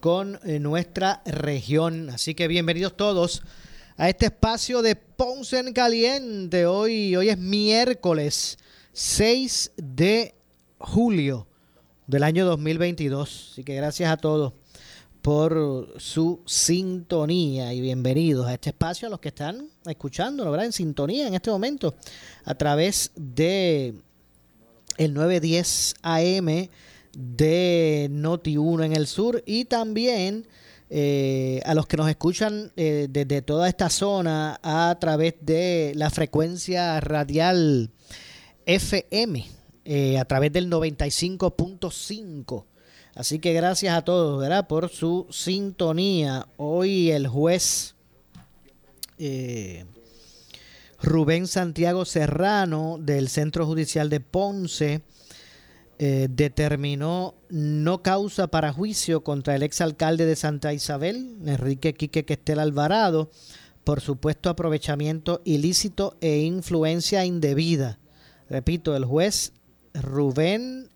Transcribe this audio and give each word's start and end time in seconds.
con 0.00 0.40
eh, 0.44 0.58
nuestra 0.58 1.22
región. 1.26 2.10
Así 2.10 2.34
que 2.34 2.48
bienvenidos 2.48 2.96
todos 2.96 3.42
a 3.96 4.08
este 4.08 4.26
espacio 4.26 4.80
de 4.80 4.96
Ponce 4.96 5.58
en 5.58 5.72
Caliente. 5.74 6.64
Hoy, 6.64 7.14
hoy 7.14 7.28
es 7.28 7.38
miércoles 7.38 8.58
6 8.92 9.72
de 9.76 10.34
julio 10.78 11.46
del 12.06 12.22
año 12.22 12.46
2022. 12.46 13.50
Así 13.52 13.62
que 13.62 13.74
gracias 13.76 14.10
a 14.10 14.16
todos 14.16 14.54
por 15.20 15.94
su 15.98 16.40
sintonía 16.46 17.74
y 17.74 17.82
bienvenidos 17.82 18.46
a 18.46 18.54
este 18.54 18.70
espacio 18.70 19.06
a 19.06 19.10
los 19.10 19.20
que 19.20 19.28
están 19.28 19.68
escuchando, 19.84 20.50
¿verdad? 20.50 20.64
En 20.64 20.72
sintonía 20.72 21.28
en 21.28 21.34
este 21.34 21.50
momento 21.50 21.94
a 22.44 22.54
través 22.54 23.12
de 23.14 23.94
el 24.96 25.12
910 25.12 25.94
AM 26.02 26.68
de 27.20 28.08
Noti 28.10 28.56
1 28.56 28.84
en 28.84 28.92
el 28.94 29.06
sur 29.06 29.42
y 29.46 29.66
también 29.66 30.46
eh, 30.92 31.60
a 31.66 31.74
los 31.74 31.86
que 31.86 31.96
nos 31.96 32.08
escuchan 32.08 32.72
eh, 32.76 33.06
desde 33.08 33.42
toda 33.42 33.68
esta 33.68 33.88
zona 33.88 34.58
a 34.60 34.96
través 35.00 35.34
de 35.40 35.92
la 35.94 36.10
frecuencia 36.10 36.98
radial 36.98 37.90
FM 38.66 39.46
eh, 39.84 40.18
a 40.18 40.24
través 40.24 40.52
del 40.52 40.68
95.5 40.68 42.64
Así 43.14 43.38
que 43.38 43.52
gracias 43.52 43.96
a 43.96 44.02
todos, 44.02 44.40
¿verdad? 44.40 44.66
Por 44.68 44.88
su 44.88 45.26
sintonía. 45.30 46.46
Hoy 46.56 47.10
el 47.10 47.26
juez 47.26 47.96
Rubén 51.02 51.46
Santiago 51.46 52.04
Serrano 52.04 52.98
del 52.98 53.28
Centro 53.28 53.66
Judicial 53.66 54.08
de 54.10 54.20
Ponce 54.20 55.02
eh, 56.02 56.28
determinó 56.30 57.34
no 57.50 58.02
causa 58.02 58.46
para 58.46 58.72
juicio 58.72 59.22
contra 59.22 59.54
el 59.54 59.62
exalcalde 59.62 60.24
de 60.24 60.34
Santa 60.34 60.72
Isabel, 60.72 61.36
Enrique 61.44 61.92
Quique 61.92 62.24
Questel 62.24 62.58
Alvarado, 62.58 63.30
por 63.84 64.00
supuesto 64.00 64.48
aprovechamiento 64.48 65.42
ilícito 65.44 66.16
e 66.22 66.38
influencia 66.38 67.26
indebida. 67.26 67.98
Repito, 68.48 68.96
el 68.96 69.04
juez 69.04 69.52
Rubén 69.92 70.88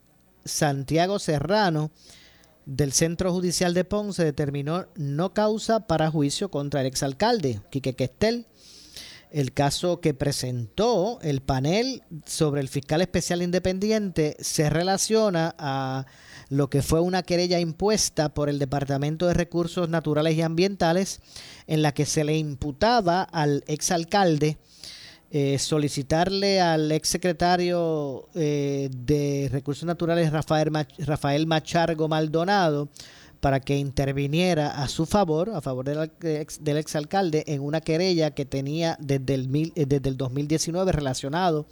Santiago 0.47 1.19
Serrano 1.19 1.91
del 2.65 2.95
Centro 2.95 3.31
Judicial 3.31 3.75
de 3.75 3.84
Ponce 3.84 4.25
determinó 4.25 4.87
no 4.95 5.34
causa 5.34 5.81
para 5.81 6.11
juicio 6.11 6.50
contra 6.50 6.81
el 6.81 6.87
exalcalde 6.87 7.61
Quique 7.71 7.95
Questel. 7.95 8.47
El 9.34 9.53
caso 9.53 10.00
que 10.00 10.15
presentó 10.15 11.19
el 11.21 11.41
panel 11.41 12.05
sobre 12.25 12.61
el 12.61 12.69
fiscal 12.69 13.03
especial 13.03 13.43
independiente 13.43 14.37
se 14.39 14.71
relaciona 14.71 15.56
a 15.59 16.06
lo 16.50 16.71
que 16.71 16.83
fue 16.83 17.00
una 17.00 17.25
querella 17.25 17.59
impuesta 17.59 18.33
por 18.33 18.49
el 18.49 18.61
Departamento 18.61 19.27
de 19.27 19.34
Recursos 19.34 19.89
Naturales 19.89 20.37
y 20.37 20.43
Ambientales 20.43 21.21
en 21.67 21.83
la 21.83 21.93
que 21.93 22.06
se 22.06 22.23
le 22.23 22.39
imputaba 22.39 23.23
al 23.23 23.65
exalcalde 23.67 24.56
eh, 25.33 25.59
solicitarle 25.59 26.61
al 26.61 26.93
exsecretario 26.93 28.28
eh, 28.37 28.89
de 28.93 29.49
Recursos 29.50 29.84
Naturales 29.84 30.31
Rafael, 30.31 30.71
Rafael 30.99 31.49
Machargo 31.49 32.06
Maldonado 32.06 32.89
para 33.44 33.60
que 33.60 33.77
interviniera 33.77 34.82
a 34.82 34.88
su 34.88 35.05
favor, 35.05 35.50
a 35.50 35.60
favor 35.60 35.84
del, 35.84 36.10
ex, 36.22 36.65
del 36.65 36.78
exalcalde, 36.78 37.44
en 37.47 37.60
una 37.60 37.82
querella 37.82 38.31
que 38.31 38.47
tenía 38.47 38.97
desde 38.99 39.34
el, 39.34 39.72
eh, 39.77 39.84
desde 39.84 40.09
el 40.09 40.16
2019 40.16 40.93
relacionado 40.93 41.66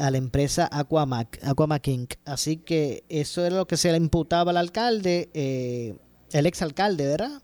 a 0.00 0.10
la 0.12 0.18
empresa 0.18 0.68
Aquamac, 0.72 1.40
Aquamac 1.44 1.88
Inc. 1.88 2.14
Así 2.24 2.56
que 2.56 3.04
eso 3.08 3.44
era 3.44 3.56
lo 3.56 3.66
que 3.66 3.76
se 3.76 3.90
le 3.90 3.96
imputaba 3.96 4.50
al 4.50 4.56
alcalde, 4.56 5.28
el 5.34 6.46
exalcalde, 6.46 7.06
¿verdad? 7.06 7.42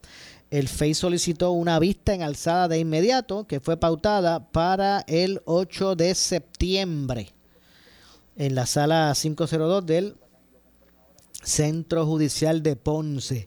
el 0.51 0.69
FEI 0.69 0.95
solicitó 0.95 1.53
una 1.53 1.79
vista 1.79 2.15
en 2.15 2.23
alzada 2.23 2.69
de 2.69 2.79
inmediato 2.79 3.47
que 3.47 3.61
fue 3.61 3.77
pautada 3.77 4.51
para 4.51 5.05
el 5.07 5.43
8 5.45 5.95
de 5.95 6.15
septiembre 6.15 7.33
en 8.37 8.55
la 8.55 8.67
sala 8.67 9.13
502 9.15 9.85
del 9.85 10.17
Centro 11.49 12.05
Judicial 12.07 12.63
de 12.63 12.77
Ponce. 12.77 13.47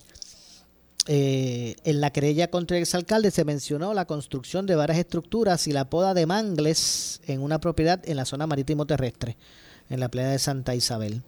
Eh, 1.08 1.76
en 1.84 2.02
la 2.02 2.12
querella 2.12 2.50
contra 2.50 2.78
el 2.78 2.84
exalcalde 2.84 3.32
se 3.32 3.46
mencionó 3.46 3.94
la 3.94 4.06
construcción 4.06 4.66
de 4.66 4.76
varias 4.76 5.00
estructuras 5.00 5.68
y 5.68 5.72
la 5.72 5.90
poda 5.90 6.14
de 6.14 6.26
mangles 6.26 7.22
en 7.26 7.42
una 7.42 7.60
propiedad 7.60 8.02
en 8.08 8.18
la 8.18 8.26
zona 8.26 8.46
marítimo 8.48 8.86
terrestre, 8.86 9.38
en 9.90 10.00
la 10.00 10.10
playa 10.10 10.30
de 10.30 10.40
Santa 10.40 10.76
Isabel. 10.76 11.22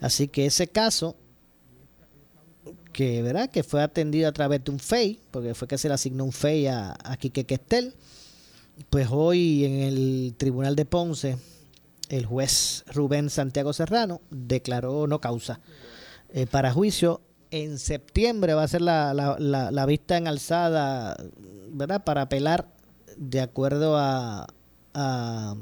Así 0.00 0.28
que 0.28 0.46
ese 0.46 0.68
caso 0.68 1.16
que, 2.92 3.22
¿verdad? 3.22 3.50
que 3.50 3.62
fue 3.62 3.82
atendido 3.82 4.28
a 4.28 4.32
través 4.32 4.64
de 4.64 4.70
un 4.70 4.78
FEI, 4.78 5.20
porque 5.30 5.54
fue 5.54 5.68
que 5.68 5.78
se 5.78 5.88
le 5.88 5.94
asignó 5.94 6.24
un 6.24 6.32
FEI 6.32 6.66
a, 6.68 6.96
a 7.04 7.16
Quique 7.16 7.46
Questel. 7.46 7.94
Pues 8.90 9.08
hoy 9.10 9.64
en 9.64 9.80
el 9.80 10.34
Tribunal 10.36 10.76
de 10.76 10.84
Ponce, 10.84 11.38
el 12.08 12.26
juez 12.26 12.84
Rubén 12.92 13.30
Santiago 13.30 13.72
Serrano 13.72 14.20
declaró 14.30 15.06
no 15.06 15.20
causa 15.20 15.60
eh, 16.32 16.46
para 16.46 16.72
juicio. 16.72 17.20
En 17.50 17.78
septiembre 17.78 18.54
va 18.54 18.64
a 18.64 18.68
ser 18.68 18.82
la, 18.82 19.14
la, 19.14 19.36
la, 19.38 19.86
vista 19.86 20.16
en 20.16 20.26
alzada, 20.26 21.16
¿verdad? 21.70 22.02
Para 22.04 22.22
apelar 22.22 22.68
de 23.16 23.40
acuerdo 23.40 23.96
a, 23.96 24.46
a, 24.94 25.56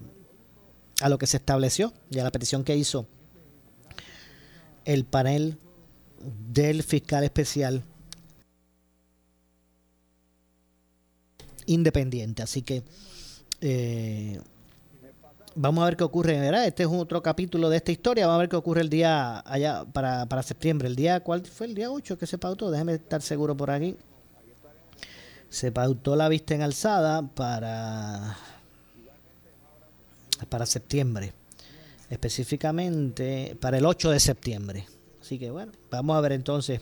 a 1.01 1.09
lo 1.09 1.19
que 1.19 1.27
se 1.27 1.37
estableció 1.37 1.93
y 2.11 2.19
a 2.19 2.25
la 2.25 2.31
petición 2.31 2.65
que 2.65 2.77
hizo 2.77 3.07
el 4.85 5.05
panel 5.05 5.59
del 6.51 6.83
fiscal 6.83 7.25
especial 7.25 7.83
independiente. 11.67 12.43
Así 12.43 12.63
que 12.63 12.83
eh, 13.61 14.41
vamos 15.55 15.83
a 15.83 15.87
ver 15.87 15.97
qué 15.97 16.05
ocurre. 16.05 16.39
¿verdad? 16.39 16.67
Este 16.67 16.83
es 16.83 16.89
otro 16.91 17.23
capítulo 17.23 17.69
de 17.69 17.77
esta 17.77 17.93
historia. 17.93 18.27
Vamos 18.27 18.39
a 18.39 18.41
ver 18.41 18.49
qué 18.49 18.57
ocurre 18.57 18.81
el 18.81 18.91
día 18.91 19.41
allá 19.41 19.85
para, 19.85 20.27
para 20.27 20.43
septiembre. 20.43 20.89
El 20.89 20.97
día, 20.97 21.21
¿cuál 21.21 21.45
fue 21.45 21.67
el 21.67 21.75
día 21.75 21.91
8 21.91 22.19
que 22.19 22.27
se 22.27 22.39
pautó? 22.39 22.71
Déjeme 22.71 22.95
estar 22.95 23.23
seguro 23.23 23.57
por 23.57 23.71
aquí. 23.71 23.97
Se 25.49 25.71
pautó 25.71 26.17
la 26.17 26.29
vista 26.29 26.55
en 26.55 26.63
alzada 26.63 27.23
para, 27.23 28.37
para 30.49 30.67
septiembre. 30.67 31.33
Específicamente 32.11 33.57
para 33.61 33.79
el 33.79 33.87
8 33.87 34.11
de 34.11 34.21
septiembre. 34.21 34.87
Así 35.21 35.39
que 35.39 35.51
bueno, 35.51 35.73
vamos 35.91 36.17
a 36.17 36.21
ver 36.21 36.33
entonces 36.33 36.81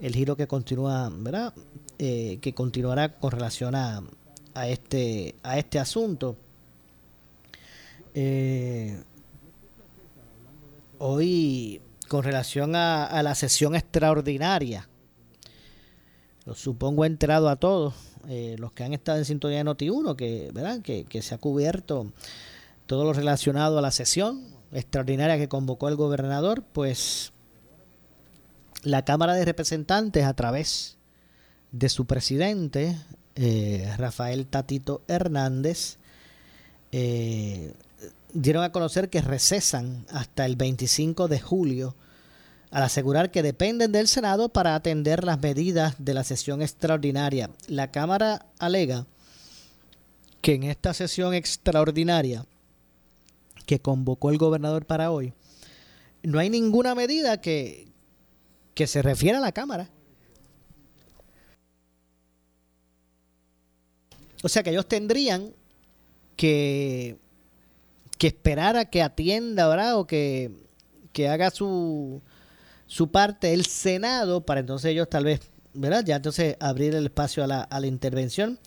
el 0.00 0.14
giro 0.14 0.36
que 0.36 0.46
continúa, 0.46 1.10
¿verdad? 1.10 1.54
Eh, 1.98 2.38
que 2.40 2.52
continuará 2.54 3.18
con 3.18 3.30
relación 3.30 3.74
a, 3.74 4.02
a, 4.54 4.68
este, 4.68 5.34
a 5.42 5.58
este 5.58 5.78
asunto. 5.78 6.36
Eh, 8.14 9.02
hoy, 10.98 11.80
con 12.08 12.22
relación 12.22 12.74
a, 12.74 13.22
la 13.22 13.34
sesión 13.34 13.74
extraordinaria, 13.74 14.88
lo 16.44 16.54
supongo 16.54 17.04
enterado 17.04 17.48
a 17.48 17.56
todos, 17.56 17.94
eh, 18.28 18.56
los 18.58 18.72
que 18.72 18.84
han 18.84 18.92
estado 18.92 19.18
en 19.18 19.24
sintonía 19.24 19.58
de 19.58 19.64
Noti1, 19.64 20.16
que. 20.16 21.06
Que, 21.08 21.22
se 21.22 21.34
ha 21.34 21.38
cubierto 21.38 22.12
todo 22.86 23.04
lo 23.04 23.12
relacionado 23.12 23.78
a 23.78 23.82
la 23.82 23.92
sesión 23.92 24.44
extraordinaria 24.72 25.38
que 25.38 25.48
convocó 25.48 25.88
el 25.88 25.96
gobernador, 25.96 26.64
pues 26.72 27.32
la 28.82 29.04
Cámara 29.04 29.34
de 29.34 29.44
Representantes, 29.44 30.24
a 30.24 30.34
través 30.34 30.96
de 31.70 31.88
su 31.88 32.06
presidente, 32.06 32.96
eh, 33.36 33.94
Rafael 33.96 34.46
Tatito 34.46 35.02
Hernández, 35.06 35.98
dieron 38.32 38.62
a 38.62 38.72
conocer 38.72 39.10
que 39.10 39.20
recesan 39.20 40.06
hasta 40.10 40.46
el 40.46 40.56
25 40.56 41.28
de 41.28 41.40
julio 41.40 41.96
al 42.70 42.84
asegurar 42.84 43.30
que 43.30 43.42
dependen 43.42 43.92
del 43.92 44.06
Senado 44.06 44.48
para 44.48 44.74
atender 44.74 45.24
las 45.24 45.40
medidas 45.40 45.96
de 45.98 46.14
la 46.14 46.24
sesión 46.24 46.62
extraordinaria. 46.62 47.50
La 47.66 47.90
Cámara 47.90 48.46
alega 48.58 49.06
que 50.40 50.54
en 50.54 50.62
esta 50.64 50.94
sesión 50.94 51.34
extraordinaria 51.34 52.46
que 53.66 53.80
convocó 53.80 54.30
el 54.30 54.38
gobernador 54.38 54.86
para 54.86 55.10
hoy, 55.10 55.32
no 56.22 56.38
hay 56.38 56.50
ninguna 56.50 56.94
medida 56.94 57.40
que, 57.40 57.88
que 58.74 58.86
se 58.86 59.02
refiera 59.02 59.38
a 59.38 59.42
la 59.42 59.52
Cámara. 59.52 59.90
O 64.42 64.48
sea 64.48 64.62
que 64.62 64.70
ellos 64.70 64.86
tendrían 64.86 65.52
que, 66.36 67.18
que 68.20 68.26
esperar 68.26 68.76
a 68.76 68.84
que 68.84 69.02
atienda, 69.02 69.66
¿verdad? 69.66 69.96
O 69.98 70.06
que, 70.06 70.52
que 71.10 71.30
haga 71.30 71.50
su, 71.50 72.20
su 72.86 73.10
parte 73.10 73.54
el 73.54 73.64
Senado 73.64 74.44
para 74.44 74.60
entonces 74.60 74.90
ellos 74.90 75.08
tal 75.08 75.24
vez, 75.24 75.40
¿verdad? 75.72 76.04
Ya 76.04 76.16
entonces 76.16 76.54
abrir 76.60 76.94
el 76.94 77.06
espacio 77.06 77.42
a 77.42 77.46
la, 77.46 77.62
a 77.62 77.80
la 77.80 77.86
intervención. 77.86 78.58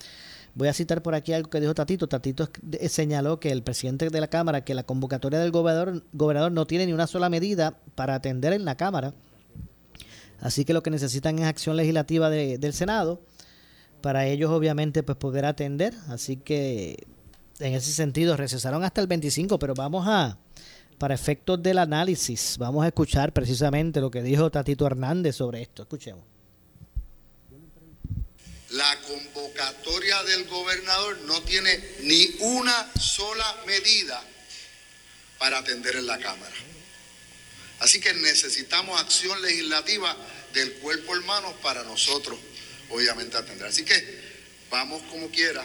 Voy 0.55 0.69
a 0.69 0.73
citar 0.73 1.03
por 1.03 1.13
aquí 1.13 1.33
algo 1.33 1.51
que 1.51 1.59
dijo 1.59 1.75
Tatito. 1.75 2.07
Tatito 2.07 2.49
señaló 2.87 3.39
que 3.39 3.51
el 3.51 3.61
presidente 3.61 4.09
de 4.09 4.19
la 4.19 4.27
Cámara, 4.27 4.65
que 4.65 4.73
la 4.73 4.81
convocatoria 4.81 5.37
del 5.37 5.51
gobernador, 5.51 6.03
gobernador 6.13 6.51
no 6.51 6.65
tiene 6.65 6.87
ni 6.87 6.93
una 6.93 7.05
sola 7.05 7.29
medida 7.29 7.77
para 7.93 8.15
atender 8.15 8.53
en 8.53 8.65
la 8.65 8.75
Cámara. 8.75 9.13
Así 10.39 10.65
que 10.65 10.73
lo 10.73 10.81
que 10.81 10.89
necesitan 10.89 11.37
es 11.37 11.45
acción 11.45 11.77
legislativa 11.77 12.31
del 12.31 12.73
Senado 12.73 13.21
para 14.01 14.25
ellos 14.25 14.49
obviamente 14.49 15.03
pues 15.03 15.15
poder 15.19 15.45
atender. 15.45 15.93
Así 16.09 16.37
que 16.37 17.05
en 17.63 17.73
ese 17.73 17.93
sentido 17.93 18.35
recesaron 18.35 18.83
hasta 18.83 18.99
el 18.99 19.07
25, 19.07 19.57
pero 19.57 19.73
vamos 19.73 20.05
a, 20.07 20.37
para 20.97 21.15
efectos 21.15 21.63
del 21.63 21.77
análisis, 21.77 22.57
vamos 22.57 22.83
a 22.83 22.87
escuchar 22.87 23.31
precisamente 23.31 24.01
lo 24.01 24.11
que 24.11 24.21
dijo 24.21 24.51
Tatito 24.51 24.85
Hernández 24.85 25.37
sobre 25.37 25.61
esto. 25.61 25.83
Escuchemos. 25.83 26.23
La 28.71 28.97
convocatoria 29.07 30.23
del 30.23 30.45
gobernador 30.45 31.17
no 31.25 31.41
tiene 31.43 31.79
ni 32.01 32.27
una 32.41 32.91
sola 32.99 33.45
medida 33.65 34.21
para 35.37 35.59
atender 35.59 35.95
en 35.95 36.07
la 36.07 36.17
Cámara. 36.17 36.55
Así 37.79 38.01
que 38.01 38.13
necesitamos 38.13 38.99
acción 38.99 39.41
legislativa 39.41 40.15
del 40.53 40.73
cuerpo 40.75 41.15
hermano 41.15 41.53
para 41.61 41.83
nosotros 41.83 42.37
obviamente 42.89 43.37
atender. 43.37 43.67
Así 43.67 43.85
que 43.85 44.21
vamos 44.69 45.01
como 45.03 45.29
quiera 45.29 45.63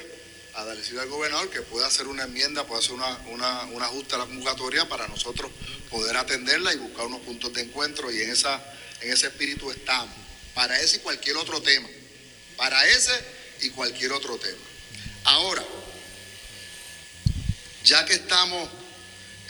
a 0.58 1.02
al 1.02 1.08
gobernador 1.08 1.50
que 1.50 1.62
pueda 1.62 1.86
hacer 1.86 2.08
una 2.08 2.24
enmienda, 2.24 2.66
pueda 2.66 2.80
hacer 2.80 2.92
una, 2.92 3.16
una, 3.28 3.62
un 3.66 3.80
ajuste 3.80 4.16
a 4.16 4.18
la 4.18 4.26
convocatoria 4.26 4.88
para 4.88 5.06
nosotros 5.06 5.52
poder 5.88 6.16
atenderla 6.16 6.74
y 6.74 6.76
buscar 6.78 7.06
unos 7.06 7.20
puntos 7.20 7.52
de 7.52 7.62
encuentro 7.62 8.10
y 8.10 8.22
en, 8.22 8.30
esa, 8.30 8.60
en 9.00 9.12
ese 9.12 9.28
espíritu 9.28 9.70
estamos, 9.70 10.16
para 10.54 10.80
ese 10.80 10.96
y 10.96 11.00
cualquier 11.00 11.36
otro 11.36 11.62
tema, 11.62 11.88
para 12.56 12.84
ese 12.88 13.12
y 13.60 13.70
cualquier 13.70 14.12
otro 14.12 14.36
tema. 14.36 14.58
Ahora, 15.24 15.64
ya 17.84 18.04
que 18.04 18.14
estamos 18.14 18.68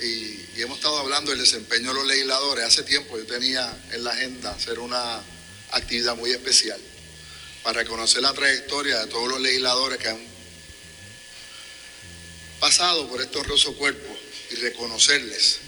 y, 0.01 0.61
hemos 0.61 0.77
estado 0.77 0.99
hablando 0.99 1.31
del 1.31 1.41
desempeño 1.41 1.89
de 1.89 1.95
los 1.95 2.07
legisladores, 2.07 2.67
hace 2.67 2.83
tiempo 2.83 3.17
yo 3.17 3.25
tenía 3.25 3.75
en 3.93 4.05
la 4.05 4.11
agenda 4.11 4.51
hacer 4.51 4.79
una 4.79 5.23
actividad 5.71 6.17
muy 6.17 6.33
especial 6.33 6.81
para 7.63 7.81
reconocer 7.81 8.21
la 8.21 8.35
trayectoria 8.35 8.99
de 9.01 9.07
todos 9.07 9.29
los 9.29 9.41
legisladores 9.41 9.99
que 9.99 10.09
han 10.09 10.38
pasado 12.61 13.09
por 13.09 13.21
estos 13.21 13.47
rosos 13.47 13.75
cuerpos 13.77 14.17
y 14.51 14.57
reconocerles. 14.57 15.59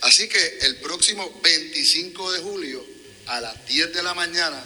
Así 0.00 0.28
que 0.28 0.58
el 0.62 0.76
próximo 0.76 1.40
25 1.42 2.32
de 2.32 2.40
julio 2.40 2.84
a 3.26 3.40
las 3.40 3.66
10 3.66 3.92
de 3.92 4.02
la 4.02 4.14
mañana, 4.14 4.64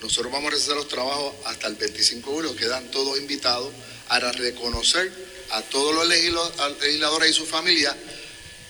nosotros 0.00 0.32
vamos 0.32 0.48
a 0.48 0.50
realizar 0.50 0.76
los 0.76 0.88
trabajos 0.88 1.34
hasta 1.44 1.68
el 1.68 1.76
25 1.76 2.30
de 2.30 2.36
julio, 2.36 2.56
quedan 2.56 2.90
todos 2.90 3.18
invitados 3.18 3.72
a 4.08 4.18
reconocer 4.32 5.10
a 5.50 5.62
todos 5.62 5.94
los 5.94 6.08
legisladores 6.08 7.30
y 7.30 7.34
sus 7.34 7.48
familias 7.48 7.94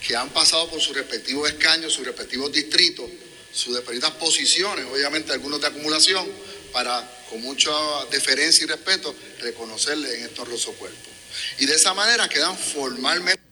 que 0.06 0.14
han 0.14 0.28
pasado 0.30 0.68
por 0.68 0.80
sus 0.80 0.94
respectivos 0.94 1.48
escaños, 1.48 1.94
sus 1.94 2.04
respectivos 2.04 2.52
distritos, 2.52 3.08
sus 3.52 3.74
respectivas 3.74 4.12
posiciones, 4.12 4.84
obviamente 4.86 5.32
algunos 5.32 5.60
de 5.60 5.68
acumulación, 5.68 6.28
para 6.72 7.08
con 7.30 7.40
mucha 7.40 7.70
deferencia 8.10 8.64
y 8.64 8.66
respeto 8.66 9.14
reconocerle 9.40 10.18
en 10.18 10.24
estos 10.24 10.46
rosos 10.46 10.74
cuerpos. 10.74 11.13
Y 11.58 11.66
de 11.66 11.74
esa 11.74 11.94
manera 11.94 12.28
quedan 12.28 12.56
formalmente 12.56 13.42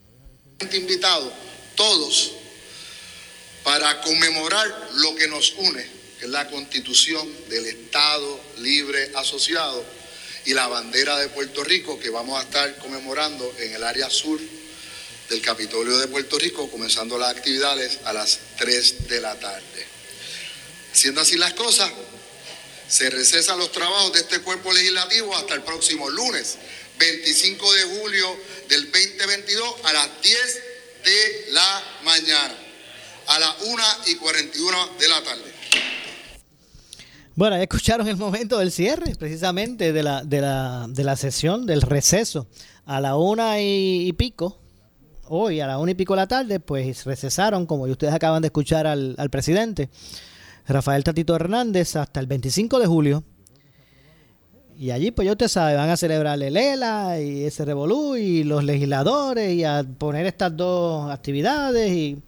invitados 0.72 1.32
todos 1.74 2.32
para 3.62 4.00
conmemorar 4.00 4.90
lo 4.94 5.14
que 5.14 5.28
nos 5.28 5.52
une, 5.52 5.84
que 6.18 6.26
es 6.26 6.30
la 6.30 6.48
constitución 6.48 7.28
del 7.48 7.66
Estado 7.66 8.40
libre 8.58 9.12
asociado 9.16 9.84
y 10.44 10.54
la 10.54 10.66
bandera 10.66 11.18
de 11.18 11.28
Puerto 11.28 11.62
Rico 11.62 11.98
que 11.98 12.10
vamos 12.10 12.38
a 12.38 12.42
estar 12.42 12.76
conmemorando 12.78 13.54
en 13.58 13.74
el 13.74 13.84
área 13.84 14.10
sur 14.10 14.40
del 15.28 15.40
Capitolio 15.40 15.98
de 15.98 16.08
Puerto 16.08 16.38
Rico, 16.38 16.70
comenzando 16.70 17.16
las 17.16 17.30
actividades 17.30 18.00
a 18.04 18.12
las 18.12 18.38
3 18.58 19.08
de 19.08 19.20
la 19.20 19.34
tarde. 19.36 19.86
Siendo 20.92 21.20
así 21.22 21.36
las 21.38 21.54
cosas, 21.54 21.90
se 22.88 23.08
recesan 23.08 23.58
los 23.58 23.72
trabajos 23.72 24.12
de 24.12 24.20
este 24.20 24.40
cuerpo 24.40 24.72
legislativo 24.72 25.34
hasta 25.34 25.54
el 25.54 25.62
próximo 25.62 26.10
lunes, 26.10 26.58
25 27.02 27.72
de 27.72 27.82
julio 27.98 28.26
del 28.68 28.84
2022 28.92 29.74
a 29.86 29.92
las 29.92 30.08
10 30.22 30.38
de 31.04 31.52
la 31.52 31.82
mañana, 32.04 32.54
a 33.26 33.38
las 33.40 33.56
1 33.66 33.82
y 34.06 34.14
41 34.14 34.88
de 35.00 35.08
la 35.08 35.22
tarde. 35.24 35.52
Bueno, 37.34 37.56
ya 37.56 37.62
escucharon 37.62 38.06
el 38.06 38.16
momento 38.16 38.58
del 38.58 38.70
cierre, 38.70 39.16
precisamente 39.16 39.92
de 39.92 40.02
la, 40.04 40.22
de 40.22 40.42
la, 40.42 40.86
de 40.88 41.02
la 41.02 41.16
sesión, 41.16 41.66
del 41.66 41.82
receso. 41.82 42.46
A 42.86 43.00
la 43.00 43.16
una 43.16 43.60
y, 43.60 44.12
pico, 44.12 44.60
hoy 45.24 45.58
a 45.58 45.66
la 45.66 45.78
una 45.78 45.90
y 45.90 45.94
pico 45.94 46.12
de 46.12 46.18
la 46.18 46.28
tarde, 46.28 46.60
pues 46.60 47.04
recesaron, 47.04 47.66
como 47.66 47.82
ustedes 47.84 48.14
acaban 48.14 48.42
de 48.42 48.46
escuchar 48.46 48.86
al, 48.86 49.16
al 49.18 49.28
presidente. 49.28 49.90
Rafael 50.68 51.02
Tatito 51.02 51.34
Hernández 51.34 51.96
hasta 51.96 52.20
el 52.20 52.28
25 52.28 52.78
de 52.78 52.86
julio. 52.86 53.24
Y 54.82 54.90
allí, 54.90 55.12
pues 55.12 55.26
ya 55.26 55.30
usted 55.30 55.46
sabe, 55.46 55.76
van 55.76 55.90
a 55.90 55.96
celebrar 55.96 56.42
el 56.42 56.56
ELA 56.56 57.20
y 57.20 57.44
ese 57.44 57.64
revolú 57.64 58.16
y 58.16 58.42
los 58.42 58.64
legisladores 58.64 59.54
y 59.54 59.62
a 59.62 59.84
poner 59.84 60.26
estas 60.26 60.56
dos 60.56 61.08
actividades 61.08 61.92
y, 61.92 62.20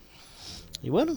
y 0.81 0.89
bueno. 0.89 1.17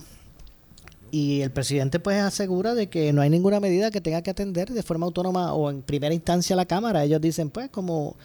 Y 1.11 1.41
el 1.41 1.51
presidente 1.51 1.99
pues 1.99 2.19
asegura 2.19 2.73
de 2.73 2.89
que 2.89 3.13
no 3.13 3.21
hay 3.21 3.29
ninguna 3.29 3.59
medida 3.59 3.91
que 3.91 4.01
tenga 4.01 4.23
que 4.23 4.31
atender 4.31 4.71
de 4.71 4.81
forma 4.81 5.05
autónoma 5.05 5.53
o 5.53 5.69
en 5.69 5.83
primera 5.83 6.11
instancia 6.11 6.55
la 6.55 6.65
Cámara. 6.65 7.03
Ellos 7.03 7.21
dicen 7.21 7.51
pues 7.51 7.69
como 7.69 8.15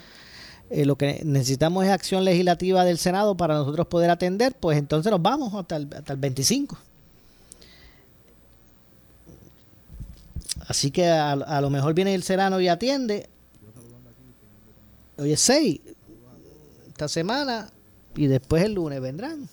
eh, 0.70 0.86
lo 0.86 0.96
que 0.96 1.20
necesitamos 1.22 1.84
es 1.84 1.90
acción 1.90 2.24
legislativa 2.24 2.82
del 2.82 2.96
Senado 2.96 3.36
para 3.36 3.52
nosotros 3.52 3.88
poder 3.88 4.08
atender, 4.08 4.54
pues 4.58 4.78
entonces 4.78 5.12
nos 5.12 5.20
vamos 5.20 5.52
hasta 5.52 5.76
el, 5.76 5.86
hasta 5.94 6.14
el 6.14 6.18
25. 6.18 6.78
Así 10.68 10.90
que 10.90 11.06
a, 11.06 11.60
lo 11.60 11.70
mejor 11.70 11.94
viene 11.94 12.14
el 12.14 12.22
serano 12.22 12.60
y 12.60 12.68
atiende. 12.68 13.28
Hoy 15.18 15.32
es 15.32 15.40
6. 15.40 15.80
Esta 16.88 17.08
semana. 17.08 17.70
Y 18.14 18.26
después 18.26 18.62
el 18.64 18.74
lunes 18.74 19.00
vendrán. 19.00 19.48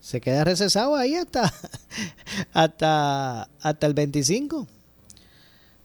Se 0.00 0.20
queda 0.20 0.44
recesado 0.44 0.96
ahí 0.96 1.14
hasta, 1.14 1.52
hasta, 2.52 3.48
hasta 3.60 3.86
el 3.86 3.94
25. 3.94 4.66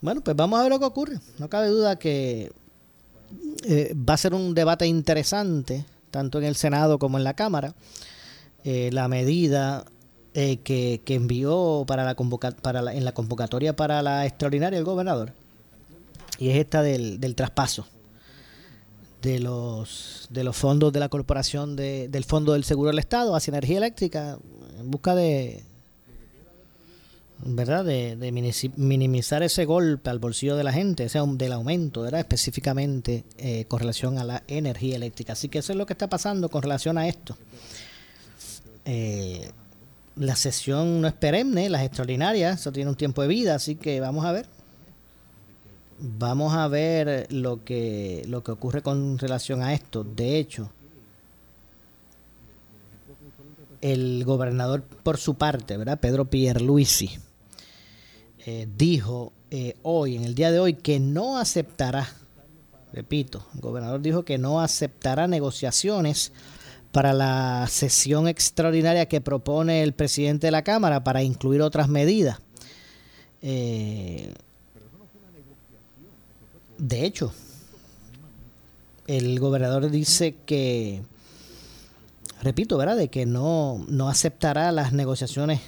Bueno, 0.01 0.21
pues 0.21 0.35
vamos 0.35 0.59
a 0.59 0.63
ver 0.63 0.71
lo 0.71 0.79
que 0.79 0.85
ocurre. 0.85 1.19
No 1.39 1.49
cabe 1.49 1.67
duda 1.67 1.97
que 1.97 2.51
eh, 3.63 3.95
va 3.95 4.13
a 4.13 4.17
ser 4.17 4.33
un 4.33 4.53
debate 4.53 4.85
interesante, 4.85 5.85
tanto 6.11 6.37
en 6.37 6.45
el 6.45 6.55
Senado 6.55 6.99
como 6.99 7.17
en 7.17 7.23
la 7.23 7.33
Cámara. 7.33 7.73
Eh, 8.63 8.89
la 8.91 9.07
medida 9.07 9.85
eh, 10.39 10.57
que, 10.57 11.01
envió 11.07 11.83
para 11.87 12.03
la 12.03 12.13
para 12.13 12.93
en 12.93 13.03
la 13.03 13.11
convocatoria 13.11 13.75
para 13.75 14.03
la 14.03 14.27
extraordinaria 14.27 14.77
el 14.77 14.85
gobernador. 14.85 15.33
Y 16.37 16.49
es 16.49 16.57
esta 16.57 16.83
del, 16.83 17.19
del 17.19 17.33
traspaso 17.33 17.87
de 19.23 19.39
los 19.39 20.27
de 20.29 20.43
los 20.43 20.55
fondos 20.55 20.93
de 20.93 20.99
la 20.99 21.09
corporación 21.09 21.75
de, 21.75 22.07
del 22.07 22.23
fondo 22.23 22.53
del 22.53 22.65
seguro 22.65 22.89
del 22.89 22.99
estado 22.99 23.35
hacia 23.35 23.49
energía 23.49 23.79
eléctrica 23.79 24.37
en 24.79 24.91
busca 24.91 25.15
de 25.15 25.63
verdad 27.43 27.83
de, 27.83 28.71
minimizar 28.75 29.41
ese 29.41 29.65
golpe 29.65 30.11
al 30.11 30.19
bolsillo 30.19 30.55
de 30.55 30.63
la 30.63 30.71
gente 30.71 31.05
ese 31.05 31.19
del 31.19 31.53
aumento 31.53 32.05
era 32.05 32.19
específicamente 32.19 33.23
eh, 33.39 33.65
con 33.67 33.79
relación 33.79 34.19
a 34.19 34.23
la 34.23 34.43
energía 34.47 34.97
eléctrica. 34.97 35.33
Así 35.33 35.49
que 35.49 35.59
eso 35.59 35.71
es 35.71 35.77
lo 35.77 35.87
que 35.87 35.93
está 35.93 36.07
pasando 36.07 36.49
con 36.49 36.61
relación 36.61 36.97
a 36.97 37.07
esto. 37.07 37.37
Eh, 38.85 39.49
la 40.19 40.35
sesión 40.35 41.01
no 41.01 41.07
es 41.07 41.13
perenne, 41.13 41.69
las 41.69 41.83
extraordinarias, 41.83 42.61
eso 42.61 42.71
tiene 42.71 42.89
un 42.89 42.95
tiempo 42.95 43.21
de 43.21 43.27
vida, 43.27 43.55
así 43.55 43.75
que 43.75 43.99
vamos 43.99 44.25
a 44.25 44.31
ver. 44.31 44.45
vamos 45.99 46.53
a 46.53 46.67
ver 46.67 47.27
lo 47.31 47.63
que, 47.63 48.23
lo 48.27 48.43
que 48.43 48.51
ocurre 48.51 48.81
con 48.81 49.17
relación 49.17 49.61
a 49.61 49.73
esto. 49.73 50.03
De 50.03 50.37
hecho, 50.37 50.71
el 53.81 54.23
gobernador 54.25 54.83
por 54.83 55.17
su 55.17 55.35
parte, 55.35 55.77
¿verdad? 55.77 55.99
Pedro 55.99 56.25
Pierluisi, 56.25 57.11
eh, 58.45 58.67
dijo 58.75 59.33
eh, 59.51 59.77
hoy, 59.83 60.15
en 60.15 60.23
el 60.23 60.35
día 60.35 60.51
de 60.51 60.59
hoy, 60.59 60.73
que 60.73 60.99
no 60.99 61.37
aceptará, 61.37 62.07
repito, 62.93 63.45
el 63.55 63.61
gobernador 63.61 64.01
dijo 64.01 64.23
que 64.23 64.37
no 64.37 64.61
aceptará 64.61 65.27
negociaciones 65.27 66.31
para 66.97 67.13
la 67.13 67.67
sesión 67.69 68.27
extraordinaria 68.27 69.05
que 69.05 69.21
propone 69.21 69.83
el 69.83 69.93
presidente 69.93 70.47
de 70.47 70.51
la 70.51 70.63
Cámara 70.63 71.03
para 71.03 71.21
incluir 71.21 71.61
otras 71.61 71.89
medidas. 71.89 72.39
Eh, 73.43 74.33
de 76.79 77.05
hecho, 77.05 77.31
el 79.05 79.39
gobernador 79.39 79.91
dice 79.91 80.37
que, 80.47 81.03
repito, 82.41 82.79
¿verdad?, 82.79 82.97
de 82.97 83.09
que 83.09 83.27
no, 83.27 83.85
no 83.87 84.09
aceptará 84.09 84.71
las 84.71 84.91
negociaciones 84.91 85.61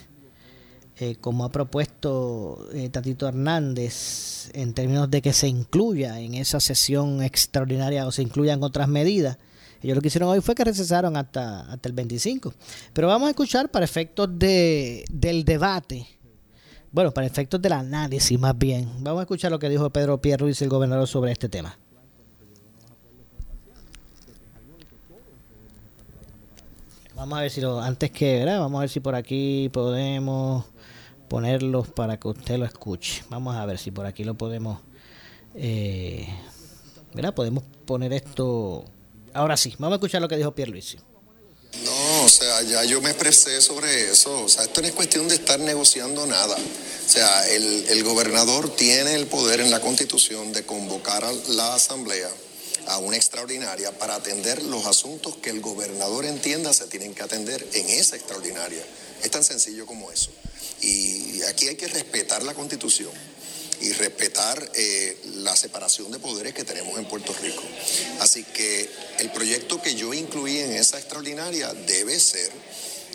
eh, 1.00 1.15
como 1.21 1.43
ha 1.45 1.51
propuesto 1.51 2.67
eh, 2.74 2.89
Tatito 2.89 3.27
Hernández 3.27 4.50
en 4.55 4.74
términos 4.74 5.12
de 5.12 5.21
que 5.21 5.33
se 5.33 5.48
incluya 5.48 6.19
en 6.21 6.33
esa 6.33 6.59
sesión 6.59 7.21
extraordinaria 7.21 8.07
o 8.07 8.12
se 8.12 8.24
incluyan 8.24 8.63
otras 8.63 8.88
medidas. 8.88 9.38
Ellos 9.81 9.95
lo 9.95 10.01
que 10.01 10.07
hicieron 10.07 10.29
hoy 10.29 10.41
fue 10.41 10.55
que 10.55 10.63
recesaron 10.63 11.15
hasta, 11.17 11.62
hasta 11.62 11.89
el 11.89 11.93
25. 11.93 12.53
Pero 12.93 13.07
vamos 13.07 13.27
a 13.27 13.29
escuchar 13.31 13.69
para 13.69 13.86
efectos 13.86 14.27
de, 14.38 15.05
del 15.09 15.45
debate 15.45 16.07
bueno, 16.91 17.12
para 17.12 17.27
efectos 17.27 17.62
del 17.62 17.74
análisis 17.74 18.39
más 18.39 18.57
bien, 18.57 18.89
vamos 19.01 19.19
a 19.19 19.24
escuchar 19.24 19.51
lo 19.51 19.59
que 19.59 19.69
dijo 19.69 19.89
Pedro 19.91 20.19
Pierruiz, 20.19 20.59
el 20.63 20.69
gobernador, 20.69 21.07
sobre 21.07 21.31
este 21.31 21.48
tema. 21.48 21.77
Vamos 27.15 27.38
a 27.38 27.41
ver 27.41 27.51
si 27.51 27.62
lo, 27.62 27.79
antes 27.79 28.09
que, 28.12 28.39
¿verdad? 28.39 28.59
Vamos 28.59 28.79
a 28.79 28.81
ver 28.81 28.89
si 28.89 29.01
por 29.01 29.13
aquí 29.13 29.69
podemos 29.71 30.65
ponerlos 31.27 31.89
para 31.89 32.17
que 32.17 32.29
usted 32.29 32.57
lo 32.57 32.65
escuche. 32.65 33.24
Vamos 33.29 33.55
a 33.55 33.65
ver 33.65 33.77
si 33.77 33.91
por 33.91 34.05
aquí 34.05 34.24
lo 34.24 34.36
podemos, 34.36 34.79
eh, 35.53 36.27
¿verdad? 37.13 37.36
Podemos 37.36 37.63
poner 37.86 38.13
esto. 38.13 38.86
Ahora 39.33 39.57
sí, 39.57 39.75
vamos 39.77 39.93
a 39.93 39.98
escuchar 39.98 40.21
lo 40.21 40.27
que 40.27 40.38
dijo 40.38 40.53
Pierluisi. 40.53 40.98
No, 41.83 42.24
o 42.24 42.29
sea, 42.29 42.62
ya 42.63 42.83
yo 42.83 43.00
me 43.01 43.12
expresé 43.12 43.62
sobre 43.62 44.12
eso. 44.12 44.43
O 44.43 44.50
sea, 44.50 44.63
esto 44.63 44.81
no 44.81 44.88
es 44.88 44.93
cuestión 44.93 45.27
de 45.27 45.36
estar 45.36 45.59
negociando 45.59 46.25
nada. 46.25 46.55
O 46.55 47.09
sea, 47.09 47.48
el, 47.50 47.86
el 47.89 48.03
gobernador 48.03 48.75
tiene 48.75 49.13
el 49.15 49.27
poder 49.27 49.59
en 49.59 49.69
la 49.69 49.79
constitución 49.79 50.51
de 50.51 50.65
convocar 50.65 51.24
a 51.24 51.31
la 51.50 51.75
asamblea 51.75 52.29
a 52.88 52.98
una 52.98 53.17
extraordinaria 53.17 53.91
para 53.91 54.15
atender 54.15 54.63
los 54.63 54.88
asuntos 54.88 55.36
que 55.38 55.51
el 55.51 55.62
gobernador 55.62 56.25
entienda 56.25 56.74
se 56.74 56.88
tienen 56.88 57.13
que 57.13 57.21
atender 57.21 57.65
en 57.74 57.88
esa 57.89 58.15
extraordinaria. 58.15 58.83
Es 59.24 59.29
tan 59.29 59.43
sencillo 59.43 59.86
como 59.86 60.12
eso. 60.12 60.31
Y 60.81 61.43
aquí 61.43 61.67
hay 61.67 61.75
que 61.75 61.88
respetar 61.88 62.41
la 62.43 62.55
constitución 62.55 63.12
y 63.81 63.93
respetar 63.93 64.71
eh, 64.75 65.17
la 65.38 65.55
separación 65.55 66.12
de 66.12 66.19
poderes 66.19 66.53
que 66.53 66.63
tenemos 66.63 66.98
en 66.98 67.05
Puerto 67.05 67.33
Rico. 67.41 67.63
Así 68.19 68.43
que 68.43 68.89
el 69.19 69.31
proyecto 69.31 69.81
que 69.81 69.95
yo 69.95 70.13
incluí 70.13 70.59
en 70.59 70.74
esa 70.74 70.98
extraordinaria 71.00 71.74
debe 71.74 72.19
ser 72.19 72.51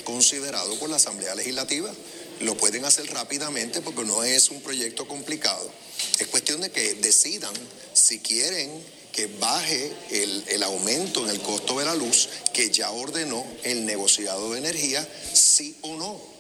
considerado 0.05 0.79
por 0.79 0.89
la 0.89 0.97
Asamblea 0.97 1.35
Legislativa. 1.35 1.93
Lo 2.41 2.57
pueden 2.57 2.85
hacer 2.85 3.07
rápidamente 3.13 3.81
porque 3.81 4.05
no 4.05 4.25
es 4.25 4.51
un 4.51 4.61
proyecto 4.61 5.07
complicado. 5.07 5.71
Es 6.19 6.27
cuestión 6.29 6.61
de 6.61 6.71
que 6.71 6.95
decidan 6.95 7.55
si 7.93 8.19
quieren 8.19 8.71
que 9.13 9.27
baje 9.39 9.93
el, 10.11 10.45
el, 10.49 10.63
aumento 10.65 11.23
en 11.25 11.31
el 11.31 11.41
costo 11.41 11.79
de 11.79 11.85
la 11.85 11.95
luz 11.95 12.29
que 12.53 12.71
ya 12.71 12.91
ordenó 12.91 13.47
el 13.63 13.87
negociado 13.87 14.53
de 14.53 14.59
energía, 14.59 15.07
sí 15.33 15.77
o 15.83 15.97
no. 15.97 16.34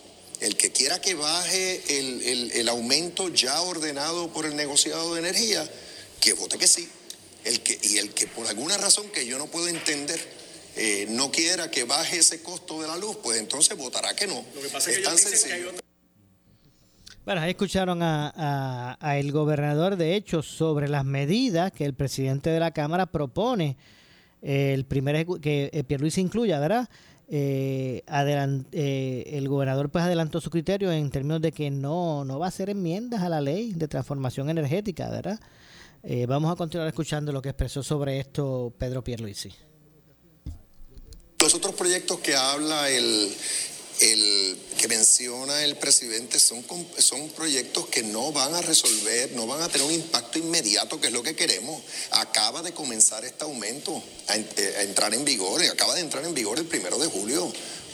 El 0.45 0.59
que 0.59 0.73
quiera 0.73 1.01
que 1.01 1.15
baje 1.15 1.81
el, 1.89 2.69
aumento 2.69 3.31
ya 3.31 3.63
ordenado 3.63 4.31
por 4.31 4.45
el 4.45 4.55
negociado 4.55 5.15
de 5.15 5.21
energía, 5.21 5.67
que 6.21 6.35
vote 6.35 6.59
que 6.59 6.69
sí. 6.69 6.87
El 7.47 7.61
que, 7.61 7.79
y 7.83 7.97
el 7.97 8.11
que 8.11 8.27
por 8.27 8.47
alguna 8.47 8.77
razón 8.77 9.09
que 9.09 9.27
yo 9.27 9.39
no 9.39 9.47
puedo 9.47 9.69
entender 9.69 10.21
eh, 10.77 11.07
no 11.09 11.31
quiera 11.31 11.71
que 11.71 11.85
baje 11.85 12.19
ese 12.19 12.43
costo 12.43 12.83
de 12.83 12.89
la 12.89 12.99
luz, 12.99 13.17
pues 13.23 13.39
entonces 13.39 13.75
votará 13.79 14.15
que 14.15 14.27
no. 14.27 14.45
Lo 14.55 14.61
que 14.61 14.69
pasa 14.69 14.91
es, 14.91 15.03
tan 15.03 15.17
sencillo. 15.17 15.73
Bueno, 17.25 17.41
ahí 17.41 17.53
escucharon 17.53 18.01
a, 18.03 18.99
el 19.19 19.33
gobernador, 19.33 19.97
de 19.97 20.15
hecho, 20.15 20.43
sobre 20.43 20.89
las 20.89 21.07
medidas 21.07 21.73
que 21.73 21.87
el 21.87 21.95
presidente 21.95 22.51
de 22.51 22.61
la 22.61 22.71
Cámara 22.71 23.07
propone, 23.07 23.79
el 24.43 24.85
primer 24.85 25.25
que 25.41 25.71
eh, 25.73 25.85
Pierluisi 25.85 26.21
incluya, 26.21 26.61
¿verdad? 26.61 26.87
Eh, 27.29 28.03
eh, 28.07 29.25
el 29.33 29.49
gobernador 29.49 29.91
pues 29.91 30.05
adelantó 30.05 30.41
su 30.41 30.51
criterio 30.51 30.93
en 30.93 31.11
términos 31.11 31.41
de 31.41 31.53
que 31.53 31.71
no, 31.71 32.25
no 32.25 32.39
va 32.39 32.47
a 32.47 32.49
hacer 32.49 32.71
enmiendas 32.71 33.23
a 33.23 33.29
la 33.29 33.41
ley 33.41 33.73
de 33.73 33.89
transformación 33.89 34.51
energética, 34.51 35.09
¿verdad? 35.09 35.41
Eh, 36.03 36.27
vamos 36.27 36.53
a 36.53 36.57
continuar 36.57 36.89
escuchando 36.89 37.33
lo 37.33 37.41
que 37.41 37.49
expresó 37.49 37.83
sobre 37.83 38.21
esto 38.21 38.73
Pedro 38.77 39.03
Pierluisi. 39.03 39.51
Los 41.41 41.55
otros 41.55 41.75
proyectos 41.75 42.19
que 42.19 42.35
habla 42.35 42.91
el, 42.91 43.35
el 44.01 44.59
que 44.79 44.89
menciona 44.89 45.65
el 45.65 45.77
presidente 45.77 46.39
son, 46.39 46.65
son 46.99 47.29
proyectos 47.31 47.87
que 47.89 48.03
no 48.03 48.33
van 48.33 48.55
a 48.55 48.63
resolver, 48.63 49.33
no 49.33 49.47
van 49.47 49.63
a 49.63 49.69
tener 49.69 49.87
un 49.87 49.95
impacto 49.95 50.39
inmediato, 50.39 51.01
que 51.01 51.09
es 51.09 51.13
lo 51.13 51.23
que 51.23 51.37
queremos. 51.37 51.83
Acaba 52.11 52.63
de 52.63 52.73
comenzar 52.73 53.25
este 53.25 53.45
aumento 53.45 54.03
a, 54.29 54.37
eh, 54.37 54.75
a 54.79 54.83
entrar 54.83 55.15
en 55.15 55.25
vigor, 55.25 55.63
acaba 55.65 55.95
de 55.95 56.01
entrar 56.01 56.25
en 56.25 56.35
vigor 56.35 56.59
el 56.59 56.67
primero 56.67 56.99
de 56.99 57.07
julio. 57.07 57.53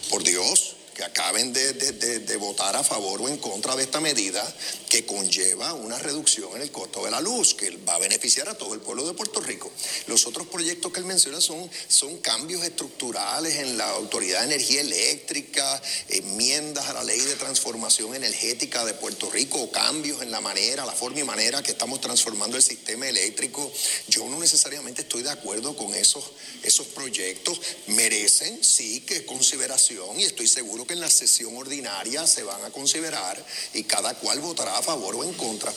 Por 0.08 0.24
Dios 0.24 0.76
acaben 1.04 1.52
de, 1.52 2.36
votar 2.36 2.76
a 2.76 2.82
favor 2.82 3.20
o 3.20 3.28
en 3.28 3.38
contra 3.38 3.76
de 3.76 3.82
esta 3.82 4.00
medida 4.00 4.42
que 4.88 5.04
conlleva 5.04 5.74
una 5.74 5.98
reducción 5.98 6.56
en 6.56 6.62
el 6.62 6.70
costo 6.70 7.04
de 7.04 7.10
la 7.10 7.20
luz, 7.20 7.54
que 7.54 7.70
va 7.88 7.94
a 7.94 7.98
beneficiar 7.98 8.48
a 8.48 8.54
todo 8.54 8.74
el 8.74 8.80
pueblo 8.80 9.06
de 9.06 9.14
Puerto 9.14 9.40
Rico. 9.40 9.70
Los 10.06 10.26
otros 10.26 10.46
proyectos 10.46 10.92
que 10.92 11.00
él 11.00 11.06
menciona 11.06 11.40
son, 11.40 11.70
son 11.88 12.18
cambios 12.18 12.64
estructurales 12.64 13.56
en 13.56 13.76
la 13.76 13.90
Autoridad 13.90 14.40
de 14.40 14.54
Energía 14.54 14.80
Eléctrica, 14.80 15.82
enmiendas 16.08 16.88
a 16.88 16.94
la 16.94 17.04
ley 17.04 17.20
de 17.20 17.34
transformación 17.36 18.14
energética 18.14 18.84
de 18.84 18.94
Puerto 18.94 19.30
Rico, 19.30 19.70
cambios 19.70 20.22
en 20.22 20.30
la 20.30 20.40
manera, 20.40 20.86
la 20.86 20.92
forma 20.92 21.20
y 21.20 21.24
manera 21.24 21.62
que 21.62 21.72
estamos 21.72 22.00
transformando 22.00 22.56
el 22.56 22.62
sistema 22.62 23.08
eléctrico. 23.08 23.70
Yo 24.08 24.26
no 24.28 24.38
necesariamente 24.38 25.02
estoy 25.02 25.22
de 25.22 25.30
acuerdo 25.30 25.76
con 25.76 25.94
esos, 25.94 26.32
esos 26.62 26.86
proyectos. 26.88 27.60
Merecen, 27.88 28.62
sí, 28.62 29.00
que 29.00 29.24
consideración 29.24 30.18
y 30.18 30.24
estoy 30.24 30.48
seguro 30.48 30.86
que 30.86 30.89
en 30.92 31.00
la 31.00 31.08
sesión 31.08 31.56
ordinaria 31.56 32.26
se 32.26 32.42
van 32.42 32.62
a 32.64 32.70
considerar 32.70 33.36
y 33.74 33.84
cada 33.84 34.14
cual 34.14 34.40
votará 34.40 34.78
a 34.78 34.82
favor 34.82 35.16
o 35.16 35.24
en 35.24 35.32
contra. 35.34 35.72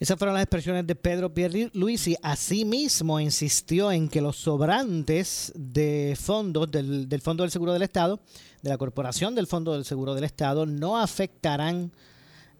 Esas 0.00 0.16
fueron 0.16 0.34
las 0.34 0.44
expresiones 0.44 0.86
de 0.86 0.94
Pedro 0.94 1.34
Pierluisi. 1.34 2.16
Asimismo, 2.22 3.18
insistió 3.18 3.90
en 3.90 4.08
que 4.08 4.20
los 4.20 4.36
sobrantes 4.36 5.52
de 5.56 6.16
fondos 6.20 6.70
del, 6.70 7.20
Fondo 7.20 7.42
del 7.42 7.50
Seguro 7.50 7.72
del 7.72 7.82
Estado, 7.82 8.20
de 8.62 8.70
la 8.70 8.78
Corporación 8.78 9.34
del 9.34 9.48
Fondo 9.48 9.72
del 9.72 9.84
Seguro 9.84 10.14
del 10.14 10.22
Estado, 10.22 10.66
no 10.66 10.98
afectarán 10.98 11.90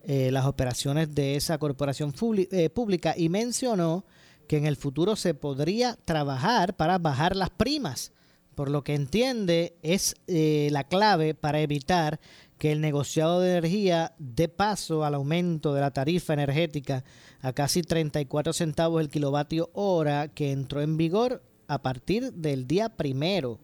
eh, 0.03 0.31
las 0.33 0.47
operaciones 0.47 1.15
de 1.15 1.37
esa 1.37 1.59
corporación 1.59 2.13
eh, 2.51 2.71
pública 2.71 3.15
y 3.17 3.29
mencionó 3.29 4.05
que 4.49 4.57
en 4.57 4.67
el 4.67 4.77
futuro 4.77 5.15
se 5.15 5.35
podría 5.35 5.97
trabajar 6.05 6.75
para 6.75 6.99
bajar 6.99 7.37
las 7.37 7.51
primas 7.51 8.11
por 8.59 8.71
lo 8.71 8.83
que 8.83 8.97
entiende 8.97 9.79
es 9.85 10.17
eh, 10.27 10.69
la 10.73 10.83
clave 10.83 11.33
para 11.33 11.61
evitar 11.61 12.19
que 12.59 12.73
el 12.73 12.81
negociado 12.81 13.39
de 13.39 13.53
energía 13.53 14.17
dé 14.19 14.49
paso 14.49 15.05
al 15.05 15.15
aumento 15.15 15.75
de 15.75 15.81
la 15.81 15.93
tarifa 15.93 16.33
energética 16.33 17.05
a 17.41 17.53
casi 17.53 17.83
34 17.83 18.53
centavos 18.53 19.01
el 19.01 19.11
kilovatio 19.11 19.71
hora 19.75 20.27
que 20.27 20.51
entró 20.51 20.83
en 20.83 20.97
vigor 20.97 21.41
a 21.69 21.83
partir 21.83 22.33
del 22.33 22.67
día 22.67 22.89
primero 22.89 23.61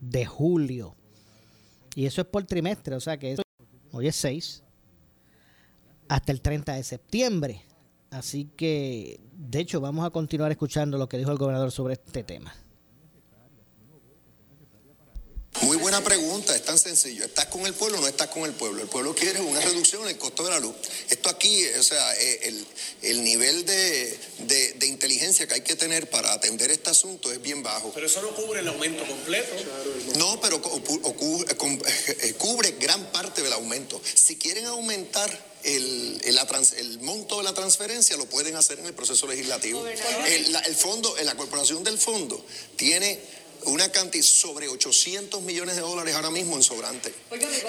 de 0.00 0.24
julio. 0.24 0.94
Y 1.96 2.06
eso 2.06 2.20
es 2.20 2.28
por 2.28 2.44
trimestre, 2.44 2.94
o 2.94 3.00
sea 3.00 3.18
que 3.18 3.34
hoy 3.90 4.06
es 4.06 4.14
6 4.14 4.62
hasta 6.06 6.30
el 6.30 6.42
30 6.42 6.74
de 6.74 6.84
septiembre. 6.84 7.62
Así 8.10 8.44
que, 8.56 9.18
de 9.32 9.58
hecho, 9.58 9.80
vamos 9.80 10.06
a 10.06 10.10
continuar 10.10 10.52
escuchando 10.52 10.96
lo 10.96 11.08
que 11.08 11.18
dijo 11.18 11.32
el 11.32 11.38
gobernador 11.38 11.72
sobre 11.72 11.94
este 11.94 12.22
tema. 12.22 12.54
Muy 15.62 15.78
buena 15.78 16.02
pregunta, 16.02 16.54
es 16.54 16.64
tan 16.64 16.78
sencillo. 16.78 17.24
¿Estás 17.24 17.46
con 17.46 17.66
el 17.66 17.74
pueblo 17.74 17.98
o 17.98 18.00
no 18.00 18.08
estás 18.08 18.28
con 18.28 18.44
el 18.44 18.52
pueblo? 18.52 18.82
El 18.82 18.88
pueblo 18.88 19.14
quiere 19.14 19.40
una 19.40 19.60
reducción 19.60 20.02
en 20.02 20.08
el 20.08 20.18
costo 20.18 20.44
de 20.44 20.50
la 20.50 20.60
luz. 20.60 20.74
Esto 21.08 21.30
aquí, 21.30 21.66
o 21.78 21.82
sea, 21.82 22.14
eh, 22.16 22.54
el, 23.02 23.24
nivel 23.24 23.64
de, 23.64 24.18
inteligencia 24.86 25.46
que 25.46 25.54
hay 25.54 25.60
que 25.62 25.76
tener 25.76 26.10
para 26.10 26.32
atender 26.32 26.70
este 26.70 26.90
asunto 26.90 27.32
es 27.32 27.40
bien 27.40 27.62
bajo. 27.62 27.90
Pero 27.94 28.06
eso 28.06 28.20
no 28.22 28.34
cubre 28.34 28.60
el 28.60 28.68
aumento 28.68 29.04
completo. 29.06 29.54
No, 30.16 30.40
pero 30.40 30.60
cubre 32.38 32.72
gran 32.78 33.10
parte 33.12 33.42
del 33.42 33.52
aumento. 33.52 34.00
Si 34.14 34.36
quieren 34.36 34.66
aumentar 34.66 35.56
el, 35.64 36.20
el, 36.24 37.00
monto 37.00 37.38
de 37.38 37.42
la 37.42 37.54
transferencia 37.54 38.16
lo 38.16 38.26
pueden 38.26 38.54
hacer 38.56 38.78
en 38.78 38.86
el 38.86 38.94
proceso 38.94 39.26
legislativo. 39.26 39.84
El, 39.86 40.54
el 40.54 40.76
fondo, 40.76 41.14
la 41.24 41.34
corporación 41.34 41.82
del 41.82 41.98
fondo 41.98 42.44
tiene 42.76 43.18
una 43.66 43.90
cantidad 43.90 44.24
sobre 44.24 44.68
800 44.68 45.42
millones 45.42 45.76
de 45.76 45.82
dólares 45.82 46.14
ahora 46.14 46.30
mismo 46.30 46.56
en 46.56 46.62
sobrante. 46.62 47.12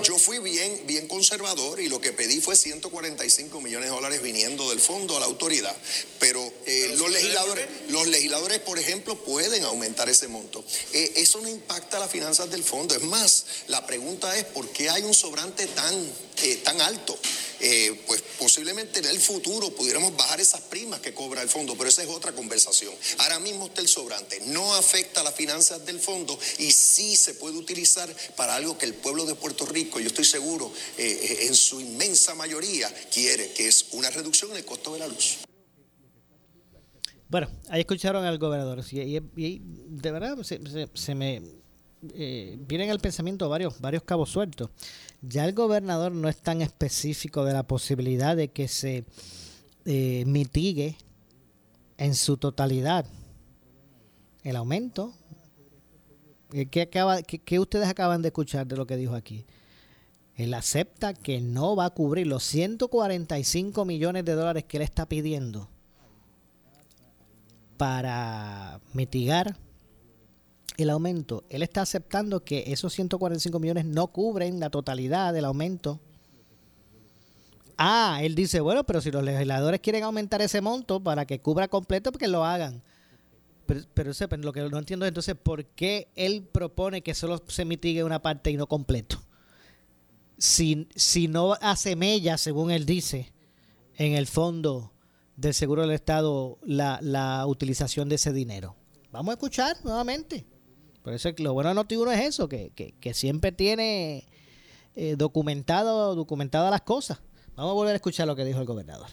Yo 0.03 0.17
fui 0.17 0.39
bien, 0.39 0.83
bien 0.85 1.07
conservador 1.07 1.79
y 1.79 1.89
lo 1.89 1.99
que 1.99 2.13
pedí 2.13 2.39
fue 2.39 2.55
145 2.55 3.61
millones 3.61 3.89
de 3.89 3.95
dólares 3.95 4.21
viniendo 4.21 4.69
del 4.69 4.79
fondo 4.79 5.17
a 5.17 5.19
la 5.19 5.25
autoridad. 5.25 5.75
Pero, 6.19 6.41
eh, 6.65 6.93
los 6.97 7.11
legisladores, 7.11 7.67
los 7.89 8.07
legisladores, 8.07 8.59
por 8.59 8.79
ejemplo, 8.79 9.17
pueden 9.23 9.63
aumentar 9.63 10.09
ese 10.09 10.27
monto. 10.27 10.63
Eh, 10.93 11.13
eso 11.17 11.41
no 11.41 11.49
impacta 11.49 11.99
las 11.99 12.11
finanzas 12.11 12.49
del 12.49 12.63
fondo. 12.63 12.95
Es 12.95 13.03
más, 13.03 13.45
la 13.67 13.85
pregunta 13.85 14.37
es 14.37 14.45
por 14.45 14.69
qué 14.69 14.89
hay 14.89 15.03
un 15.03 15.13
sobrante 15.13 15.67
tan, 15.67 15.95
eh, 16.43 16.55
tan 16.63 16.79
alto. 16.81 17.17
Eh, 17.59 18.03
pues 18.05 18.23
posiblemente 18.37 18.99
en 18.99 19.05
el 19.05 19.19
futuro 19.19 19.71
pudiéramos 19.71 20.15
bajar 20.15 20.39
esas 20.39 20.61
primas 20.61 20.99
que 20.99 21.13
cobra 21.13 21.41
el 21.41 21.49
fondo, 21.49 21.75
pero 21.75 21.89
esa 21.89 22.03
es 22.03 22.09
otra 22.09 22.33
conversación. 22.33 22.93
Ahora 23.19 23.39
mismo 23.39 23.67
está 23.67 23.81
el 23.81 23.87
sobrante, 23.87 24.41
no 24.47 24.75
afecta 24.75 25.23
las 25.23 25.33
finanzas 25.33 25.85
del 25.85 25.99
fondo 25.99 26.37
y 26.59 26.71
sí 26.71 27.15
se 27.15 27.33
puede 27.35 27.57
utilizar 27.57 28.13
para 28.35 28.55
algo 28.55 28.77
que 28.77 28.85
el 28.85 28.93
pueblo 28.93 29.25
de 29.25 29.35
Puerto 29.35 29.65
Rico, 29.65 29.99
yo 29.99 30.07
estoy 30.07 30.25
seguro, 30.25 30.71
eh, 30.97 31.05
eh, 31.07 31.47
en 31.47 31.55
su 31.55 31.79
inmensa 31.81 32.35
mayoría 32.35 32.93
quiere, 33.11 33.51
que 33.53 33.67
es 33.67 33.87
una 33.91 34.09
reducción 34.09 34.51
en 34.51 34.57
el 34.57 34.65
costo 34.65 34.93
de 34.93 34.99
la 34.99 35.07
luz. 35.07 35.37
Bueno, 37.29 37.49
ahí 37.69 37.81
escucharon 37.81 38.23
al 38.23 38.37
gobernador 38.37 38.83
y, 38.89 39.19
de 39.59 40.11
verdad 40.11 40.37
se, 40.43 41.15
me 41.15 41.41
vienen 42.67 42.89
al 42.89 42.99
pensamiento 42.99 43.49
varios, 43.49 43.79
varios 43.79 44.03
cabos 44.03 44.29
sueltos 44.29 44.69
ya 45.21 45.45
el 45.45 45.53
gobernador 45.53 46.11
no 46.11 46.29
es 46.29 46.37
tan 46.37 46.61
específico 46.61 47.43
de 47.43 47.53
la 47.53 47.63
posibilidad 47.63 48.35
de 48.35 48.49
que 48.49 48.67
se 48.67 49.05
eh, 49.85 50.23
mitigue 50.27 50.97
en 51.97 52.13
su 52.13 52.37
totalidad 52.37 53.05
el 54.43 54.55
aumento. 54.55 55.13
Eh, 56.53 56.67
¿Qué, 56.67 56.87
qué, 56.87 57.59
ustedes 57.59 57.87
acaban 57.87 58.21
de 58.21 58.29
escuchar 58.29 58.67
de 58.67 58.77
lo 58.77 58.85
que 58.85 58.95
dijo 58.95 59.15
aquí? 59.15 59.45
Él 60.35 60.53
acepta 60.53 61.15
que 61.15 61.41
no 61.41 61.75
va 61.75 61.85
a 61.85 61.89
cubrir 61.89 62.27
los 62.27 62.43
145 62.43 63.85
millones 63.85 64.23
de 64.23 64.33
dólares 64.33 64.65
que 64.65 64.77
él 64.77 64.83
está 64.83 65.07
pidiendo 65.07 65.67
para 67.77 68.79
mitigar 68.93 69.57
el 70.77 70.91
aumento, 70.91 71.43
él 71.49 71.63
está 71.63 71.81
aceptando 71.81 72.43
que 72.43 72.65
esos 72.67 72.93
145 72.93 73.59
millones 73.59 73.85
no 73.85 74.07
cubren 74.07 74.59
la 74.59 74.69
totalidad 74.69 75.33
del 75.33 75.45
aumento. 75.45 75.99
Ah, 77.77 78.19
él 78.21 78.35
dice, 78.35 78.59
bueno, 78.59 78.83
pero 78.83 79.01
si 79.01 79.11
los 79.11 79.23
legisladores 79.23 79.81
quieren 79.81 80.03
aumentar 80.03 80.41
ese 80.41 80.61
monto 80.61 80.99
para 80.99 81.25
que 81.25 81.39
cubra 81.39 81.67
completo, 81.67 82.11
pues 82.11 82.29
lo 82.29 82.45
hagan. 82.45 82.81
Pero, 83.65 83.81
pero, 83.93 84.11
lo 84.37 84.53
que 84.53 84.61
no 84.61 84.77
entiendo 84.77 85.05
es 85.05 85.09
entonces 85.09 85.35
por 85.35 85.65
qué 85.65 86.07
él 86.15 86.43
propone 86.43 87.01
que 87.01 87.13
solo 87.13 87.43
se 87.47 87.65
mitigue 87.65 88.03
una 88.03 88.21
parte 88.21 88.51
y 88.51 88.57
no 88.57 88.67
completo. 88.67 89.21
Si, 90.37 90.87
si 90.95 91.27
no 91.27 91.53
hace 91.61 91.95
mella, 91.95 92.37
según 92.37 92.71
él 92.71 92.85
dice, 92.85 93.33
en 93.95 94.13
el 94.13 94.27
fondo 94.27 94.93
del 95.35 95.53
Seguro 95.53 95.81
del 95.81 95.91
Estado 95.91 96.59
la, 96.63 96.99
la 97.01 97.45
utilización 97.47 98.09
de 98.09 98.15
ese 98.15 98.31
dinero. 98.31 98.75
Vamos 99.11 99.31
a 99.31 99.33
escuchar 99.33 99.75
nuevamente. 99.83 100.45
Por 101.07 101.13
eso 101.13 101.29
lo 101.37 101.53
bueno 101.53 101.69
de 101.69 101.75
noti 101.75 101.95
es 101.95 102.19
eso, 102.19 102.49
que, 102.49 102.93
siempre 103.13 103.53
tiene 103.53 104.27
eh, 104.93 105.15
documentado, 105.17 106.15
documentadas 106.15 106.69
las 106.69 106.81
cosas. 106.81 107.19
Vamos 107.55 107.71
a 107.71 107.75
volver 107.75 107.93
a 107.93 107.95
escuchar 107.95 108.27
lo 108.27 108.35
que 108.35 108.43
dijo 108.43 108.59
el 108.59 108.65
gobernador. 108.65 109.07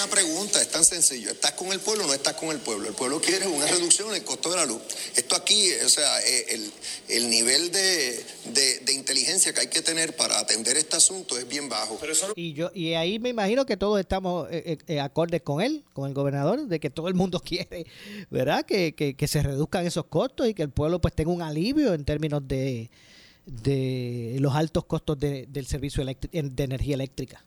Buena 0.00 0.14
pregunta, 0.14 0.62
es 0.62 0.70
tan 0.70 0.82
sencillo. 0.82 1.30
¿Estás 1.30 1.52
con 1.52 1.70
el 1.72 1.78
pueblo 1.78 2.04
o 2.04 2.06
no 2.06 2.14
estás 2.14 2.32
con 2.32 2.48
el 2.48 2.58
pueblo? 2.58 2.88
El 2.88 2.94
pueblo 2.94 3.20
quiere 3.20 3.46
una 3.46 3.66
reducción 3.66 4.08
en 4.08 4.14
el 4.14 4.24
costo 4.24 4.50
de 4.50 4.56
la 4.56 4.64
luz. 4.64 4.80
Esto 5.14 5.36
aquí, 5.36 5.70
o 5.84 5.88
sea, 5.90 6.22
eh, 6.22 6.70
el, 7.08 7.28
nivel 7.28 7.70
de, 7.70 8.24
inteligencia 8.94 9.52
que 9.52 9.60
hay 9.60 9.66
que 9.66 9.82
tener 9.82 10.16
para 10.16 10.38
atender 10.38 10.78
este 10.78 10.96
asunto 10.96 11.36
es 11.36 11.46
bien 11.46 11.68
bajo. 11.68 12.00
Y 12.34 12.54
yo 12.54 12.70
y 12.74 12.94
ahí 12.94 13.18
me 13.18 13.28
imagino 13.28 13.66
que 13.66 13.76
todos 13.76 14.00
estamos 14.00 14.48
eh, 14.50 14.78
eh, 14.86 15.00
acordes 15.00 15.42
con 15.42 15.60
él, 15.60 15.84
con 15.92 16.08
el 16.08 16.14
gobernador, 16.14 16.66
de 16.66 16.80
que 16.80 16.88
todo 16.88 17.08
el 17.08 17.14
mundo 17.14 17.38
quiere, 17.44 17.84
¿verdad? 18.30 18.64
Que, 18.64 19.14
se 19.28 19.42
reduzcan 19.42 19.86
esos 19.86 20.06
costos 20.06 20.48
y 20.48 20.54
que 20.54 20.62
el 20.62 20.70
pueblo 20.70 21.02
pues 21.02 21.14
tenga 21.14 21.30
un 21.30 21.42
alivio 21.42 21.92
en 21.92 22.06
términos 22.06 22.48
de, 22.48 22.90
de 23.44 24.38
los 24.40 24.54
altos 24.54 24.86
costos 24.86 25.18
del 25.20 25.66
servicio 25.66 26.02
de 26.06 26.64
energía 26.64 26.94
eléctrica. 26.94 27.44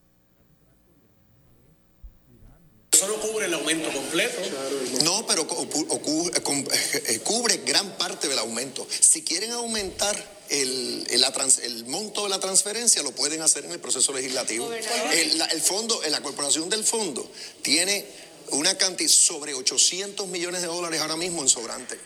Eso 3.04 3.12
no 3.12 3.22
cubre 3.22 3.48
el 3.48 3.54
aumento 3.54 3.92
completo. 3.92 4.40
No, 5.04 5.26
pero 5.28 5.46
cubre 7.24 7.58
gran 7.66 7.98
parte 7.98 8.28
del 8.28 8.40
aumento. 8.40 8.88
Si 9.00 9.24
quieren 9.24 9.52
aumentar 9.52 10.16
el, 10.50 11.06
el, 11.10 11.86
monto 11.86 12.24
de 12.24 12.30
la 12.30 12.40
transferencia, 12.40 13.04
lo 13.04 13.12
pueden 13.12 13.42
hacer 13.42 13.66
en 13.66 13.72
el 13.72 13.80
proceso 13.80 14.14
legislativo. 14.14 14.72
El, 14.72 15.42
el 15.42 15.62
fondo, 15.62 16.00
la 16.10 16.22
corporación 16.22 16.70
del 16.70 16.84
fondo 16.84 17.30
tiene 17.62 18.06
una 18.54 18.78
cantidad 18.78 19.10
sobre 19.10 19.54
800 19.54 20.28
millones 20.28 20.62
de 20.62 20.68
dólares 20.68 21.02
ahora 21.02 21.16
mismo 21.16 21.42
en 21.42 21.50
sobrante. 21.50 22.00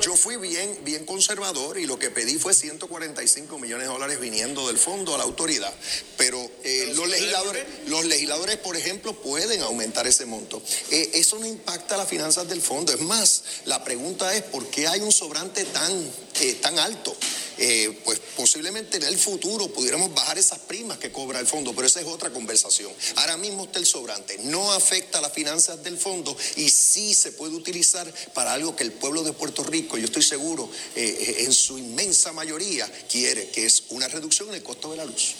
Yo 0.00 0.16
fui 0.16 0.36
bien, 0.36 0.80
bien 0.84 1.04
conservador 1.04 1.78
y 1.78 1.86
lo 1.86 1.98
que 1.98 2.10
pedí 2.10 2.38
fue 2.38 2.54
145 2.54 3.58
millones 3.58 3.86
de 3.86 3.92
dólares 3.92 4.20
viniendo 4.20 4.66
del 4.68 4.78
fondo 4.78 5.14
a 5.14 5.18
la 5.18 5.24
autoridad. 5.24 5.72
Pero 6.16 6.38
eh, 6.64 6.92
los 6.94 7.08
legisladores, 7.08 7.64
los 7.86 8.04
legisladores, 8.04 8.56
por 8.58 8.76
ejemplo, 8.76 9.14
pueden 9.14 9.62
aumentar 9.62 10.06
ese 10.06 10.26
monto. 10.26 10.62
Eh, 10.90 11.10
eso 11.14 11.38
no 11.38 11.46
impacta 11.46 11.96
las 11.96 12.08
finanzas 12.08 12.48
del 12.48 12.60
fondo. 12.60 12.92
Es 12.92 13.00
más, 13.00 13.42
la 13.64 13.82
pregunta 13.82 14.34
es 14.34 14.42
por 14.42 14.68
qué 14.68 14.86
hay 14.86 15.00
un 15.00 15.12
sobrante 15.12 15.64
tan, 15.64 15.92
eh, 16.40 16.54
tan 16.60 16.78
alto. 16.78 17.16
Eh, 17.58 18.02
pues 18.04 18.20
posiblemente 18.36 18.98
en 18.98 19.04
el 19.04 19.16
futuro 19.16 19.68
pudiéramos 19.68 20.12
bajar 20.12 20.36
esas 20.36 20.58
primas 20.58 20.98
que 20.98 21.10
cobra 21.10 21.40
el 21.40 21.46
fondo, 21.46 21.74
pero 21.74 21.86
esa 21.86 22.00
es 22.00 22.06
otra 22.06 22.30
conversación. 22.30 22.92
Ahora 23.16 23.38
mismo 23.38 23.64
está 23.64 23.78
el 23.78 23.86
sobrante, 23.86 24.38
no 24.44 24.72
afecta 24.72 25.22
las 25.22 25.32
finanzas 25.32 25.82
del 25.86 25.96
fondo 25.96 26.36
y 26.56 26.68
sí 26.68 27.14
se 27.14 27.32
puede 27.32 27.54
utilizar 27.54 28.12
para 28.34 28.52
algo 28.52 28.76
que 28.76 28.84
el 28.84 28.92
pueblo 28.92 29.22
de 29.22 29.32
Puerto 29.32 29.62
Rico, 29.62 29.96
yo 29.96 30.04
estoy 30.04 30.22
seguro, 30.22 30.68
eh, 30.94 31.04
eh, 31.04 31.44
en 31.44 31.52
su 31.52 31.78
inmensa 31.78 32.32
mayoría 32.32 32.86
quiere, 33.10 33.48
que 33.50 33.66
es 33.66 33.84
una 33.90 34.08
reducción 34.08 34.48
en 34.50 34.56
el 34.56 34.62
costo 34.62 34.90
de 34.90 34.98
la 34.98 35.04
luz. 35.04 35.36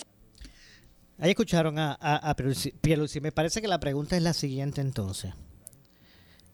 Ahí 1.19 1.31
escucharon 1.31 1.79
a, 1.79 1.97
a, 2.01 2.31
a. 2.31 2.37
Me 3.23 3.33
parece 3.33 3.63
que 3.63 3.69
la 3.69 3.81
pregunta 3.81 4.17
es 4.17 4.23
la 4.23 4.35
siguiente 4.35 4.81
entonces. 4.81 5.33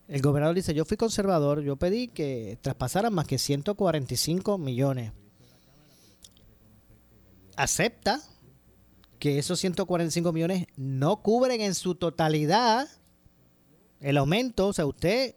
El 0.08 0.20
gobernador 0.20 0.54
dice, 0.54 0.74
yo 0.74 0.84
fui 0.84 0.96
conservador, 0.96 1.62
yo 1.62 1.76
pedí 1.76 2.08
que 2.08 2.58
traspasaran 2.60 3.12
más 3.12 3.26
que 3.26 3.38
145 3.38 4.58
millones 4.58 5.12
acepta 7.56 8.20
que 9.18 9.38
esos 9.38 9.60
145 9.60 10.32
millones 10.32 10.66
no 10.76 11.22
cubren 11.22 11.60
en 11.60 11.74
su 11.74 11.94
totalidad 11.94 12.88
el 14.02 14.16
aumento, 14.18 14.68
o 14.68 14.72
sea, 14.72 14.84
usted 14.84 15.34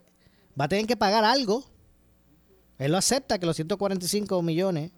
va 0.59 0.65
a 0.65 0.67
tener 0.67 0.87
que 0.87 0.97
pagar 0.97 1.23
algo. 1.23 1.63
Él 2.77 2.91
lo 2.91 2.97
acepta 2.97 3.39
que 3.39 3.45
los 3.45 3.55
145 3.55 4.41
millones 4.41 4.91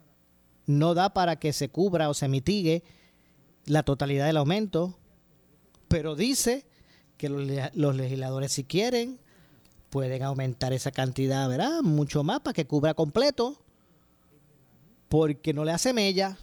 no 0.65 0.93
da 0.93 1.13
para 1.13 1.37
que 1.37 1.53
se 1.53 1.69
cubra 1.69 2.09
o 2.09 2.13
se 2.13 2.27
mitigue 2.27 2.83
la 3.65 3.83
totalidad 3.83 4.25
del 4.25 4.37
aumento, 4.37 4.97
pero 5.87 6.15
dice 6.15 6.65
que 7.17 7.29
los, 7.29 7.95
legisladores 7.95 8.51
si 8.51 8.63
quieren 8.63 9.19
pueden 9.89 10.23
aumentar 10.23 10.73
esa 10.73 10.91
cantidad, 10.91 11.47
¿verdad? 11.49 11.81
Mucho 11.81 12.23
más 12.23 12.39
para 12.39 12.53
que 12.53 12.65
cubra 12.65 12.93
completo, 12.93 13.61
porque 15.09 15.53
no 15.53 15.65
le 15.65 15.71
hace 15.71 15.93
mella 15.93 16.37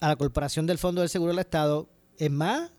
a 0.00 0.08
la 0.08 0.16
Corporación 0.16 0.66
del 0.66 0.78
Fondo 0.78 1.00
del 1.00 1.10
Seguro 1.10 1.32
del 1.32 1.40
Estado. 1.40 1.88
Es 2.18 2.30
más, 2.30 2.70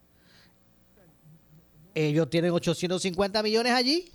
ellos 2.06 2.30
tienen 2.30 2.52
850 2.52 3.42
millones 3.42 3.74
allí. 3.74 4.12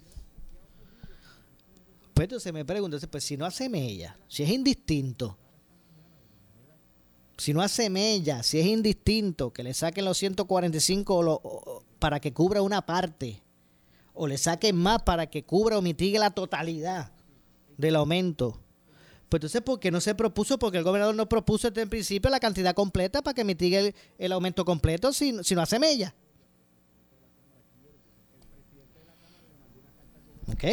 Pues 2.15 2.25
entonces 2.27 2.53
me 2.53 2.65
pregunto, 2.65 2.99
pues 3.11 3.25
si 3.25 3.37
no 3.37 3.45
hace 3.47 3.69
mella, 3.69 4.17
si 4.29 4.43
es 4.43 4.51
indistinto, 4.51 5.37
si 7.37 7.53
no 7.53 7.63
hace 7.63 7.91
mella, 7.91 8.43
si 8.43 8.61
es 8.61 8.67
indistinto 8.67 9.53
que 9.53 9.63
le 9.63 9.75
saquen 9.75 10.05
los 10.05 10.19
145 10.19 11.83
para 11.99 12.21
que 12.21 12.33
cubra 12.33 12.63
una 12.63 12.85
parte, 12.85 13.43
o 14.15 14.27
le 14.27 14.37
saquen 14.37 14.77
más 14.77 15.03
para 15.03 15.29
que 15.29 15.45
cubra 15.45 15.79
o 15.79 15.83
mitigue 15.83 16.19
la 16.19 16.31
totalidad 16.31 17.13
del 17.79 17.97
aumento, 17.97 18.61
pues 19.33 19.39
entonces, 19.39 19.63
¿por 19.63 19.81
qué 19.81 19.91
no 19.91 20.03
se 20.03 20.15
propuso? 20.15 20.59
Porque 20.59 20.77
el 20.77 20.85
gobernador 20.85 21.15
no 21.15 21.27
propuso 21.27 21.71
desde 21.71 21.89
principio 21.89 22.31
la 22.31 22.39
cantidad 22.39 22.75
completa 22.75 23.23
para 23.23 23.33
que 23.33 23.45
mitigue 23.45 23.95
el, 24.19 24.33
aumento 24.33 24.63
completo 24.67 25.11
si, 25.15 25.33
no 25.33 25.63
hace 25.63 25.79
¿Ok? 30.53 30.65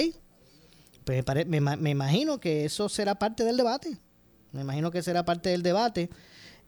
Pues 1.04 1.24
me, 1.48 1.60
me, 1.60 1.90
imagino 1.90 2.40
que 2.40 2.66
eso 2.66 2.88
será 2.90 3.16
parte 3.16 3.44
del 3.44 3.58
debate. 3.58 3.98
Me 4.52 4.62
imagino 4.62 4.92
que 4.92 5.02
será 5.02 5.26
parte 5.26 5.50
del 5.50 5.64
debate. 5.64 6.10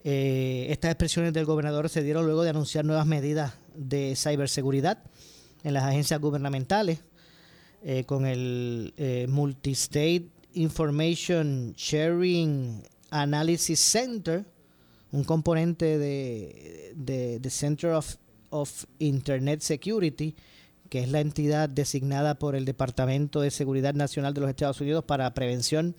Eh, 0.03 0.67
estas 0.69 0.91
expresiones 0.91 1.33
del 1.33 1.45
gobernador 1.45 1.89
se 1.89 2.01
dieron 2.01 2.25
luego 2.25 2.43
de 2.43 2.49
anunciar 2.49 2.85
nuevas 2.85 3.05
medidas 3.05 3.53
de 3.75 4.15
ciberseguridad 4.15 5.03
en 5.63 5.75
las 5.75 5.83
agencias 5.83 6.19
gubernamentales 6.19 7.03
eh, 7.83 8.03
con 8.05 8.25
el 8.25 8.93
eh, 8.97 9.27
Multistate 9.29 10.29
Information 10.53 11.73
Sharing 11.77 12.83
Analysis 13.11 13.79
Center, 13.79 14.45
un 15.11 15.23
componente 15.23 15.97
de, 15.99 17.49
Center 17.49 17.91
of 18.49 18.85
Internet 18.97 19.61
Security, 19.61 20.35
que 20.91 20.99
es 20.99 21.09
la 21.09 21.21
entidad 21.21 21.69
designada 21.69 22.35
por 22.35 22.53
el 22.53 22.65
Departamento 22.65 23.39
de 23.39 23.49
Seguridad 23.49 23.93
Nacional 23.93 24.33
de 24.33 24.41
los 24.41 24.49
Estados 24.49 24.81
Unidos 24.81 25.05
para 25.05 25.33
prevención 25.33 25.95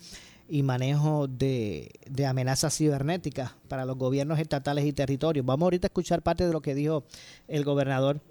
y 0.47 0.61
manejo 0.61 1.27
de, 1.27 1.89
amenazas 2.27 2.77
cibernéticas 2.77 3.53
para 3.67 3.85
los 3.85 3.97
gobiernos 3.97 4.37
estatales 4.37 4.85
y 4.85 4.93
territorios. 4.93 5.47
Vamos 5.47 5.65
ahorita 5.65 5.87
a 5.87 5.89
escuchar 5.89 6.21
parte 6.21 6.45
de 6.45 6.53
lo 6.53 6.61
que 6.61 6.75
dijo 6.75 7.05
el 7.47 7.63
gobernador 7.63 8.21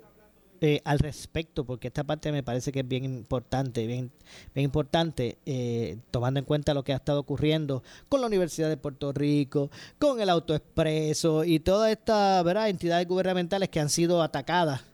eh, 0.61 0.81
al 0.85 1.01
respecto, 1.01 1.65
porque 1.65 1.89
esta 1.89 2.05
parte 2.05 2.31
me 2.31 2.45
parece 2.45 2.71
que 2.71 2.79
es 2.79 2.89
bien 2.89 3.05
importante, 3.05 3.85
bien, 3.89 4.13
bien 4.55 4.65
importante, 4.67 5.39
eh, 5.45 5.99
tomando 6.13 6.39
en 6.39 6.47
cuenta 6.47 6.75
lo 6.75 6.85
que 6.85 6.93
ha 6.93 6.97
estado 6.97 7.19
ocurriendo 7.19 7.83
con 8.09 8.21
la 8.21 8.29
Universidad 8.29 8.69
de 8.69 8.77
Puerto 8.77 9.13
Rico, 9.13 9.69
con 9.99 10.21
el 10.21 10.31
Autoexpreso 10.31 11.43
y 11.43 11.59
todas 11.59 11.91
estas 11.91 12.47
entidades 12.69 13.09
gubernamentales 13.09 13.69
que 13.69 13.81
han 13.81 13.89
sido 13.89 14.23
atacadas 14.23 14.92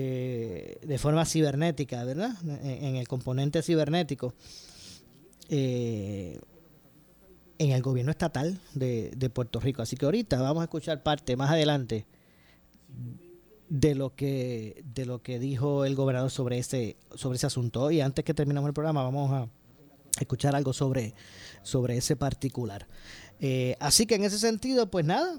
eh, 0.00 0.78
de 0.82 0.98
forma 0.98 1.24
cibernética, 1.24 2.04
¿verdad? 2.04 2.32
En, 2.62 2.96
el 2.96 3.08
componente 3.08 3.62
cibernético. 3.62 4.34
en 5.48 6.40
el 7.58 7.82
gobierno 7.82 8.10
estatal 8.12 8.60
de, 8.74 9.10
de 9.16 9.30
Puerto 9.30 9.58
Rico. 9.60 9.82
Así 9.82 9.96
que 9.96 10.04
ahorita 10.04 10.40
vamos 10.40 10.60
a 10.60 10.64
escuchar 10.64 11.02
parte 11.02 11.36
más 11.36 11.50
adelante 11.50 12.06
de 13.68 13.94
lo 13.94 14.14
que 14.14 14.82
de 14.94 15.04
lo 15.04 15.22
que 15.22 15.38
dijo 15.38 15.84
el 15.84 15.94
gobernador 15.94 16.30
sobre 16.30 16.58
ese 16.58 16.96
sobre 17.14 17.36
ese 17.36 17.46
asunto 17.46 17.90
y 17.90 18.00
antes 18.00 18.24
que 18.24 18.34
terminemos 18.34 18.68
el 18.68 18.74
programa 18.74 19.02
vamos 19.02 19.30
a 19.30 19.48
escuchar 20.20 20.56
algo 20.56 20.72
sobre 20.72 21.14
sobre 21.62 21.98
ese 21.98 22.16
particular 22.16 22.86
eh, 23.40 23.76
así 23.78 24.06
que 24.06 24.14
en 24.14 24.24
ese 24.24 24.38
sentido 24.38 24.90
pues 24.90 25.04
nada 25.04 25.38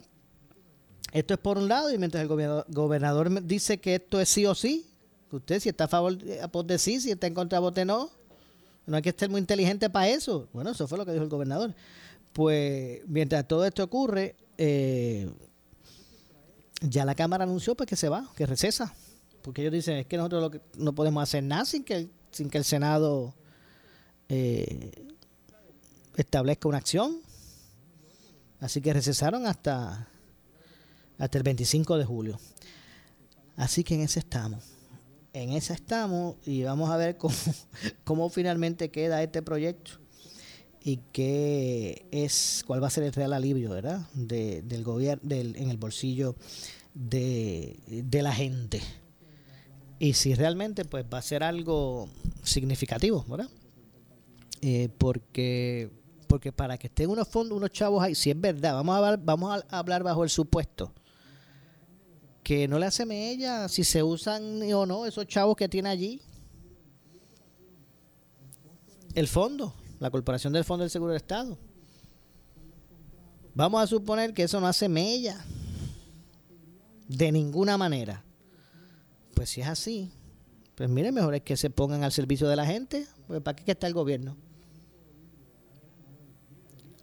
esto 1.12 1.34
es 1.34 1.40
por 1.40 1.58
un 1.58 1.68
lado 1.68 1.92
y 1.92 1.98
mientras 1.98 2.22
el 2.22 2.28
gobernador, 2.28 3.44
dice 3.44 3.80
que 3.80 3.96
esto 3.96 4.20
es 4.20 4.30
sí 4.30 4.46
o 4.46 4.56
sí 4.56 4.86
usted 5.32 5.60
si 5.60 5.70
está 5.70 5.86
a 5.86 5.88
favor 5.88 6.18
de 6.18 6.80
sí 6.80 7.00
si 7.00 7.12
está 7.12 7.28
en 7.28 7.34
contra 7.34 7.60
vote 7.60 7.86
no. 7.86 8.10
No 8.86 8.96
hay 8.96 9.04
que 9.04 9.10
estar 9.10 9.30
muy 9.30 9.40
inteligente 9.40 9.88
para 9.90 10.10
eso. 10.10 10.50
Bueno 10.52 10.72
eso 10.72 10.88
fue 10.88 10.98
lo 10.98 11.06
que 11.06 11.12
dijo 11.12 11.24
el 11.24 11.30
gobernador. 11.30 11.76
Pues 12.34 13.02
mientras 13.08 13.48
todo 13.48 13.66
esto 13.66 13.84
ocurre 13.84 14.36
eh, 14.58 15.30
ya 16.82 17.06
la 17.06 17.16
Cámara 17.16 17.44
anunció 17.44 17.76
pues 17.76 17.88
que 17.88 17.96
se 17.96 18.10
va, 18.10 18.28
que 18.36 18.46
recesa, 18.46 18.94
porque 19.42 19.62
ellos 19.62 19.74
dicen 19.74 19.98
es 19.98 20.06
que 20.06 20.18
nosotros 20.18 20.62
no 20.78 20.94
podemos 20.94 21.24
hacer 21.24 21.44
nada 21.44 21.66
sin 21.66 21.84
que 21.84 21.96
el, 21.96 22.12
sin 22.32 22.50
que 22.50 22.58
el 22.58 22.64
Senado 22.64 23.36
eh, 24.28 24.92
establezca 26.16 26.68
una 26.68 26.78
acción. 26.78 27.18
Así 28.60 28.82
que 28.82 28.94
recesaron 28.94 29.46
hasta, 29.46 30.10
hasta 31.20 31.38
el 31.38 31.44
25 31.44 31.98
de 31.98 32.06
julio. 32.06 32.40
Así 33.56 33.84
que 33.84 33.94
en 33.94 34.02
ese 34.02 34.20
estamos. 34.20 34.64
En 35.34 35.52
ese 35.52 35.74
estamos 35.74 36.38
y 36.46 36.64
vamos 36.64 36.90
a 36.90 36.98
ver 36.98 37.18
cómo, 37.18 37.36
cómo 38.04 38.30
finalmente 38.30 38.90
queda 38.90 39.22
este 39.22 39.44
proyecto 39.44 40.00
y 40.84 40.98
qué 41.12 42.06
es 42.12 42.64
cuál 42.66 42.82
va 42.82 42.88
a 42.88 42.92
ser 42.92 43.04
el 43.04 43.14
real 43.14 43.34
alivio 43.34 43.70
verdad 43.70 44.02
del 44.14 44.84
gobierno 44.84 45.22
del, 45.28 45.56
en 45.56 45.70
el 45.70 45.78
bolsillo 45.78 46.36
de, 46.94 47.78
la 48.12 48.34
gente 48.34 48.82
y 50.00 50.14
si 50.14 50.34
realmente 50.34 50.86
pues 50.86 51.06
va 51.12 51.18
a 51.18 51.22
ser 51.22 51.44
algo 51.44 52.10
significativo 52.44 53.26
verdad 53.28 53.50
eh, 54.62 54.90
porque 54.98 55.90
porque 56.28 56.52
para 56.52 56.78
que 56.78 56.88
estén 56.88 57.10
unos 57.10 57.28
fondos 57.28 57.58
unos 57.58 57.72
chavos 57.72 58.04
ahí 58.04 58.16
si 58.16 58.32
es 58.32 58.40
verdad 58.40 58.74
vamos 58.74 59.04
a 59.04 59.18
vamos 59.18 59.64
a 59.70 59.80
hablar 59.80 60.04
bajo 60.04 60.24
el 60.24 60.30
supuesto 60.30 60.94
que 62.50 62.68
no 62.68 62.80
le 62.80 62.88
hace 62.88 63.04
ella 63.30 63.70
si 63.70 63.84
se 63.84 64.02
usan 64.02 64.64
o 64.74 64.84
no 64.88 65.06
esos 65.06 65.28
chavos 65.28 65.56
que 65.56 65.70
tiene 65.70 65.88
allí 65.88 66.20
el 69.14 69.28
fondo 69.28 69.76
la 70.00 70.10
Corporación 70.10 70.52
del 70.52 70.64
Fondo 70.64 70.82
del 70.82 70.90
Seguro 70.90 71.12
del 71.12 71.22
Estado. 71.22 71.60
Vamos 73.54 73.84
a 73.84 73.86
suponer 73.86 74.34
que 74.34 74.42
eso 74.42 74.60
no 74.60 74.66
hace 74.66 74.90
mella. 74.90 75.46
De 77.08 77.32
ninguna 77.32 77.78
manera. 77.78 78.24
Pues 79.36 79.52
si 79.52 79.62
es 79.62 79.68
así, 79.68 80.12
pues 80.74 80.90
mire, 80.90 81.12
mejor 81.12 81.36
es 81.36 81.44
que 81.44 81.56
se 81.56 81.70
pongan 81.70 82.04
al 82.04 82.12
servicio 82.12 82.48
de 82.48 82.56
la 82.56 82.66
gente. 82.66 83.06
Pues 83.28 83.42
¿Para 83.42 83.56
qué 83.58 83.74
está 83.74 83.86
el 83.86 83.94
gobierno? 83.94 84.36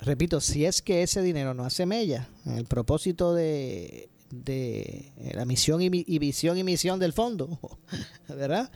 Repito, 0.00 0.40
si 0.40 0.64
es 0.64 0.82
que 0.82 1.04
ese 1.04 1.22
dinero 1.22 1.54
no 1.54 1.64
hace 1.64 1.86
mella 1.86 2.28
el 2.46 2.64
propósito 2.64 3.32
de, 3.32 4.10
de 4.44 5.12
la 5.34 5.44
misión 5.44 5.82
y, 5.82 5.90
y 5.92 6.18
visión 6.18 6.58
y 6.58 6.64
misión 6.64 6.98
del 6.98 7.12
fondo, 7.12 7.58
¿verdad? 8.28 8.70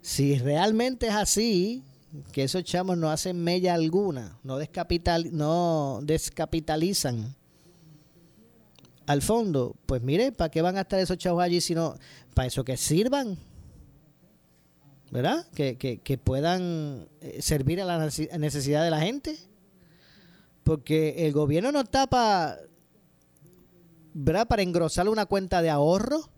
Si 0.00 0.38
realmente 0.38 1.08
es 1.08 1.14
así, 1.14 1.84
que 2.32 2.44
esos 2.44 2.64
chamos 2.64 2.96
no 2.96 3.10
hacen 3.10 3.42
mella 3.42 3.74
alguna, 3.74 4.38
no, 4.42 4.56
descapital, 4.58 5.36
no 5.36 6.00
descapitalizan 6.02 7.36
al 9.06 9.22
fondo, 9.22 9.74
pues 9.86 10.02
mire, 10.02 10.32
¿para 10.32 10.50
qué 10.50 10.60
van 10.60 10.76
a 10.76 10.82
estar 10.82 11.00
esos 11.00 11.16
chavos 11.16 11.42
allí 11.42 11.60
si 11.60 11.74
no, 11.74 11.96
para 12.34 12.46
eso 12.46 12.62
que 12.62 12.76
sirvan? 12.76 13.38
¿Verdad? 15.10 15.46
Que, 15.54 15.78
que, 15.78 16.18
puedan 16.18 17.08
eh, 17.22 17.40
servir 17.40 17.80
a 17.80 17.86
la 17.86 17.98
necesidad 17.98 18.84
de 18.84 18.90
la 18.90 19.00
gente. 19.00 19.38
Porque 20.62 21.26
el 21.26 21.32
gobierno 21.32 21.72
no 21.72 21.80
está 21.80 22.06
para, 22.06 22.58
¿verdad? 24.20 24.48
Para 24.48 24.62
engrosar 24.62 25.08
una 25.08 25.26
cuenta 25.26 25.62
de 25.62 25.70
ahorro. 25.70 26.28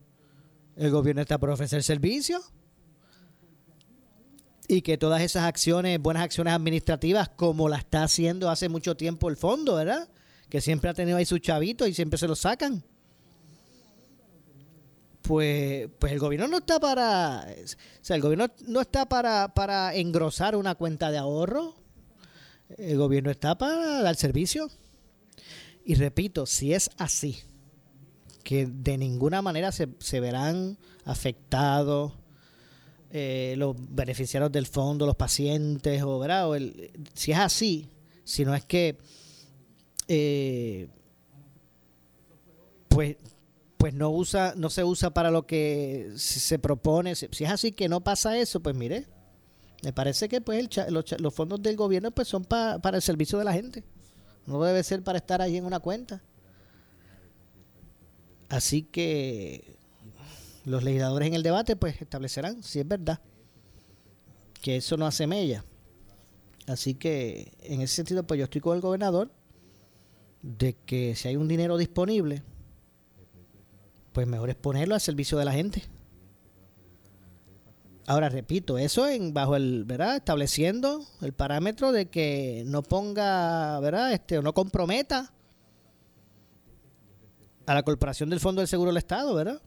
El 0.77 0.91
gobierno 0.91 1.23
está 1.23 1.39
para 1.39 1.55
ofrecer 1.55 1.83
servicios 1.83 2.53
y 4.69 4.83
que 4.83 4.99
todas 4.99 5.23
esas 5.23 5.45
acciones, 5.45 5.99
buenas 6.01 6.23
acciones 6.23 6.55
administrativas, 6.55 7.31
como 7.31 7.69
la 7.69 7.79
está 7.79 8.05
haciendo 8.05 8.51
hace 8.51 8.69
mucho 8.69 8.97
tiempo 8.97 9.29
el 9.29 9.37
fondo, 9.37 9.77
¿verdad? 9.77 10.09
Que 10.49 10.61
siempre 10.61 10.91
ha 10.91 10.95
tenido 10.95 11.17
ahí 11.17 11.25
sus 11.25 11.41
chavitos 11.41 11.89
y 11.89 11.95
siempre 11.95 12.19
se 12.19 12.29
los 12.29 12.41
sacan. 12.41 12.85
Pues, 15.23 15.89
pues 15.99 16.13
el 16.13 16.19
gobierno 16.19 16.49
no 16.49 16.59
está 16.59 16.79
para, 16.79 17.47
o 17.47 18.05
sea, 18.05 18.17
el 18.17 18.23
gobierno 18.23 18.47
no 18.67 18.81
está 18.81 19.09
para, 19.09 19.55
para 19.55 19.95
engrosar 19.95 20.55
una 20.55 20.75
cuenta 20.75 21.11
de 21.11 21.19
ahorro. 21.19 21.75
El 22.77 22.99
gobierno 22.99 23.31
está 23.31 23.57
para 23.57 24.03
dar 24.03 24.17
servicio. 24.17 24.71
Y 25.85 25.95
repito, 25.95 26.47
si 26.47 26.75
es 26.75 26.91
así, 26.97 27.43
que 28.43 28.67
de 28.67 28.99
ninguna 28.99 29.43
manera 29.43 29.73
se, 29.73 29.89
se 29.99 30.21
verán 30.21 30.79
afectados 31.05 32.13
eh, 33.13 33.55
los 33.57 33.75
beneficiarios 33.77 34.53
del 34.53 34.67
fondo, 34.67 35.05
los 35.05 35.17
pacientes, 35.17 36.01
o, 36.05 36.55
el, 36.55 36.93
si 37.13 37.33
es 37.33 37.39
así, 37.39 37.89
si 38.23 38.45
no 38.45 38.55
es 38.55 38.65
que, 38.65 38.99
eh, 40.07 40.89
pues, 42.87 43.17
pues 43.77 43.95
no 43.95 44.11
usa, 44.11 44.55
no 44.57 44.71
se 44.71 44.85
usa 44.85 45.11
para 45.11 45.33
lo 45.33 45.45
que 45.45 46.13
se 46.17 46.61
propone. 46.61 47.17
Si, 47.17 47.27
es 47.27 47.51
así 47.51 47.73
que 47.73 47.89
no 47.89 48.01
pasa 48.01 48.39
eso, 48.39 48.61
pues 48.61 48.77
mire, 48.77 49.07
me 49.83 49.93
parece 49.93 50.29
que 50.29 50.41
pues 50.41 50.69
los, 50.89 51.35
fondos 51.35 51.61
del 51.63 51.77
gobierno 51.77 52.13
pues 52.13 52.29
son 52.29 52.45
para 52.45 52.97
el 52.97 53.03
servicio 53.03 53.39
de 53.39 53.45
la 53.45 53.53
gente. 53.53 53.83
No 54.47 54.63
debe 54.63 54.85
ser 54.85 55.03
para 55.03 55.19
estar 55.19 55.43
ahí 55.43 55.57
en 55.57 55.65
una 55.65 55.81
cuenta. 55.81 56.23
Así 58.51 58.83
que 58.83 59.77
los 60.65 60.83
legisladores 60.83 61.29
en 61.29 61.35
el 61.35 61.43
debate 61.43 61.77
pues 61.77 62.03
establecerán 62.03 62.63
si 62.63 62.81
es 62.81 62.87
verdad 62.87 63.21
que 64.61 64.77
eso 64.77 64.97
no 64.97 65.07
hace 65.07 65.27
mella. 65.27 65.65
Así 66.67 66.95
que 66.95 67.53
en 67.63 67.81
ese 67.81 67.95
sentido 67.95 68.25
pues 68.25 68.39
yo 68.39 68.45
estoy 68.45 68.61
con 68.61 68.75
el 68.75 68.83
gobernador 68.83 69.31
de 70.43 70.75
que 70.85 71.15
si 71.15 71.29
hay 71.29 71.37
un 71.37 71.49
dinero 71.49 71.79
disponible, 71.79 72.43
pues 74.13 74.27
mejor 74.27 74.51
es 74.51 74.57
ponerlo 74.57 74.97
al 74.97 75.01
servicio 75.01 75.39
de 75.39 75.45
la 75.45 75.53
gente. 75.53 75.85
Ahora 78.07 78.29
repito, 78.29 78.79
eso 78.79 79.07
en 79.07 79.33
bajo 79.33 79.55
el, 79.55 79.85
¿verdad? 79.85 80.17
estableciendo 80.17 81.05
el 81.23 81.33
parámetro 81.33 81.93
de 81.93 82.07
que 82.07 82.65
no 82.67 82.83
ponga, 82.83 83.79
¿verdad? 83.79 84.13
Este 84.13 84.39
o 84.39 84.43
no 84.43 84.53
comprometa 84.53 85.33
a 87.71 87.75
la 87.75 87.85
Corporación 87.85 88.29
del 88.31 88.41
Fondo 88.41 88.61
del 88.61 88.69
Seguro 88.69 88.91
del 88.91 88.97
Estado, 88.97 89.33
¿verdad? 89.33 89.63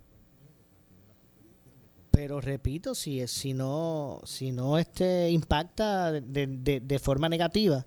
pero 2.12 2.42
repito, 2.42 2.94
si, 2.94 3.26
si 3.28 3.54
no, 3.54 4.20
si 4.26 4.52
no 4.52 4.78
este 4.78 5.32
impacta 5.32 6.12
de, 6.12 6.48
de, 6.48 7.00
forma 7.00 7.28
negativa 7.28 7.86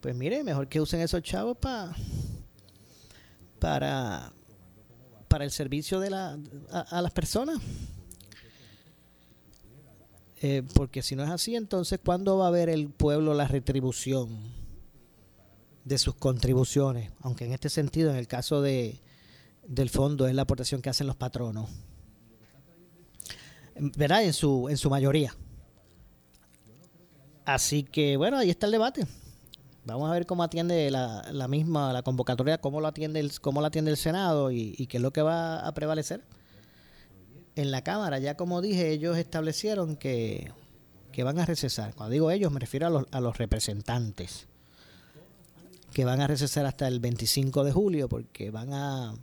pues 0.00 0.16
mire, 0.16 0.42
mejor 0.42 0.66
que 0.66 0.80
usen 0.80 1.02
esos 1.02 1.22
chavos 1.22 1.58
para 1.58 1.94
para 3.58 4.32
para 5.28 5.44
el 5.44 5.50
servicio 5.50 6.00
de 6.00 6.10
la, 6.10 6.38
a, 6.70 7.02
las 7.02 7.12
personas. 7.12 7.58
Eh, 10.42 10.62
porque 10.74 11.02
si 11.02 11.14
no 11.14 11.22
es 11.22 11.30
así, 11.30 11.54
entonces 11.54 12.00
¿cuándo 12.02 12.38
va 12.38 12.48
a 12.48 12.50
ver 12.50 12.70
el 12.70 12.88
pueblo 12.88 13.34
la 13.34 13.46
retribución 13.46 14.59
de 15.84 15.98
sus 15.98 16.14
contribuciones? 16.14 17.12
Aunque 17.20 17.44
en 17.44 17.52
este 17.52 17.68
sentido, 17.68 18.10
en 18.10 18.16
el 18.16 18.28
caso 18.28 18.62
de, 18.62 19.00
del 19.66 19.90
fondo, 19.90 20.26
es 20.26 20.34
la 20.34 20.42
aportación 20.42 20.82
que 20.82 20.90
hacen 20.90 21.06
los 21.06 21.16
patronos. 21.16 21.70
¿Verdad? 23.76 24.24
En 24.24 24.32
su, 24.32 24.68
en 24.68 24.76
su 24.76 24.90
mayoría. 24.90 25.34
Así 27.44 27.82
que 27.82 28.16
bueno, 28.16 28.38
ahí 28.38 28.50
está 28.50 28.66
el 28.66 28.72
debate. 28.72 29.06
Vamos 29.84 30.10
a 30.10 30.12
ver 30.12 30.26
cómo 30.26 30.42
atiende 30.42 30.90
la, 30.90 31.24
la 31.32 31.48
misma, 31.48 31.92
la 31.92 32.02
convocatoria, 32.02 32.58
cómo 32.58 32.80
lo 32.80 32.88
atiende 32.88 33.18
el, 33.18 33.40
cómo 33.40 33.60
lo 33.60 33.66
atiende 33.66 33.90
el 33.90 33.96
Senado 33.96 34.50
y, 34.52 34.86
qué 34.86 34.98
es 34.98 35.02
lo 35.02 35.12
que 35.12 35.22
va 35.22 35.66
a 35.66 35.72
prevalecer. 35.72 36.22
En 37.56 37.70
la 37.70 37.82
Cámara, 37.82 38.18
ya 38.18 38.36
como 38.36 38.60
dije, 38.60 38.90
ellos 38.90 39.16
establecieron 39.16 39.96
que, 39.96 40.52
van 41.24 41.38
a 41.38 41.46
recesar. 41.46 41.94
Cuando 41.94 42.12
digo 42.12 42.30
ellos, 42.30 42.52
me 42.52 42.60
refiero 42.60 42.86
a 42.86 42.90
los, 42.90 43.06
a 43.10 43.20
los 43.20 43.36
representantes, 43.36 44.46
que 45.92 46.04
van 46.04 46.20
a 46.20 46.26
recesar 46.26 46.66
hasta 46.66 46.88
el 46.88 47.00
25 47.00 47.64
de 47.64 47.72
julio, 47.72 48.08
porque 48.08 48.50
van 48.50 48.72
a 48.72 49.14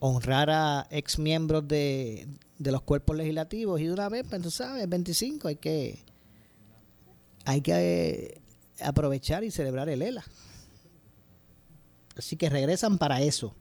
honrar 0.00 0.50
a 0.50 0.86
ex 0.90 1.18
miembros 1.18 1.66
de, 1.66 2.26
de 2.58 2.72
los 2.72 2.82
cuerpos 2.82 3.16
legislativos 3.16 3.80
y 3.80 3.86
de 3.86 3.92
una 3.92 4.08
vez, 4.08 4.26
pues 4.28 4.42
tú 4.42 4.50
sabes, 4.50 4.88
25 4.88 5.48
hay 5.48 5.56
que 5.56 6.04
hay 7.44 7.60
que 7.60 7.72
eh, 7.72 8.40
aprovechar 8.82 9.44
y 9.44 9.50
celebrar 9.50 9.88
el 9.88 10.02
ELA. 10.02 10.24
Así 12.16 12.36
que 12.36 12.50
regresan 12.50 12.98
para 12.98 13.20
eso. 13.20 13.54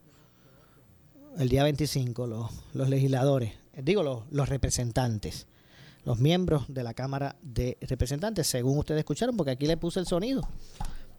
El 1.37 1.49
día 1.49 1.63
25 1.63 2.27
los, 2.27 2.51
los 2.73 2.89
legisladores, 2.89 3.53
digo 3.83 4.01
los, 4.01 4.23
los 4.31 4.49
representantes, 4.49 5.47
los 6.05 6.19
miembros 6.19 6.65
de 6.67 6.83
la 6.83 6.93
Cámara 6.93 7.35
de 7.41 7.77
Representantes, 7.81 8.47
según 8.47 8.77
ustedes 8.77 8.99
escucharon, 8.99 9.35
porque 9.35 9.51
aquí 9.51 9.67
le 9.67 9.75
puse 9.75 9.99
el 9.99 10.07
sonido 10.07 10.47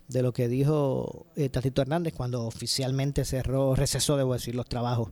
de 0.09 0.23
lo 0.23 0.33
que 0.33 0.49
dijo 0.49 1.27
eh, 1.37 1.49
Tatito 1.49 1.83
Hernández 1.83 2.15
cuando 2.15 2.47
oficialmente 2.47 3.25
cerró, 3.25 3.75
recesó, 3.75 4.17
debo 4.17 4.35
decir, 4.35 4.55
los 4.55 4.69
trabajos 4.69 5.11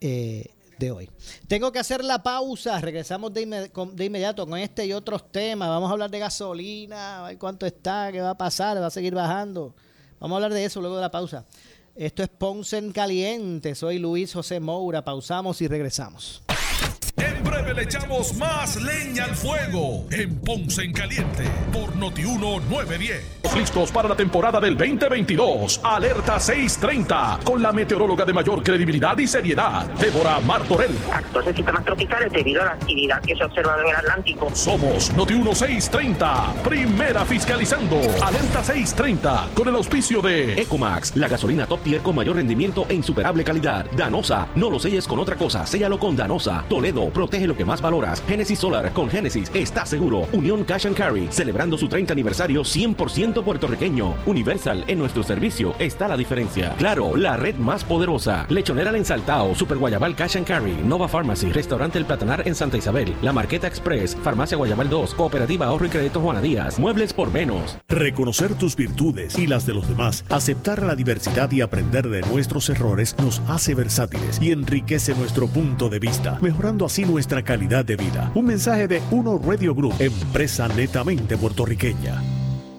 eh, 0.00 0.50
de 0.78 0.90
hoy. 0.92 1.10
Tengo 1.48 1.72
que 1.72 1.80
hacer 1.80 2.04
la 2.04 2.22
pausa, 2.22 2.80
regresamos 2.80 3.32
de, 3.32 3.42
inmediato 3.42 4.46
con 4.46 4.58
este 4.58 4.86
y 4.86 4.92
otros 4.92 5.30
temas. 5.32 5.68
Vamos 5.68 5.88
a 5.88 5.92
hablar 5.92 6.10
de 6.10 6.20
gasolina, 6.20 7.26
a 7.26 7.38
cuánto 7.38 7.66
está, 7.66 8.12
qué 8.12 8.20
va 8.20 8.30
a 8.30 8.38
pasar, 8.38 8.80
va 8.80 8.86
a 8.86 8.90
seguir 8.90 9.14
bajando. 9.14 9.74
Vamos 10.20 10.34
a 10.34 10.36
hablar 10.36 10.52
de 10.52 10.64
eso 10.64 10.80
luego 10.80 10.96
de 10.96 11.02
la 11.02 11.10
pausa. 11.10 11.44
Esto 11.96 12.22
es 12.22 12.28
Ponce 12.28 12.78
en 12.78 12.92
Caliente, 12.92 13.74
soy 13.74 13.98
Luis 13.98 14.32
José 14.32 14.60
Moura, 14.60 15.02
pausamos 15.02 15.60
y 15.62 15.66
regresamos. 15.66 16.42
Breve 17.48 17.72
le 17.72 17.82
echamos 17.84 18.36
más 18.36 18.76
leña 18.76 19.24
al 19.24 19.34
fuego 19.34 20.04
en 20.10 20.38
Ponce 20.40 20.82
en 20.82 20.92
Caliente 20.92 21.44
por 21.72 21.96
Notiuno 21.96 22.60
910. 22.68 23.38
Listos 23.56 23.90
para 23.90 24.08
la 24.08 24.14
temporada 24.14 24.60
del 24.60 24.76
2022. 24.76 25.80
Alerta 25.82 26.38
630 26.38 27.40
con 27.42 27.62
la 27.62 27.72
meteoróloga 27.72 28.26
de 28.26 28.34
mayor 28.34 28.62
credibilidad 28.62 29.16
y 29.16 29.26
seriedad, 29.26 29.86
Débora 29.98 30.38
Martorell. 30.40 30.94
Actos 31.10 31.46
de 31.46 31.54
sistemas 31.54 31.84
tropicales 31.86 32.30
debido 32.30 32.60
a 32.60 32.66
la 32.66 32.72
actividad 32.72 33.22
que 33.22 33.34
se 33.34 33.42
ha 33.42 33.46
observado 33.46 33.80
en 33.80 33.88
el 33.88 33.96
Atlántico. 33.96 34.50
Somos 34.54 35.10
Notiuno 35.14 35.54
630, 35.54 36.62
primera 36.62 37.24
fiscalizando. 37.24 37.96
Alerta 38.22 38.62
630 38.62 39.48
con 39.54 39.68
el 39.68 39.74
auspicio 39.74 40.20
de 40.20 40.60
Ecomax, 40.60 41.16
la 41.16 41.28
gasolina 41.28 41.66
top 41.66 41.82
tier 41.82 42.02
con 42.02 42.14
mayor 42.14 42.36
rendimiento 42.36 42.84
e 42.88 42.94
insuperable 42.94 43.42
calidad. 43.42 43.86
Danosa, 43.96 44.48
no 44.54 44.68
lo 44.68 44.78
selles 44.78 45.08
con 45.08 45.18
otra 45.18 45.36
cosa, 45.36 45.64
séllalo 45.64 45.98
con 45.98 46.14
Danosa. 46.14 46.64
Toledo 46.68 47.08
protege 47.08 47.37
lo 47.46 47.56
que 47.56 47.64
más 47.64 47.80
valoras. 47.80 48.22
Genesis 48.26 48.58
Solar, 48.58 48.92
con 48.92 49.08
Genesis, 49.08 49.50
está 49.54 49.86
seguro. 49.86 50.26
Unión 50.32 50.64
Cash 50.64 50.86
and 50.86 50.96
Carry, 50.96 51.28
celebrando 51.30 51.78
su 51.78 51.88
30 51.88 52.12
aniversario 52.12 52.62
100% 52.62 53.44
puertorriqueño. 53.44 54.14
Universal, 54.26 54.84
en 54.86 54.98
nuestro 54.98 55.22
servicio 55.22 55.74
está 55.78 56.08
la 56.08 56.16
diferencia. 56.16 56.74
Claro, 56.78 57.16
la 57.16 57.36
red 57.36 57.56
más 57.56 57.84
poderosa. 57.84 58.46
Lechonera 58.48 58.90
El 58.90 58.96
Ensaltao, 58.96 59.54
Super 59.54 59.78
Guayabal 59.78 60.16
Cash 60.16 60.36
and 60.36 60.46
Carry, 60.46 60.76
Nova 60.84 61.08
Pharmacy, 61.08 61.52
Restaurante 61.52 61.98
El 61.98 62.06
Platanar 62.06 62.46
en 62.46 62.54
Santa 62.54 62.78
Isabel, 62.78 63.14
La 63.22 63.32
Marqueta 63.32 63.66
Express, 63.66 64.16
Farmacia 64.16 64.56
Guayabal 64.56 64.88
2, 64.88 65.14
Cooperativa 65.14 65.66
Ahorro 65.66 65.86
y 65.86 65.90
Crédito 65.90 66.20
Juana 66.20 66.40
Díaz, 66.40 66.78
Muebles 66.78 67.12
por 67.12 67.30
menos. 67.30 67.76
Reconocer 67.88 68.54
tus 68.54 68.74
virtudes 68.74 69.38
y 69.38 69.46
las 69.46 69.66
de 69.66 69.74
los 69.74 69.88
demás, 69.88 70.24
aceptar 70.30 70.82
la 70.82 70.94
diversidad 70.94 71.50
y 71.52 71.60
aprender 71.60 72.08
de 72.08 72.22
nuestros 72.22 72.70
errores 72.70 73.14
nos 73.18 73.40
hace 73.48 73.74
versátiles 73.74 74.40
y 74.40 74.52
enriquece 74.52 75.14
nuestro 75.14 75.48
punto 75.48 75.88
de 75.88 75.98
vista, 75.98 76.38
mejorando 76.40 76.86
así 76.86 77.04
nuestra 77.04 77.27
calidad 77.42 77.84
de 77.84 77.96
vida. 77.96 78.32
Un 78.34 78.46
mensaje 78.46 78.88
de 78.88 79.02
Uno 79.10 79.38
Radio 79.38 79.74
Group, 79.74 79.94
empresa 80.00 80.66
netamente 80.68 81.36
puertorriqueña. 81.36 82.37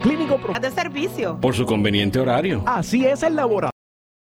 Clínico 0.00 0.38
de 0.60 0.70
servicio. 0.70 1.38
Por 1.40 1.54
su 1.54 1.66
conveniente 1.66 2.18
horario. 2.18 2.62
Así 2.66 3.04
es 3.04 3.22
el 3.22 3.36
laboratorio. 3.36 3.73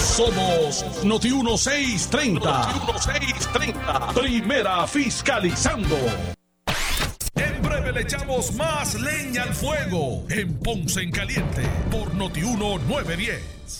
Somos 0.00 1.04
Noti 1.04 1.30
1630. 1.30 2.40
Noti 2.40 2.92
1630. 2.92 4.12
Primera 4.14 4.86
fiscalizando. 4.86 5.96
En 7.36 7.62
breve 7.62 7.92
le 7.92 8.02
echamos 8.02 8.52
más 8.54 9.00
leña 9.00 9.44
al 9.44 9.54
fuego 9.54 10.26
en 10.28 10.58
Ponce 10.58 11.00
en 11.02 11.10
Caliente 11.10 11.62
por 11.90 12.14
Noti 12.14 12.42
1910. 12.42 13.79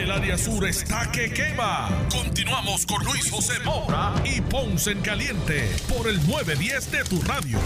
El 0.00 0.10
área 0.10 0.38
sur 0.38 0.66
está 0.66 1.12
que 1.12 1.30
quema. 1.30 1.90
Continuamos 2.10 2.86
con 2.86 3.04
Luis 3.04 3.30
José 3.30 3.52
Moura 3.62 4.14
y 4.24 4.40
Ponce 4.40 4.92
en 4.92 5.02
Caliente 5.02 5.68
por 5.94 6.08
el 6.08 6.16
910 6.26 6.90
de 6.90 7.04
tu 7.04 7.20
radio. 7.20 7.58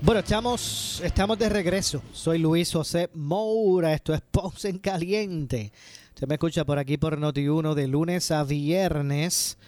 Bueno, 0.00 0.20
estamos, 0.20 1.02
estamos 1.04 1.36
de 1.36 1.48
regreso. 1.48 2.00
Soy 2.12 2.38
Luis 2.38 2.72
José 2.72 3.10
Moura. 3.14 3.92
Esto 3.92 4.14
es 4.14 4.20
Ponce 4.20 4.68
en 4.68 4.78
Caliente. 4.78 5.72
Usted 6.10 6.28
me 6.28 6.34
escucha 6.34 6.64
por 6.64 6.78
aquí 6.78 6.96
por 6.96 7.18
Noti1 7.18 7.74
de 7.74 7.88
lunes 7.88 8.30
a 8.30 8.44
viernes 8.44 9.58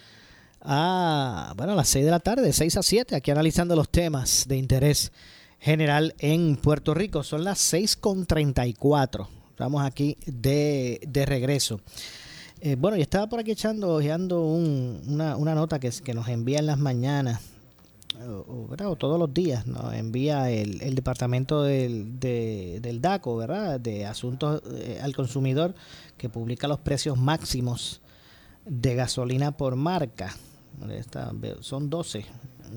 a, 0.61 1.53
bueno, 1.57 1.73
a 1.73 1.75
las 1.75 1.89
6 1.89 2.05
de 2.05 2.11
la 2.11 2.21
tarde, 2.21 2.53
6 2.53 2.77
a 2.77 2.83
7, 2.83 3.15
aquí 3.17 3.31
analizando 3.31 3.75
los 3.75 3.89
temas 3.89 4.45
de 4.47 4.55
interés 4.55 5.11
general 5.59 6.15
en 6.19 6.55
Puerto 6.55 6.93
Rico. 6.93 7.21
Son 7.23 7.43
las 7.43 7.73
6.34. 7.73 9.40
Estamos 9.61 9.85
aquí 9.85 10.17
de, 10.25 11.23
regreso. 11.27 11.81
Eh, 12.61 12.75
bueno, 12.79 12.97
yo 12.97 13.03
estaba 13.03 13.29
por 13.29 13.39
aquí 13.39 13.51
echando, 13.51 13.93
ojeando 13.93 14.43
una, 14.43 15.35
nota 15.35 15.79
que, 15.79 15.91
que 16.03 16.15
nos 16.15 16.27
envía 16.29 16.57
en 16.57 16.65
las 16.65 16.79
mañanas, 16.79 17.41
o, 18.27 18.95
todos 18.95 19.19
los 19.19 19.31
días, 19.31 19.67
nos 19.67 19.93
envía 19.93 20.49
el, 20.49 20.95
departamento 20.95 21.61
del, 21.61 22.19
del, 22.19 23.01
DACO, 23.01 23.37
¿verdad? 23.37 23.79
De 23.79 24.07
Asuntos 24.07 24.63
eh, 24.73 24.99
al 24.99 25.15
Consumidor, 25.15 25.75
que 26.17 26.27
publica 26.27 26.67
los 26.67 26.79
precios 26.79 27.19
máximos 27.19 28.01
de 28.65 28.95
gasolina 28.95 29.55
por 29.55 29.75
marca. 29.75 30.35
son 31.59 31.91
12, 31.91 32.25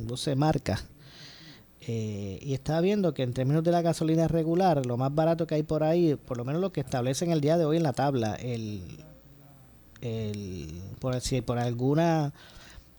12 0.07 0.37
marcas 0.37 0.85
eh, 1.87 2.39
y 2.41 2.55
estaba 2.55 2.81
viendo 2.81 3.13
que 3.13 3.23
en 3.23 3.35
términos 3.35 3.63
de 3.63 3.71
la 3.71 3.83
gasolina 3.83 4.27
regular, 4.27 4.87
lo 4.87 4.97
más 4.97 5.15
barato 5.15 5.47
que 5.47 5.57
hay 5.57 5.63
por 5.63 5.83
ahí, 5.83 6.15
por 6.15 6.39
lo 6.39 6.45
menos 6.45 6.63
lo 6.63 6.73
que 6.73 6.81
establecen 6.81 7.31
el 7.31 7.43
día 7.43 7.59
de 7.59 7.67
hoy 7.67 7.77
en 7.77 7.83
la 7.83 7.93
tabla, 7.93 8.37
el, 8.37 8.83
el 10.01 10.81
por, 10.99 11.21
si 11.21 11.43
por 11.43 11.59
alguna 11.59 12.33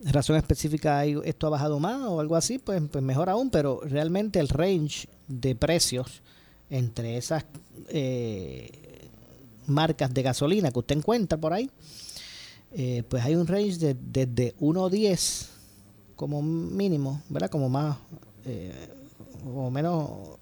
razón 0.02 0.36
específica 0.36 1.04
esto 1.06 1.48
ha 1.48 1.50
bajado 1.50 1.80
más 1.80 2.02
o 2.04 2.20
algo 2.20 2.36
así, 2.36 2.60
pues, 2.60 2.80
pues 2.92 3.04
mejor 3.04 3.30
aún, 3.30 3.50
pero 3.50 3.82
realmente 3.84 4.40
el 4.40 4.50
range 4.50 5.08
de 5.28 5.56
precios 5.56 6.22
entre 6.70 7.18
esas 7.18 7.44
eh, 7.90 9.10
marcas 9.66 10.14
de 10.14 10.22
gasolina 10.22 10.72
que 10.72 10.80
usted 10.80 10.98
encuentra 10.98 11.40
por 11.40 11.54
ahí, 11.54 11.72
eh, 12.72 13.02
pues 13.10 13.24
hay 13.24 13.34
un 13.34 13.48
range 13.48 13.78
de, 13.78 13.96
desde 14.00 14.56
1.10 14.58 15.48
como 16.16 16.44
mínimo, 16.44 17.24
¿verdad? 17.30 17.50
Como 17.50 17.68
más 17.68 17.98
eh, 18.46 18.72
o 19.46 19.70
menos 19.70 20.40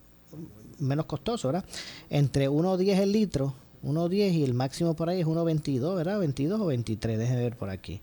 menos 0.79 1.05
costoso, 1.05 1.49
¿verdad? 1.49 1.65
Entre 2.09 2.49
1.10 2.49 2.99
el 2.99 3.11
litro, 3.11 3.53
1.10 3.83 4.33
y 4.33 4.43
el 4.43 4.53
máximo 4.53 4.93
por 4.95 5.09
ahí 5.09 5.21
es 5.21 5.27
1.22, 5.27 5.95
¿verdad? 5.95 6.19
22 6.19 6.61
o 6.61 6.67
23, 6.67 7.17
déjeme 7.17 7.41
ver 7.41 7.55
por 7.55 7.69
aquí. 7.69 8.01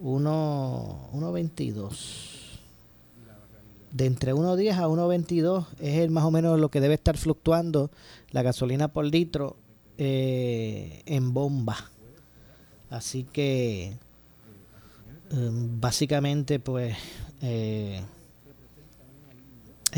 1.22. 0.00 2.26
De 3.92 4.06
entre 4.06 4.34
1.10 4.34 4.74
a 4.74 4.88
1.22 4.88 5.66
es 5.80 5.98
el 5.98 6.10
más 6.10 6.24
o 6.24 6.30
menos 6.30 6.60
lo 6.60 6.70
que 6.70 6.80
debe 6.80 6.94
estar 6.94 7.16
fluctuando 7.16 7.90
la 8.30 8.42
gasolina 8.42 8.88
por 8.88 9.06
litro 9.06 9.56
eh, 9.96 11.02
en 11.06 11.32
bomba. 11.32 11.90
Así 12.90 13.24
que 13.24 13.94
em, 15.30 15.80
básicamente 15.80 16.60
pues 16.60 16.96
eh, 17.40 18.02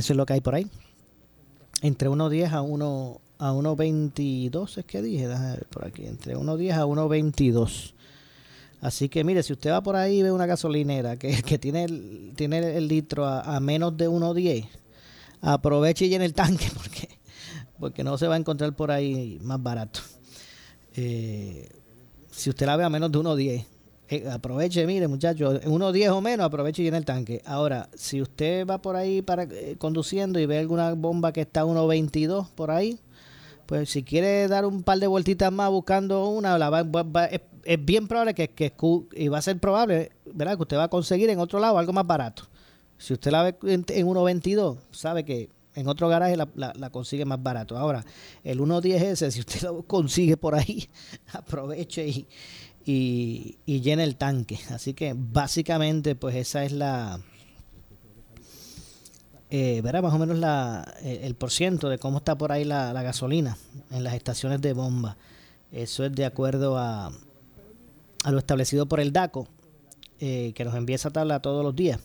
eso 0.01 0.13
es 0.13 0.17
lo 0.17 0.27
que 0.27 0.33
hay 0.33 0.41
por 0.41 0.55
ahí. 0.55 0.67
Entre 1.83 2.09
1.10 2.09 2.53
a 2.53 2.63
1 2.63 3.21
a 3.39 3.53
1.22 3.53 4.79
es 4.79 4.85
que 4.85 5.01
dije, 5.01 5.29
por 5.71 5.87
aquí, 5.87 6.05
entre 6.05 6.37
1.10 6.37 6.73
a 6.73 6.85
1.22. 6.85 7.95
Así 8.83 9.09
que 9.09 9.25
mire, 9.25 9.43
si 9.43 9.53
usted 9.53 9.71
va 9.71 9.83
por 9.83 9.97
ahí 9.97 10.19
y 10.19 10.23
ve 10.23 10.33
una 10.33 10.47
gasolinera 10.47 11.17
que, 11.17 11.43
que 11.43 11.59
tiene, 11.59 11.85
el, 11.85 12.33
tiene 12.35 12.77
el 12.77 12.89
litro 12.89 13.27
a, 13.27 13.61
menos 13.61 13.97
de 13.97 14.09
1.10, 14.09 14.69
aproveche 15.43 16.07
y 16.07 16.09
llene 16.09 16.25
el 16.25 16.35
tanque 16.35 16.67
porque, 16.75 17.09
porque 17.79 18.05
no 18.05 18.17
se 18.19 18.27
va 18.27 18.35
a 18.35 18.39
encontrar 18.39 18.75
por 18.75 18.91
ahí 18.91 19.39
más 19.43 19.63
barato. 19.63 20.01
Eh, 20.97 21.69
si 22.31 22.51
usted 22.51 22.67
la 22.67 22.77
ve 22.77 22.85
a 22.85 22.91
menos 22.91 23.13
de 23.13 23.19
1.10, 23.19 23.67
eh, 24.11 24.29
aproveche, 24.29 24.87
mire 24.87 25.07
muchachos, 25.07 25.61
unos 25.67 25.93
10 25.93 26.11
o 26.11 26.21
menos, 26.21 26.45
aproveche 26.45 26.83
y 26.83 26.87
llene 26.87 26.97
el 26.97 27.05
tanque. 27.05 27.43
Ahora, 27.45 27.89
si 27.95 28.21
usted 28.21 28.67
va 28.67 28.83
por 28.83 28.97
ahí 28.97 29.23
para 29.23 29.45
eh, 29.45 29.77
conduciendo 29.79 30.41
y 30.41 30.47
ve 30.47 30.59
alguna 30.59 30.93
bomba 30.95 31.33
que 31.33 31.43
está 31.43 31.61
a 31.61 31.65
1.22 31.65 32.49
por 32.57 32.73
ahí, 32.73 32.99
pues 33.67 33.89
si 33.89 34.03
quiere 34.03 34.49
dar 34.49 34.67
un 34.67 34.83
par 34.83 34.99
de 34.99 35.07
vueltitas 35.07 35.53
más 35.53 35.71
buscando 35.71 36.27
una, 36.29 36.59
es, 37.31 37.85
bien 37.85 38.09
probable 38.09 38.35
que, 38.35 38.49
que, 38.49 38.75
y 39.15 39.29
va 39.29 39.39
a 39.39 39.43
ser 39.43 39.61
probable, 39.61 40.11
¿verdad? 40.27 40.57
Que 40.57 40.63
usted 40.63 40.77
va 40.77 40.85
a 40.85 40.89
conseguir 40.89 41.31
en 41.31 41.39
otro 41.39 41.61
lado 41.61 41.79
algo 41.79 41.93
más 41.93 42.05
barato. 42.05 42.49
Si 42.99 43.13
usted 43.13 43.31
la 43.31 43.45
ve 43.45 43.57
en, 43.63 43.85
1.22, 43.85 44.77
sabe 44.91 45.25
que 45.25 45.51
en 45.77 45.87
otro 45.87 46.09
garaje 46.09 46.37
la, 46.37 46.49
la, 46.57 46.91
consigue 46.91 47.25
más 47.25 47.41
barato. 47.41 47.79
Ahora, 47.79 48.05
el 48.43 48.59
1.10S, 48.59 49.31
si 49.31 49.39
usted 49.39 49.63
lo 49.63 49.85
consigue 49.85 50.37
por 50.37 50.57
ahí, 50.57 50.89
aproveche 51.33 52.09
y, 52.09 52.27
y, 52.85 53.59
y 53.67 53.81
llena 53.81 54.05
el 54.05 54.17
tanque. 54.17 54.59
Así 54.71 54.95
que 54.95 55.15
básicamente 55.17 56.15
pues 56.15 56.37
esa 56.37 56.65
es 56.65 56.73
la... 56.73 57.21
Eh, 59.53 59.81
verá 59.83 60.01
más 60.01 60.15
o 60.15 60.19
menos 60.19 60.39
la, 60.39 60.95
el, 61.03 61.19
el 61.19 61.35
por 61.35 61.51
ciento 61.51 61.89
de 61.89 61.99
cómo 61.99 62.19
está 62.19 62.39
por 62.39 62.53
ahí 62.53 62.65
la, 62.65 62.93
gasolina 63.03 63.59
en 63.91 64.05
las 64.05 64.15
estaciones 64.15 64.61
de 64.61 64.73
bomba. 64.75 65.17
Eso 65.73 66.05
es 66.05 66.13
de 66.13 66.25
acuerdo 66.25 66.79
a, 66.79 67.13
a 68.25 68.31
lo 68.31 68.39
establecido 68.39 68.87
por 68.87 69.01
el 69.01 69.13
DACO, 69.13 69.49
eh, 70.21 70.53
que 70.55 70.65
nos 70.65 70.75
envía 70.77 70.97
esa 70.97 71.11
tabla 71.11 71.43
todos 71.43 71.65
los 71.65 71.75
días, 71.75 71.99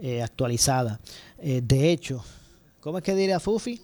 eh, 0.00 0.22
actualizada. 0.22 0.98
de 1.40 1.92
hecho, 1.92 2.24
¿cómo 2.80 2.98
es 2.98 3.04
que 3.04 3.14
diría 3.14 3.38
Fufi? 3.38 3.80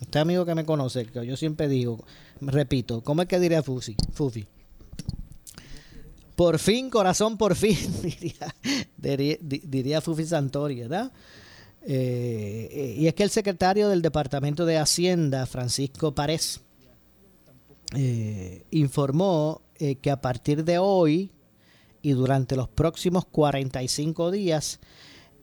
Usted 0.00 0.20
amigo 0.20 0.44
que 0.44 0.56
me 0.56 0.64
conoce, 0.64 1.06
que 1.06 1.24
yo 1.24 1.36
siempre 1.36 1.68
digo, 1.68 2.04
repito, 2.40 3.02
¿cómo 3.02 3.22
es 3.22 3.28
que 3.28 3.38
diría 3.38 3.62
Fufi? 3.62 3.94
Fufi. 4.12 4.44
Por 6.42 6.58
fin, 6.58 6.90
corazón, 6.90 7.36
por 7.36 7.54
fin, 7.54 7.78
diría, 8.02 8.52
diría, 9.40 10.00
Fufi 10.00 10.24
Santori, 10.24 10.80
¿verdad? 10.80 11.12
Eh, 11.82 12.68
eh, 12.68 12.94
y 12.98 13.06
es 13.06 13.14
que 13.14 13.22
el 13.22 13.30
secretario 13.30 13.88
del 13.88 14.02
Departamento 14.02 14.66
de 14.66 14.76
Hacienda, 14.76 15.46
Francisco 15.46 16.16
Párez, 16.16 16.60
eh, 17.94 18.64
informó 18.72 19.62
que 20.00 20.10
a 20.10 20.20
partir 20.20 20.64
de 20.64 20.78
hoy 20.78 21.30
y 22.02 22.10
durante 22.10 22.56
los 22.56 22.68
próximos 22.68 23.24
45 23.24 24.32
días 24.32 24.80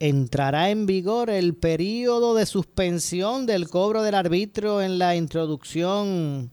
entrará 0.02 0.70
en 0.70 0.86
vigor 0.86 1.30
el 1.30 1.56
periodo 1.56 2.36
de 2.36 2.46
suspensión 2.46 3.46
del 3.46 3.70
cobro 3.70 4.04
del 4.04 4.16
arbitrio 4.16 4.82
en 4.82 5.00
la 5.00 5.16
introducción 5.16 6.52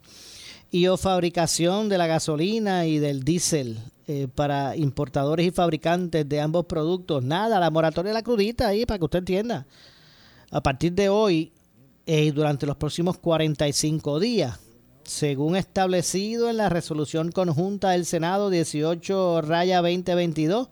y 0.77 0.89
o 0.89 0.99
fabricación 0.99 1.89
de 1.89 1.97
la 1.97 2.07
gasolina 2.07 2.85
y 2.85 2.99
del 2.99 3.25
diésel 3.25 3.79
eh, 4.07 4.29
para 4.35 4.77
importadores 4.77 5.47
y 5.47 5.51
fabricantes 5.51 6.29
de 6.29 6.39
ambos 6.39 6.67
productos. 6.67 7.25
Nada, 7.25 7.59
la 7.59 7.71
moratoria 7.71 8.11
de 8.11 8.15
la 8.15 8.23
crudita 8.23 8.69
ahí 8.69 8.85
para 8.85 8.99
que 8.99 9.05
usted 9.07 9.21
entienda. 9.21 9.67
A 10.51 10.63
partir 10.63 10.93
de 10.93 11.09
hoy 11.09 11.51
y 12.05 12.31
durante 12.31 12.67
los 12.67 12.77
próximos 12.77 13.17
45 13.17 14.21
días, 14.21 14.61
según 15.03 15.57
establecido 15.57 16.51
en 16.51 16.59
la 16.59 16.69
resolución 16.69 17.33
conjunta 17.33 17.93
del 17.93 18.05
Senado 18.05 18.51
18 18.51 19.41
raya 19.41 19.81
2022, 19.81 20.69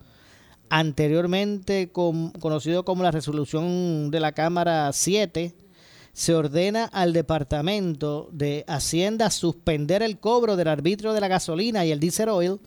anteriormente 0.69 1.93
conocido 1.93 2.85
como 2.85 3.03
la 3.03 3.11
resolución 3.11 4.11
de 4.11 4.21
la 4.21 4.33
Cámara 4.33 4.93
7, 4.93 5.55
se 6.15 6.33
ordena 6.33 6.85
al 6.85 7.13
Departamento 7.13 8.29
de 8.33 8.65
Hacienda 8.69 9.31
suspender 9.31 10.01
el 10.01 10.19
cobro 10.21 10.55
del 10.57 10.69
arbitrio 10.69 11.13
de 11.13 11.21
la 11.21 11.27
gasolina 11.29 11.85
y 11.85 11.91
el 11.91 11.99
diesel 11.99 12.29
oil 12.29 12.61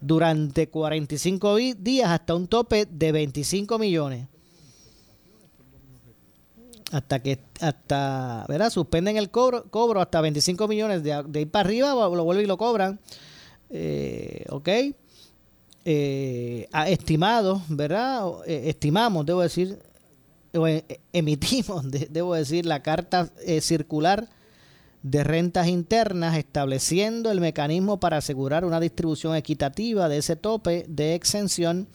durante 0.00 0.68
45 0.68 1.56
días 1.78 2.10
hasta 2.10 2.34
un 2.34 2.48
tope 2.48 2.86
de 2.90 3.12
25 3.12 3.78
millones. 3.78 4.26
Hasta 6.90 7.22
que 7.22 7.38
hasta, 7.60 8.44
¿verdad? 8.48 8.70
Suspenden 8.70 9.16
el 9.16 9.30
cobro, 9.30 9.70
cobro 9.70 10.00
hasta 10.00 10.20
25 10.20 10.66
millones 10.66 11.04
de, 11.04 11.40
ir 11.40 11.48
para 11.48 11.68
arriba, 11.68 11.92
lo 11.92 12.24
vuelven 12.24 12.44
y 12.44 12.48
lo 12.48 12.58
cobran. 12.58 12.98
Eh, 13.70 14.44
¿Ok? 14.48 14.68
Eh, 15.84 16.68
estimado, 16.88 17.62
¿verdad? 17.68 18.26
Eh, 18.46 18.62
estimamos, 18.66 19.24
debo 19.24 19.42
decir, 19.42 19.78
eh, 20.52 21.00
emitimos, 21.12 21.84
debo 21.90 22.34
decir, 22.34 22.66
la 22.66 22.82
carta 22.82 23.30
eh, 23.44 23.60
circular 23.60 24.28
de 25.02 25.24
rentas 25.24 25.68
internas 25.68 26.36
estableciendo 26.36 27.30
el 27.30 27.40
mecanismo 27.40 28.00
para 28.00 28.18
asegurar 28.18 28.64
una 28.64 28.80
distribución 28.80 29.34
equitativa 29.34 30.08
de 30.08 30.18
ese 30.18 30.36
tope 30.36 30.84
de 30.88 31.14
exención 31.14 31.88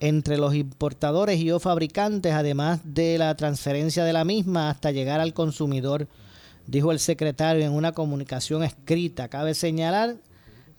entre 0.00 0.36
los 0.36 0.54
importadores 0.54 1.40
y 1.40 1.50
o 1.50 1.60
fabricantes, 1.60 2.32
además 2.34 2.80
de 2.84 3.16
la 3.16 3.34
transferencia 3.34 4.04
de 4.04 4.12
la 4.12 4.24
misma 4.24 4.68
hasta 4.68 4.90
llegar 4.90 5.20
al 5.20 5.32
consumidor, 5.32 6.08
dijo 6.66 6.92
el 6.92 6.98
secretario 6.98 7.64
en 7.64 7.72
una 7.72 7.92
comunicación 7.92 8.62
escrita. 8.62 9.28
Cabe 9.28 9.54
señalar 9.54 10.16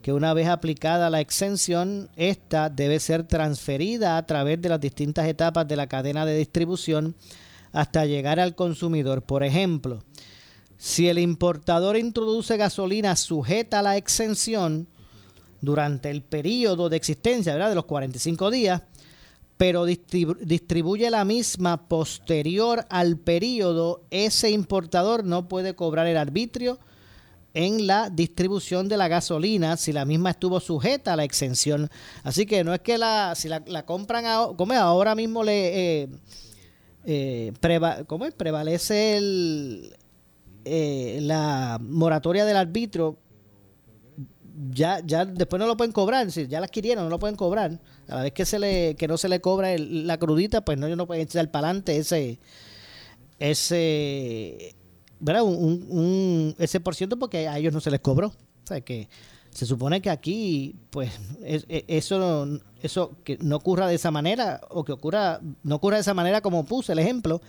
que 0.07 0.13
una 0.13 0.33
vez 0.33 0.47
aplicada 0.47 1.09
la 1.09 1.19
exención, 1.19 2.09
esta 2.15 2.69
debe 2.69 2.97
ser 3.01 3.23
transferida 3.23 4.15
a 4.15 4.25
través 4.25 4.61
de 4.61 4.69
las 4.69 4.79
distintas 4.79 5.27
etapas 5.27 5.67
de 5.67 5.75
la 5.75 5.87
cadena 5.87 6.25
de 6.25 6.37
distribución 6.37 7.13
hasta 7.73 8.05
llegar 8.05 8.39
al 8.39 8.55
consumidor. 8.55 9.23
Por 9.23 9.43
ejemplo, 9.43 10.01
si 10.77 11.09
el 11.09 11.19
importador 11.19 11.97
introduce 11.97 12.55
gasolina 12.55 13.17
sujeta 13.17 13.79
a 13.79 13.81
la 13.81 13.97
exención 13.97 14.87
durante 15.59 16.09
el 16.09 16.21
periodo 16.21 16.87
de 16.87 16.95
existencia 16.95 17.51
¿verdad? 17.51 17.67
de 17.67 17.75
los 17.75 17.83
45 17.83 18.49
días, 18.49 18.83
pero 19.57 19.83
distribuye 19.83 21.11
la 21.11 21.25
misma 21.25 21.89
posterior 21.89 22.85
al 22.89 23.17
periodo, 23.17 24.03
ese 24.09 24.51
importador 24.51 25.25
no 25.25 25.49
puede 25.49 25.75
cobrar 25.75 26.07
el 26.07 26.15
arbitrio 26.15 26.79
en 27.53 27.87
la 27.87 28.09
distribución 28.09 28.87
de 28.87 28.97
la 28.97 29.07
gasolina 29.07 29.77
si 29.77 29.91
la 29.91 30.05
misma 30.05 30.31
estuvo 30.31 30.59
sujeta 30.59 31.13
a 31.13 31.15
la 31.15 31.23
exención. 31.23 31.89
Así 32.23 32.45
que 32.45 32.63
no 32.63 32.73
es 32.73 32.81
que 32.81 32.97
la, 32.97 33.33
si 33.35 33.49
la, 33.49 33.85
compran 33.85 34.55
como 34.55 34.73
ahora 34.73 35.15
mismo 35.15 35.43
le 35.43 36.03
eh, 36.03 36.09
eh, 37.05 37.53
prevalece 38.37 39.17
el, 39.17 39.95
eh, 40.65 41.19
la 41.21 41.79
moratoria 41.81 42.45
del 42.45 42.57
arbitro, 42.57 43.17
ya, 44.71 45.01
ya 45.05 45.23
después 45.25 45.59
no 45.59 45.67
lo 45.67 45.77
pueden 45.77 45.93
cobrar, 45.93 46.31
si 46.31 46.47
ya 46.47 46.59
la 46.59 46.65
adquirieron, 46.65 47.03
no 47.03 47.09
lo 47.09 47.19
pueden 47.19 47.35
cobrar. 47.35 47.79
A 48.07 48.15
la 48.15 48.23
vez 48.23 48.33
que 48.33 48.45
se 48.45 48.59
le, 48.59 48.95
que 48.95 49.07
no 49.07 49.17
se 49.17 49.29
le 49.29 49.39
cobra 49.39 49.77
la 49.77 50.17
crudita, 50.17 50.61
pues 50.65 50.77
no, 50.77 50.87
ellos 50.87 50.97
no 50.97 51.07
pueden 51.07 51.23
echar 51.23 51.49
para 51.51 51.67
adelante 51.67 51.97
ese, 51.97 52.39
ese 53.39 54.75
¿verdad? 55.19 55.43
Un, 55.43 55.85
un, 55.89 56.55
ese 56.57 56.79
por 56.79 56.95
ciento 56.95 57.17
porque 57.17 57.47
a 57.47 57.57
ellos 57.57 57.73
no 57.73 57.81
se 57.81 57.91
les 57.91 57.99
cobró. 57.99 58.27
O 58.27 58.67
sea, 58.67 58.81
que 58.81 59.07
se 59.57 59.65
supone 59.65 60.01
que 60.01 60.09
aquí, 60.09 60.75
pues, 60.91 61.11
e, 61.41 61.83
eso, 61.87 62.59
eso 62.81 63.17
que 63.23 63.37
no 63.41 63.55
ocurra 63.55 63.87
de 63.87 63.95
esa 63.95 64.11
manera 64.11 64.61
o 64.69 64.83
que 64.83 64.91
ocurra, 64.91 65.39
no 65.63 65.75
ocurra 65.75 65.97
de 65.97 66.01
esa 66.01 66.13
manera 66.13 66.41
como 66.41 66.63
puse 66.65 66.93
el 66.93 66.99
ejemplo 66.99 67.41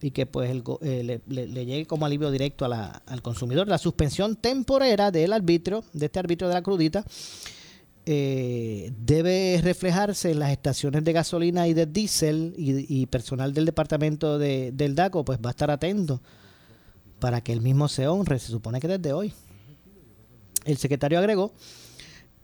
y 0.00 0.12
que 0.12 0.26
pues 0.26 0.50
eh, 0.82 1.20
le, 1.26 1.66
llegue 1.66 1.86
como 1.86 2.06
alivio 2.06 2.30
directo 2.30 2.64
a 2.64 2.68
la, 2.68 3.02
al 3.06 3.20
consumidor. 3.20 3.68
La 3.68 3.78
suspensión 3.78 4.36
temporera 4.36 5.10
del 5.10 5.32
arbitrio, 5.32 5.84
de 5.92 6.06
este 6.06 6.20
arbitrio 6.20 6.48
de 6.48 6.54
la 6.54 6.62
crudita, 6.62 7.04
eh, 8.06 8.92
debe 8.98 9.60
reflejarse 9.62 10.30
en 10.30 10.38
las 10.38 10.52
estaciones 10.52 11.04
de 11.04 11.12
gasolina 11.12 11.66
y 11.68 11.74
de 11.74 11.86
diésel 11.86 12.54
y, 12.56 13.02
y 13.02 13.06
personal 13.06 13.52
del 13.52 13.66
departamento 13.66 14.38
de, 14.38 14.72
del 14.72 14.94
DACO, 14.94 15.24
pues 15.24 15.38
va 15.44 15.50
a 15.50 15.52
estar 15.52 15.70
atento 15.70 16.20
para 17.20 17.42
que 17.42 17.52
el 17.52 17.60
mismo 17.60 17.88
se 17.88 18.08
honre, 18.08 18.38
se 18.38 18.48
supone 18.48 18.80
que 18.80 18.88
desde 18.88 19.12
hoy. 19.12 19.32
El 20.64 20.76
secretario 20.76 21.18
agregó 21.18 21.52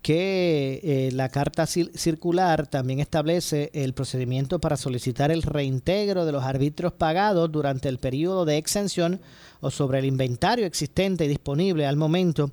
que 0.06 0.80
eh, 0.84 1.10
la 1.12 1.30
carta 1.30 1.66
circular 1.66 2.68
también 2.68 3.00
establece 3.00 3.72
el 3.74 3.92
procedimiento 3.92 4.60
para 4.60 4.76
solicitar 4.76 5.32
el 5.32 5.42
reintegro 5.42 6.24
de 6.24 6.30
los 6.30 6.44
árbitros 6.44 6.92
pagados 6.92 7.50
durante 7.50 7.88
el 7.88 7.98
periodo 7.98 8.44
de 8.44 8.56
exención 8.56 9.20
o 9.60 9.72
sobre 9.72 9.98
el 9.98 10.04
inventario 10.04 10.64
existente 10.64 11.24
y 11.24 11.28
disponible 11.28 11.86
al 11.86 11.96
momento 11.96 12.52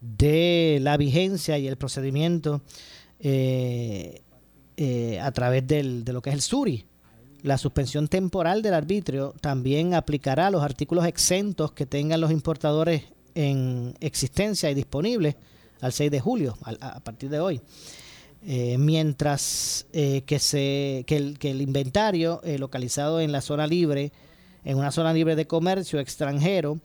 de 0.00 0.78
la 0.82 0.96
vigencia 0.96 1.58
y 1.58 1.68
el 1.68 1.76
procedimiento 1.76 2.62
eh, 3.20 4.22
eh, 4.76 5.20
a 5.20 5.30
través 5.30 5.64
del, 5.68 6.04
de 6.04 6.12
lo 6.12 6.22
que 6.22 6.30
es 6.30 6.34
el 6.34 6.42
SURI, 6.42 6.86
la 7.42 7.58
suspensión 7.58 8.08
temporal 8.08 8.62
del 8.62 8.74
arbitrio 8.74 9.34
también 9.40 9.94
aplicará 9.94 10.48
a 10.48 10.50
los 10.50 10.62
artículos 10.62 11.06
exentos 11.06 11.72
que 11.72 11.86
tengan 11.86 12.20
los 12.20 12.30
importadores 12.30 13.04
en 13.34 13.94
existencia 14.00 14.70
y 14.70 14.74
disponibles 14.74 15.36
al 15.80 15.92
6 15.92 16.10
de 16.10 16.20
julio, 16.20 16.58
a, 16.62 17.00
partir 17.00 17.30
de 17.30 17.40
hoy. 17.40 17.60
Eh, 18.46 18.78
mientras 18.78 19.86
eh, 19.92 20.22
que, 20.26 21.04
el 21.40 21.60
inventario 21.60 22.40
eh, 22.42 22.58
localizado 22.58 23.20
en 23.20 23.32
la 23.32 23.40
zona 23.40 23.66
libre, 23.66 24.12
en 24.64 24.78
una 24.78 24.92
zona 24.92 25.12
libre 25.12 25.36
de 25.36 25.46
comercio 25.46 26.00
extranjero 26.00 26.80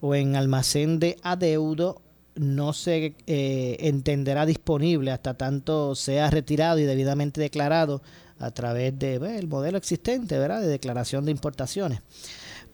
o 0.00 0.14
en 0.14 0.36
almacén 0.36 0.98
de 0.98 1.16
adeudo, 1.22 2.00
no 2.36 2.72
se 2.72 3.14
entenderá 3.26 4.46
disponible 4.46 5.10
hasta 5.10 5.34
tanto 5.34 5.94
sea 5.94 6.30
retirado 6.30 6.78
y 6.78 6.84
debidamente 6.84 7.40
declarado 7.40 8.02
a 8.40 8.50
través 8.50 8.98
del 8.98 9.22
el 9.22 9.46
modelo 9.46 9.78
existente, 9.78 10.38
¿verdad? 10.38 10.62
De 10.62 10.66
declaración 10.66 11.24
de 11.24 11.30
importaciones. 11.30 12.00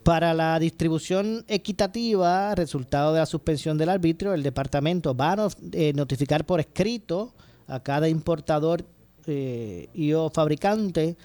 Para 0.05 0.33
la 0.33 0.59
distribución 0.61 1.45
equitativa, 1.49 2.55
resultado 2.55 3.13
de 3.13 3.19
la 3.19 3.27
suspensión 3.27 3.77
del 3.77 3.89
arbitrio, 3.89 4.33
el 4.33 4.45
departamento 4.45 5.17
va 5.17 5.33
a 5.33 5.49
eh, 5.73 5.93
notificar 5.95 6.47
por 6.47 6.61
escrito 6.61 7.35
a 7.67 7.81
cada 7.81 8.09
importador 8.09 8.85
eh, 9.27 9.89
y 9.93 10.13
o 10.13 10.31
fabricante 10.31 11.17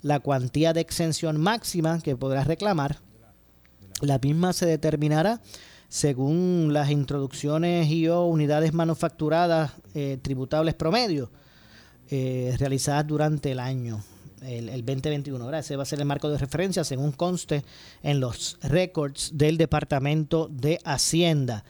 la 0.00 0.20
cuantía 0.20 0.72
de 0.72 0.80
exención 0.80 1.38
máxima 1.38 2.00
que 2.00 2.16
podrá 2.16 2.42
reclamar. 2.44 3.00
La 4.00 4.18
misma 4.18 4.54
se 4.54 4.64
determinará 4.64 5.42
según 5.90 6.70
las 6.72 6.88
introducciones 6.88 7.88
y 7.90 8.08
o 8.08 8.24
unidades 8.24 8.72
manufacturadas 8.72 9.72
eh, 9.92 10.18
tributables 10.22 10.74
promedio 10.74 11.30
eh, 12.10 12.56
realizadas 12.58 13.06
durante 13.06 13.52
el 13.52 13.60
año, 13.60 14.02
el, 14.42 14.84
2021. 14.84 15.56
Ese 15.56 15.76
va 15.76 15.84
a 15.84 15.86
ser 15.86 16.00
el 16.00 16.06
marco 16.06 16.28
de 16.28 16.38
referencia 16.38 16.82
según 16.82 17.12
conste 17.12 17.62
en 18.02 18.18
los 18.18 18.58
récords 18.62 19.30
del 19.34 19.56
Departamento 19.56 20.48
de 20.50 20.78
Hacienda. 20.84 21.64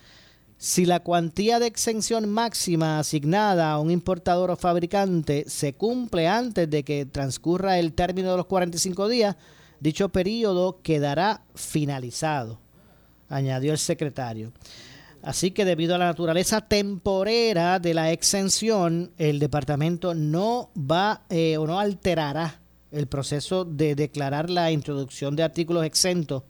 Si 0.57 0.87
la 0.87 1.01
cuantía 1.01 1.59
de 1.59 1.67
exención 1.67 2.29
máxima 2.29 2.99
asignada 2.99 3.73
a 3.73 3.79
un 3.79 3.91
importador 3.91 4.51
o 4.51 4.57
fabricante 4.57 5.45
se 5.47 5.75
cumple 5.75 6.29
antes 6.29 6.69
de 6.69 6.85
que 6.85 7.07
transcurra 7.07 7.79
el 7.79 7.93
término 7.93 8.31
de 8.31 8.37
los 8.39 8.47
45 8.47 9.09
días, 9.09 9.37
dicho 9.81 10.09
periodo 10.11 10.81
quedará 10.83 11.43
finalizado, 11.55 12.59
añadió 13.29 13.73
el 13.73 13.79
secretario. 13.79 14.53
Así 15.23 15.51
que 15.51 15.65
debido 15.65 15.95
a 15.95 15.99
la 15.99 16.07
naturaleza 16.07 16.63
temporera 16.63 17.79
de 17.79 17.93
la 17.93 18.11
exención, 18.11 19.13
el 19.19 19.39
departamento 19.39 20.15
no 20.15 20.71
va 20.77 21.25
eh, 21.29 21.59
o 21.59 21.67
no 21.67 21.79
alterará 21.79 22.61
el 22.91 23.07
proceso 23.07 23.65
de 23.65 23.95
declarar 23.95 24.49
la 24.51 24.73
introducción 24.73 25.37
de 25.37 25.43
artículos 25.43 25.85
exentos 25.85 26.43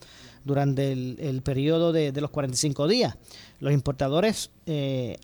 durante 0.44 0.92
el, 0.92 1.42
periodo 1.42 1.92
de, 1.92 2.12
los 2.12 2.30
45 2.30 2.86
días. 2.88 3.16
Los 3.58 3.72
importadores 3.72 4.50
eh, 4.66 5.18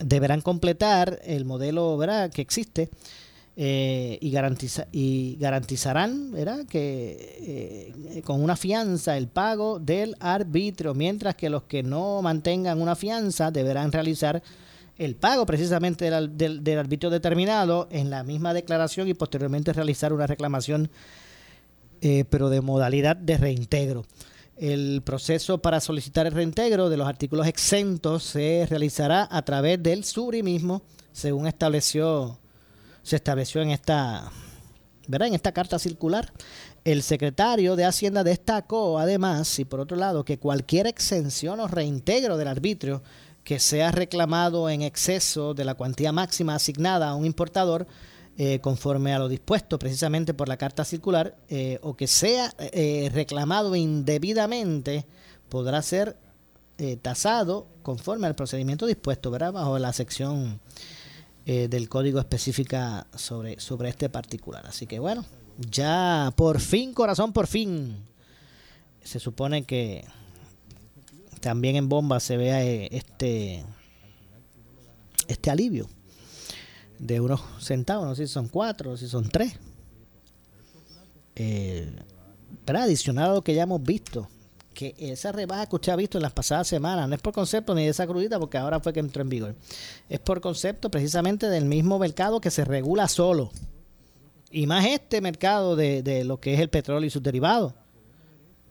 deberán 0.00 0.40
completar 0.40 1.20
el 1.24 1.44
modelo 1.44 1.98
que 2.32 2.40
existe 2.40 2.88
eh, 3.54 4.16
y, 4.22 4.30
garantiza, 4.30 4.86
y 4.92 5.36
garantizarán 5.38 6.32
que 6.70 7.92
eh, 8.16 8.22
con 8.22 8.42
una 8.42 8.56
fianza 8.56 9.18
el 9.18 9.28
pago 9.28 9.78
del 9.78 10.16
arbitrio, 10.20 10.94
mientras 10.94 11.34
que 11.34 11.50
los 11.50 11.64
que 11.64 11.82
no 11.82 12.22
mantengan 12.22 12.80
una 12.80 12.96
fianza 12.96 13.50
deberán 13.50 13.92
realizar 13.92 14.42
el 14.96 15.16
pago 15.16 15.44
precisamente 15.44 16.10
del, 16.10 16.78
arbitrio 16.78 17.10
determinado 17.10 17.88
en 17.90 18.08
la 18.08 18.22
misma 18.22 18.54
declaración 18.54 19.08
y 19.08 19.14
posteriormente 19.14 19.74
realizar 19.74 20.14
una 20.14 20.26
reclamación, 20.26 20.90
eh, 22.00 22.24
pero 22.30 22.48
de 22.48 22.62
modalidad 22.62 23.16
de 23.16 23.36
reintegro. 23.36 24.06
El 24.56 25.02
proceso 25.04 25.58
para 25.58 25.80
solicitar 25.80 26.26
el 26.26 26.32
reintegro 26.32 26.88
de 26.88 26.96
los 26.96 27.06
artículos 27.06 27.46
exentos 27.46 28.22
se 28.22 28.66
realizará 28.68 29.28
a 29.30 29.42
través 29.42 29.82
del 29.82 30.04
mismo, 30.42 30.82
según 31.12 31.46
estableció 31.46 32.38
se 33.02 33.16
estableció 33.16 33.62
en 33.62 33.70
esta, 33.70 34.30
¿verdad? 35.08 35.28
en 35.28 35.34
esta 35.34 35.52
carta 35.52 35.78
circular. 35.78 36.32
El 36.84 37.02
secretario 37.02 37.76
de 37.76 37.84
Hacienda 37.84 38.24
destacó 38.24 38.98
además, 38.98 39.58
y 39.58 39.64
por 39.64 39.80
otro 39.80 39.96
lado, 39.96 40.24
que 40.24 40.38
cualquier 40.38 40.86
exención 40.86 41.60
o 41.60 41.68
reintegro 41.68 42.36
del 42.36 42.48
arbitrio 42.48 43.02
que 43.44 43.58
sea 43.58 43.90
reclamado 43.90 44.70
en 44.70 44.82
exceso 44.82 45.54
de 45.54 45.64
la 45.64 45.74
cuantía 45.74 46.12
máxima 46.12 46.54
asignada 46.54 47.08
a 47.08 47.14
un 47.14 47.26
importador, 47.26 47.86
eh, 48.38 48.60
conforme 48.60 49.12
a 49.12 49.18
lo 49.18 49.28
dispuesto 49.28 49.78
precisamente 49.78 50.32
por 50.32 50.48
la 50.48 50.56
carta 50.56 50.84
circular, 50.84 51.36
eh, 51.48 51.78
o 51.82 51.96
que 51.96 52.06
sea 52.06 52.52
eh, 52.58 53.10
reclamado 53.12 53.76
indebidamente, 53.76 55.06
podrá 55.48 55.82
ser 55.82 56.16
tasado 57.00 57.68
conforme 57.84 58.26
al 58.26 58.34
procedimiento 58.34 58.86
dispuesto, 58.86 59.30
¿verdad? 59.30 59.52
Bajo 59.52 59.78
la 59.78 59.92
sección 59.92 60.58
eh, 61.44 61.68
del 61.68 61.88
código 61.88 62.20
específica 62.20 63.06
sobre, 63.14 63.58
sobre 63.60 63.88
este 63.88 64.08
particular. 64.08 64.66
Así 64.66 64.86
que 64.86 64.98
bueno, 64.98 65.24
ya 65.58 66.32
por 66.36 66.60
fin, 66.60 66.94
corazón, 66.94 67.32
por 67.32 67.46
fin, 67.46 67.96
se 69.02 69.18
supone 69.18 69.64
que 69.64 70.04
también 71.40 71.76
en 71.76 71.88
bomba 71.88 72.20
se 72.20 72.36
vea 72.36 72.64
eh, 72.64 72.88
este, 72.92 73.64
este 75.26 75.50
alivio 75.50 75.88
de 76.98 77.20
unos 77.20 77.40
centavos, 77.58 78.06
no 78.06 78.14
sé 78.14 78.28
si 78.28 78.32
son 78.32 78.48
cuatro, 78.48 78.96
si 78.96 79.08
son 79.08 79.28
tres. 79.28 79.54
Eh, 81.34 81.92
pero 82.64 82.78
adicional 82.78 83.30
a 83.30 83.34
lo 83.34 83.42
que 83.42 83.54
ya 83.54 83.64
hemos 83.64 83.82
visto 83.82 84.28
que 84.72 84.94
esa 84.98 85.32
rebaja 85.32 85.66
que 85.66 85.76
usted 85.76 85.92
ha 85.92 85.96
visto 85.96 86.18
en 86.18 86.22
las 86.22 86.32
pasadas 86.32 86.66
semanas 86.66 87.08
no 87.08 87.14
es 87.14 87.20
por 87.20 87.32
concepto 87.32 87.74
ni 87.74 87.84
de 87.84 87.90
esa 87.90 88.06
crudita, 88.06 88.38
porque 88.38 88.58
ahora 88.58 88.80
fue 88.80 88.92
que 88.92 89.00
entró 89.00 89.22
en 89.22 89.28
vigor. 89.28 89.54
Es 90.08 90.20
por 90.20 90.40
concepto 90.40 90.90
precisamente 90.90 91.48
del 91.48 91.64
mismo 91.64 91.98
mercado 91.98 92.40
que 92.40 92.50
se 92.50 92.64
regula 92.64 93.08
solo. 93.08 93.50
Y 94.50 94.66
más 94.66 94.84
este 94.86 95.20
mercado 95.20 95.76
de, 95.76 96.24
lo 96.24 96.38
que 96.38 96.54
es 96.54 96.60
el 96.60 96.68
petróleo 96.68 97.06
y 97.06 97.10
sus 97.10 97.22
derivados, 97.22 97.74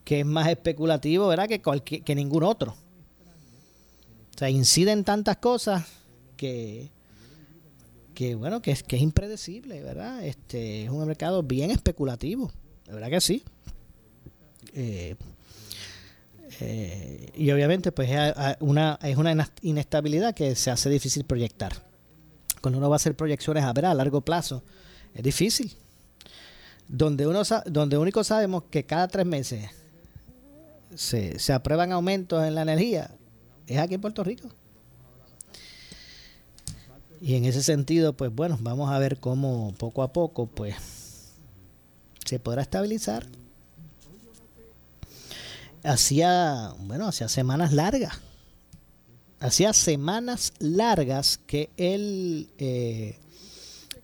que 0.04 0.20
es 0.20 0.26
más 0.26 0.48
especulativo, 0.48 1.28
¿verdad? 1.28 1.48
Que, 1.48 1.60
cualquier, 1.60 2.02
que 2.02 2.14
ningún 2.14 2.44
otro. 2.44 2.76
O 4.34 4.38
sea, 4.38 4.48
inciden 4.48 5.04
tantas 5.04 5.38
cosas 5.38 5.84
que, 6.36 6.90
que 8.14 8.34
bueno, 8.34 8.62
que 8.62 8.70
es, 8.70 8.82
que 8.82 8.96
es 8.96 9.02
impredecible, 9.02 9.82
¿verdad? 9.82 10.24
Este 10.24 10.84
es 10.84 10.90
un 10.90 11.06
mercado 11.06 11.42
bien 11.42 11.70
especulativo, 11.70 12.52
de 12.86 12.92
verdad 12.92 13.10
que 13.10 13.20
sí. 13.20 13.42
Eh, 14.74 15.16
eh, 16.60 17.30
y 17.34 17.50
obviamente 17.50 17.92
pues 17.92 18.10
es 18.10 18.34
una, 18.60 18.98
es 19.02 19.16
una 19.16 19.50
inestabilidad 19.62 20.34
que 20.34 20.54
se 20.54 20.70
hace 20.70 20.90
difícil 20.90 21.24
proyectar. 21.24 21.72
Cuando 22.60 22.78
uno 22.78 22.88
va 22.88 22.96
a 22.96 22.96
hacer 22.96 23.16
proyecciones 23.16 23.64
a 23.64 23.72
ver 23.72 23.86
a 23.86 23.94
largo 23.94 24.20
plazo, 24.20 24.62
es 25.14 25.22
difícil. 25.22 25.72
Donde 26.88 27.26
uno 27.26 27.42
donde 27.66 27.96
único 27.96 28.22
sabemos 28.22 28.64
que 28.70 28.84
cada 28.84 29.08
tres 29.08 29.24
meses 29.24 29.70
se, 30.94 31.38
se 31.38 31.52
aprueban 31.52 31.92
aumentos 31.92 32.44
en 32.44 32.54
la 32.54 32.62
energía 32.62 33.10
es 33.66 33.78
aquí 33.78 33.94
en 33.94 34.00
Puerto 34.00 34.22
Rico. 34.22 34.48
Y 37.20 37.36
en 37.36 37.44
ese 37.44 37.62
sentido, 37.62 38.14
pues 38.14 38.34
bueno, 38.34 38.58
vamos 38.60 38.90
a 38.90 38.98
ver 38.98 39.18
cómo 39.18 39.72
poco 39.78 40.02
a 40.02 40.12
poco 40.12 40.46
pues 40.46 40.74
se 42.24 42.38
podrá 42.38 42.62
estabilizar 42.62 43.26
hacía, 45.84 46.74
bueno, 46.78 47.06
hacía 47.08 47.28
semanas 47.28 47.72
largas. 47.72 48.20
Hacía 49.40 49.72
semanas 49.72 50.52
largas 50.60 51.38
que 51.46 51.70
el 51.76 52.48
eh, 52.58 53.18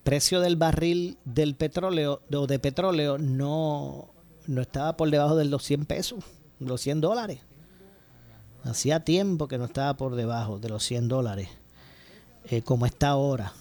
precio 0.02 0.40
del 0.40 0.56
barril 0.56 1.16
del 1.24 1.54
petróleo 1.54 2.22
o 2.32 2.46
de 2.46 2.58
petróleo 2.58 3.18
no, 3.18 4.08
no 4.46 4.62
estaba 4.62 4.96
por 4.96 5.10
debajo 5.10 5.36
de 5.36 5.44
los 5.44 5.62
100 5.62 5.84
pesos, 5.86 6.24
los 6.58 6.80
100 6.80 7.00
dólares. 7.00 7.40
Hacía 8.64 9.04
tiempo 9.04 9.46
que 9.46 9.58
no 9.58 9.66
estaba 9.66 9.94
por 9.96 10.16
debajo 10.16 10.58
de 10.58 10.68
los 10.68 10.82
100 10.84 11.06
dólares, 11.06 11.48
eh, 12.50 12.62
como 12.62 12.86
está 12.86 13.10
ahora 13.10 13.52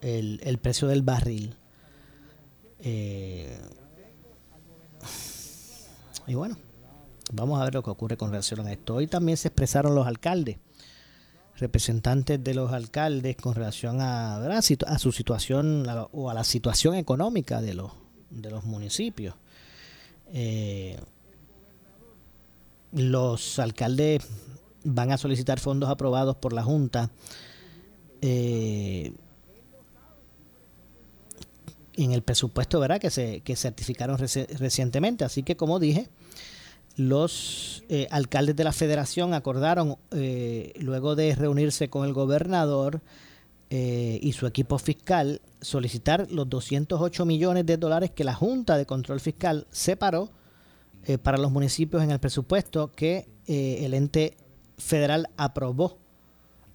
el, 0.00 0.40
el 0.44 0.58
precio 0.58 0.86
del 0.86 1.02
barril. 1.02 1.56
Eh, 2.78 3.58
y 6.28 6.34
bueno, 6.34 6.56
Vamos 7.32 7.60
a 7.60 7.64
ver 7.64 7.74
lo 7.74 7.82
que 7.82 7.90
ocurre 7.90 8.16
con 8.16 8.30
relación 8.30 8.66
a 8.66 8.72
esto. 8.72 8.94
Hoy 8.94 9.06
también 9.08 9.36
se 9.36 9.48
expresaron 9.48 9.94
los 9.94 10.06
alcaldes, 10.06 10.58
representantes 11.56 12.42
de 12.42 12.54
los 12.54 12.72
alcaldes 12.72 13.36
con 13.36 13.54
relación 13.54 14.00
a, 14.00 14.36
a 14.36 14.98
su 14.98 15.12
situación 15.12 15.86
o 16.12 16.30
a 16.30 16.34
la 16.34 16.44
situación 16.44 16.94
económica 16.94 17.60
de 17.60 17.74
los, 17.74 17.92
de 18.30 18.50
los 18.50 18.64
municipios. 18.64 19.34
Eh, 20.32 20.98
los 22.92 23.58
alcaldes 23.58 24.22
van 24.84 25.10
a 25.10 25.18
solicitar 25.18 25.58
fondos 25.58 25.90
aprobados 25.90 26.36
por 26.36 26.52
la 26.52 26.62
Junta 26.62 27.10
eh, 28.22 29.12
en 31.94 32.12
el 32.12 32.22
presupuesto 32.22 32.78
¿verdad? 32.80 33.00
Que, 33.00 33.10
se, 33.10 33.40
que 33.40 33.56
certificaron 33.56 34.16
recientemente. 34.18 35.24
Así 35.24 35.42
que, 35.42 35.56
como 35.56 35.80
dije, 35.80 36.08
los 36.96 37.84
eh, 37.90 38.08
alcaldes 38.10 38.56
de 38.56 38.64
la 38.64 38.72
federación 38.72 39.34
acordaron, 39.34 39.96
eh, 40.12 40.72
luego 40.80 41.14
de 41.14 41.34
reunirse 41.34 41.88
con 41.90 42.06
el 42.06 42.14
gobernador 42.14 43.02
eh, 43.68 44.18
y 44.22 44.32
su 44.32 44.46
equipo 44.46 44.78
fiscal, 44.78 45.42
solicitar 45.60 46.30
los 46.30 46.48
208 46.48 47.26
millones 47.26 47.66
de 47.66 47.76
dólares 47.76 48.10
que 48.12 48.24
la 48.24 48.34
Junta 48.34 48.78
de 48.78 48.86
Control 48.86 49.20
Fiscal 49.20 49.66
separó 49.70 50.30
para 51.22 51.38
los 51.38 51.52
municipios 51.52 52.02
en 52.02 52.10
el 52.10 52.18
presupuesto 52.18 52.90
que 52.90 53.28
el 53.46 53.94
ente 53.94 54.36
federal 54.76 55.30
aprobó 55.36 55.98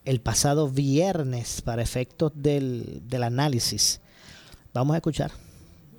el 0.06 0.22
pasado 0.22 0.70
viernes 0.70 1.62
para 1.62 1.82
efectos 1.82 2.32
del, 2.34 3.02
del 3.10 3.24
análisis. 3.24 4.00
Vamos 4.74 4.94
a 4.94 4.98
escuchar 5.00 5.32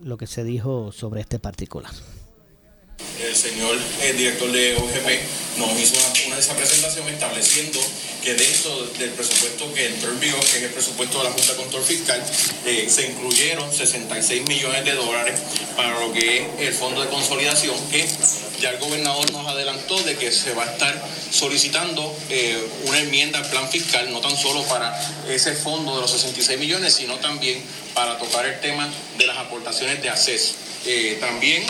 lo 0.01 0.17
que 0.17 0.27
se 0.27 0.45
dijo 0.45 0.93
sobre 0.93 1.21
este 1.21 1.39
particular 1.39 1.93
el 3.21 3.37
señor 3.37 3.77
director 4.17 4.51
de 4.51 4.77
OGP 4.77 5.59
nos 5.59 5.79
hizo 5.79 5.95
una, 6.27 6.37
de 6.37 6.41
esa 6.41 6.55
presentación 6.55 7.09
estableciendo 7.09 7.81
que 8.23 8.35
dentro 8.35 8.87
del 8.99 9.11
presupuesto 9.11 9.73
que 9.75 9.87
entró 9.87 10.11
en 10.11 10.21
vigor, 10.21 10.41
que 10.41 10.59
es 10.59 10.63
el 10.63 10.71
presupuesto 10.71 11.19
de 11.19 11.25
la 11.25 11.31
Junta 11.31 11.53
de 11.53 11.59
Control 11.59 11.85
Fiscal, 11.85 12.23
eh, 12.65 12.87
se 12.89 13.09
incluyeron 13.09 13.73
66 13.73 14.49
millones 14.49 14.85
de 14.85 14.93
dólares 14.93 15.39
para 15.77 15.99
lo 15.99 16.13
que 16.13 16.39
es 16.39 16.69
el 16.69 16.75
fondo 16.75 17.03
de 17.03 17.09
consolidación, 17.09 17.77
que 17.91 18.07
ya 18.61 18.71
el 18.71 18.79
gobernador 18.79 19.31
nos 19.33 19.47
adelantó 19.47 20.01
de 20.03 20.17
que 20.17 20.31
se 20.31 20.55
va 20.55 20.63
a 20.65 20.73
estar 20.73 21.05
solicitando 21.31 22.17
eh, 22.31 22.57
una 22.87 23.01
enmienda 23.01 23.41
al 23.41 23.51
plan 23.51 23.69
fiscal, 23.69 24.11
no 24.13 24.21
tan 24.21 24.37
solo 24.37 24.63
para 24.65 24.97
ese 25.29 25.55
fondo 25.55 25.97
de 25.97 26.03
los 26.03 26.11
66 26.13 26.59
millones, 26.61 26.95
sino 26.95 27.17
también 27.17 27.61
para 27.93 28.19
tocar 28.19 28.47
el 28.47 28.61
tema 28.61 28.89
de 29.19 29.27
las 29.27 29.37
aportaciones 29.37 30.01
de 30.01 30.11
acceso. 30.11 30.55
Eh, 30.85 31.17
también 31.21 31.63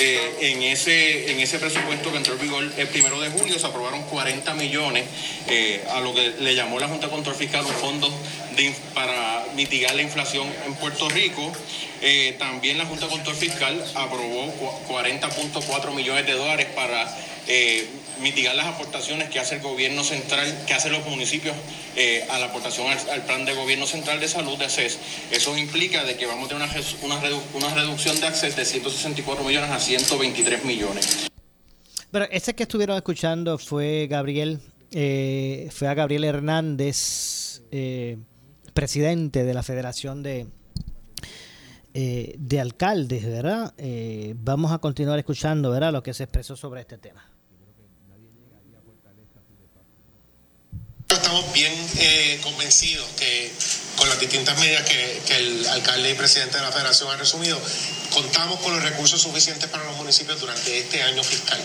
eh, 0.00 0.36
en, 0.40 0.62
ese, 0.62 1.30
en 1.30 1.40
ese 1.40 1.58
presupuesto 1.58 2.10
que 2.10 2.18
entró 2.18 2.34
en 2.34 2.40
vigor 2.40 2.70
el 2.76 2.88
primero 2.88 3.18
de 3.18 3.30
julio 3.30 3.58
se 3.58 3.66
aprobaron 3.66 4.02
40 4.02 4.52
millones 4.52 5.04
eh, 5.48 5.82
a 5.90 6.00
lo 6.00 6.12
que 6.14 6.34
le 6.40 6.54
llamó 6.54 6.78
la 6.78 6.86
Junta 6.86 7.08
Control 7.08 7.34
Fiscal 7.34 7.64
un 7.64 7.72
fondo 7.72 8.12
para 8.92 9.46
mitigar 9.54 9.94
la 9.94 10.02
inflación 10.02 10.46
en 10.66 10.74
Puerto 10.74 11.08
Rico. 11.08 11.50
también 12.38 12.76
la 12.76 12.84
Junta 12.84 13.08
Control 13.08 13.34
Fiscal 13.34 13.82
aprobó 13.94 14.52
40.4 14.88 15.94
millones 15.94 16.26
de 16.26 16.32
dólares 16.32 16.66
para 16.74 17.08
mitigar 18.20 18.54
las 18.54 18.66
aportaciones 18.66 19.28
que 19.30 19.38
hace 19.38 19.56
el 19.56 19.62
gobierno 19.62 20.04
central, 20.04 20.64
que 20.66 20.74
hacen 20.74 20.92
los 20.92 21.06
municipios 21.06 21.54
eh, 21.96 22.26
a 22.30 22.38
la 22.38 22.46
aportación 22.46 22.86
al, 22.88 23.22
plan 23.24 23.44
de 23.44 23.54
gobierno 23.54 23.86
central 23.86 24.20
de 24.20 24.28
salud 24.28 24.58
de 24.58 24.66
ACES. 24.66 24.98
Eso 25.30 25.56
implica 25.56 26.04
de 26.04 26.16
que 26.16 26.26
vamos 26.26 26.46
a 26.46 26.48
tener 26.48 26.68
una, 27.02 27.20
una, 27.54 27.74
reducción 27.74 28.20
de 28.20 28.26
acceso 28.26 28.56
de 28.56 28.64
164 28.64 29.44
millones 29.44 29.70
a 29.70 29.78
123 29.78 30.64
millones. 30.64 31.28
Pero 32.10 32.26
ese 32.30 32.54
que 32.54 32.64
estuvieron 32.64 32.96
escuchando 32.96 33.58
fue 33.58 34.06
Gabriel, 34.08 34.60
eh, 34.92 35.68
fue 35.72 35.88
a 35.88 35.94
Gabriel 35.94 36.24
Hernández, 36.24 37.62
eh, 37.70 38.18
presidente 38.74 39.44
de 39.44 39.54
la 39.54 39.62
Federación 39.62 40.22
de, 40.22 40.46
eh, 41.92 42.36
de 42.38 42.60
alcaldes, 42.60 43.26
¿verdad? 43.26 43.74
Eh, 43.76 44.34
vamos 44.38 44.70
a 44.70 44.78
continuar 44.78 45.18
escuchando, 45.18 45.72
¿verdad? 45.72 45.92
Lo 45.92 46.04
que 46.04 46.14
se 46.14 46.22
expresó 46.22 46.54
sobre 46.54 46.82
este 46.82 46.98
tema. 46.98 47.29
Estamos 51.10 51.52
bien 51.52 51.72
eh, 51.98 52.38
convencidos 52.40 53.06
que 53.18 53.52
con 53.96 54.08
las 54.08 54.20
distintas 54.20 54.56
medidas 54.60 54.88
que, 54.88 55.36
el 55.36 55.66
alcalde 55.68 56.10
y 56.10 56.14
presidente 56.14 56.56
de 56.56 56.62
la 56.62 56.70
federación 56.70 57.10
han 57.10 57.18
resumido, 57.18 57.60
contamos 58.10 58.60
con 58.60 58.72
los 58.72 58.82
recursos 58.82 59.20
suficientes 59.20 59.68
para 59.70 59.84
los 59.84 59.96
municipios 59.96 60.38
durante 60.38 60.78
este 60.78 61.02
año 61.02 61.24
fiscal. 61.24 61.60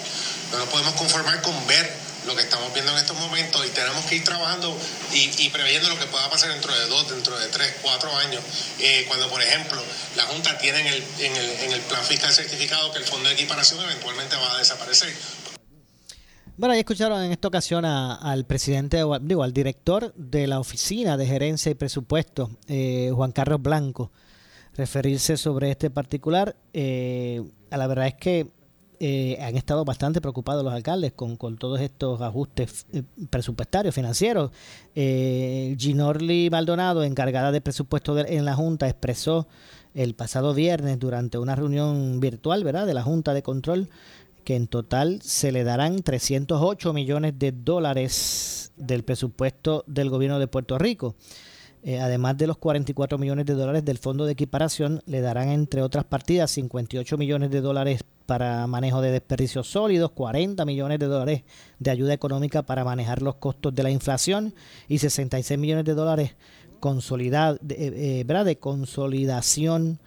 No 0.51 0.57
nos 0.57 0.69
podemos 0.69 0.93
conformar 0.95 1.41
con 1.43 1.67
ver 1.67 1.93
lo 2.25 2.35
que 2.35 2.41
estamos 2.41 2.73
viendo 2.73 2.91
en 2.91 2.97
estos 2.97 3.15
momentos 3.17 3.63
y 3.65 3.69
tenemos 3.69 4.03
que 4.05 4.15
ir 4.15 4.23
trabajando 4.23 4.75
y, 5.13 5.29
y 5.37 5.49
lo 5.49 5.99
que 5.99 6.05
pueda 6.07 6.27
pasar 6.29 6.49
dentro 6.49 6.73
de 6.73 6.87
dos, 6.87 7.07
dentro 7.09 7.37
de 7.37 7.47
tres, 7.49 7.71
cuatro 7.83 8.15
años, 8.17 8.41
eh, 8.79 9.05
cuando 9.07 9.29
por 9.29 9.43
ejemplo 9.43 9.81
la 10.15 10.23
Junta 10.23 10.57
tiene 10.57 10.79
en, 10.79 10.87
el, 10.87 11.03
en 11.19 11.71
el 11.71 11.81
plan 11.81 12.03
fiscal 12.03 12.33
certificado 12.33 12.91
que 12.91 12.97
el 12.97 13.05
fondo 13.05 13.29
de 13.29 13.35
equiparación 13.35 13.79
eventualmente 13.83 14.35
va 14.37 14.55
a 14.55 14.57
desaparecer. 14.57 15.13
Bueno, 16.57 16.71
ahí 16.71 16.79
escucharon 16.79 17.21
en 17.21 17.33
esta 17.33 17.49
ocasión 17.49 17.83
a, 17.83 18.15
al 18.15 18.45
presidente, 18.45 19.03
digo, 19.21 19.43
al 19.43 19.51
director 19.51 20.13
de 20.15 20.47
la 20.47 20.61
Oficina 20.61 21.17
de 21.17 21.25
Gerencia 21.25 21.69
y 21.69 21.75
Presupuesto, 21.75 22.49
eh, 22.69 23.11
Juan 23.13 23.33
Carlos 23.33 23.61
Blanco, 23.61 24.09
referirse 24.73 25.35
sobre 25.35 25.71
este 25.71 25.89
particular. 25.89 26.55
Eh, 26.71 27.43
la 27.69 27.87
verdad 27.87 28.07
es 28.07 28.13
que 28.13 28.47
eh, 29.01 29.37
han 29.41 29.57
estado 29.57 29.83
bastante 29.83 30.21
preocupados 30.21 30.63
los 30.63 30.73
alcaldes 30.73 31.11
con, 31.11 31.37
todos 31.57 31.81
estos 31.81 32.21
ajustes 32.21 32.85
eh, 32.93 33.03
presupuestarios, 33.29 33.93
financieros. 33.93 34.51
Ginorli 34.95 36.49
Maldonado, 36.49 37.03
encargada 37.03 37.51
de 37.51 37.59
presupuesto 37.59 38.15
de, 38.15 38.33
en 38.37 38.45
la 38.45 38.55
Junta, 38.55 38.87
expresó 38.87 39.45
el 39.93 40.13
pasado 40.13 40.53
viernes 40.53 40.99
durante 40.99 41.37
una 41.37 41.55
reunión 41.55 42.21
virtual 42.21 42.63
¿verdad? 42.63 42.85
de 42.85 42.93
la 42.93 43.01
Junta 43.01 43.33
de 43.33 43.43
Control 43.43 43.89
que 44.45 44.55
en 44.55 44.67
total 44.67 45.21
se 45.21 45.51
le 45.51 45.65
darán 45.65 46.01
308 46.01 46.93
millones 46.93 47.33
de 47.37 47.51
dólares 47.51 48.71
del 48.77 49.03
presupuesto 49.03 49.83
del 49.87 50.09
gobierno 50.09 50.39
de 50.39 50.47
Puerto 50.47 50.77
Rico. 50.77 51.15
Eh, 51.83 51.99
además 51.99 52.37
de 52.37 52.47
los 52.47 52.57
44 52.57 53.17
millones 53.17 53.45
de 53.45 53.53
dólares 53.53 53.83
del 53.83 53.97
Fondo 53.97 54.25
de 54.25 54.31
Equiparación, 54.31 55.01
le 55.05 55.21
darán 55.21 55.49
entre 55.49 55.81
otras 55.81 56.05
partidas 56.05 56.51
58 56.51 57.17
millones 57.17 57.51
de 57.51 57.61
dólares 57.61 58.03
para 58.25 58.65
manejo 58.65 59.01
de 59.01 59.11
desperdicios 59.11 59.67
sólidos, 59.67 60.11
40 60.11 60.63
millones 60.65 60.99
de 60.99 61.05
dólares 61.07 61.43
de 61.79 61.91
ayuda 61.91 62.13
económica 62.13 62.63
para 62.63 62.83
manejar 62.83 63.21
los 63.21 63.35
costos 63.35 63.75
de 63.75 63.83
la 63.83 63.91
inflación 63.91 64.55
y 64.87 64.97
66 64.99 65.59
millones 65.59 65.85
de 65.85 65.93
dólares 65.93 66.35
consolidad, 66.79 67.59
eh, 67.69 68.23
¿verdad? 68.25 68.45
de 68.45 68.57
consolidación 68.57 69.99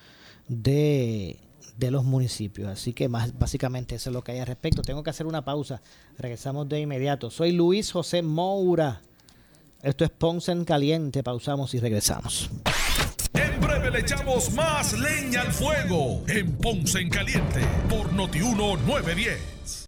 de, 0.49 1.39
de 1.79 1.91
los 1.91 2.05
municipios. 2.05 2.69
Así 2.69 2.93
que 2.93 3.09
más 3.09 3.39
básicamente 3.39 3.95
eso 3.95 4.11
es 4.11 4.15
lo 4.15 4.23
que 4.23 4.33
hay 4.33 4.41
al 4.41 4.47
respecto. 4.47 4.83
Tengo 4.83 5.03
que 5.03 5.11
hacer 5.11 5.27
una 5.27 5.45
pausa. 5.45 5.81
Regresamos 6.19 6.69
de 6.69 6.81
inmediato. 6.81 7.31
Soy 7.31 7.53
Luis 7.53 7.93
José 7.93 8.21
Moura. 8.21 9.01
Esto 9.83 10.05
es 10.05 10.11
Ponce 10.11 10.53
en 10.53 10.65
Caliente. 10.65 11.23
Pausamos 11.23 11.73
y 11.75 11.79
regresamos. 11.79 12.51
En 13.33 13.61
breve 13.61 13.91
le 13.93 14.01
echamos 14.01 14.53
más 14.53 14.99
leña 14.99 15.43
al 15.43 15.53
fuego 15.53 16.25
en 16.27 16.53
Ponce 16.57 16.99
en 16.99 17.11
Caliente 17.11 17.61
por 17.89 18.13
Notiuno 18.13 18.77
910. 18.77 19.88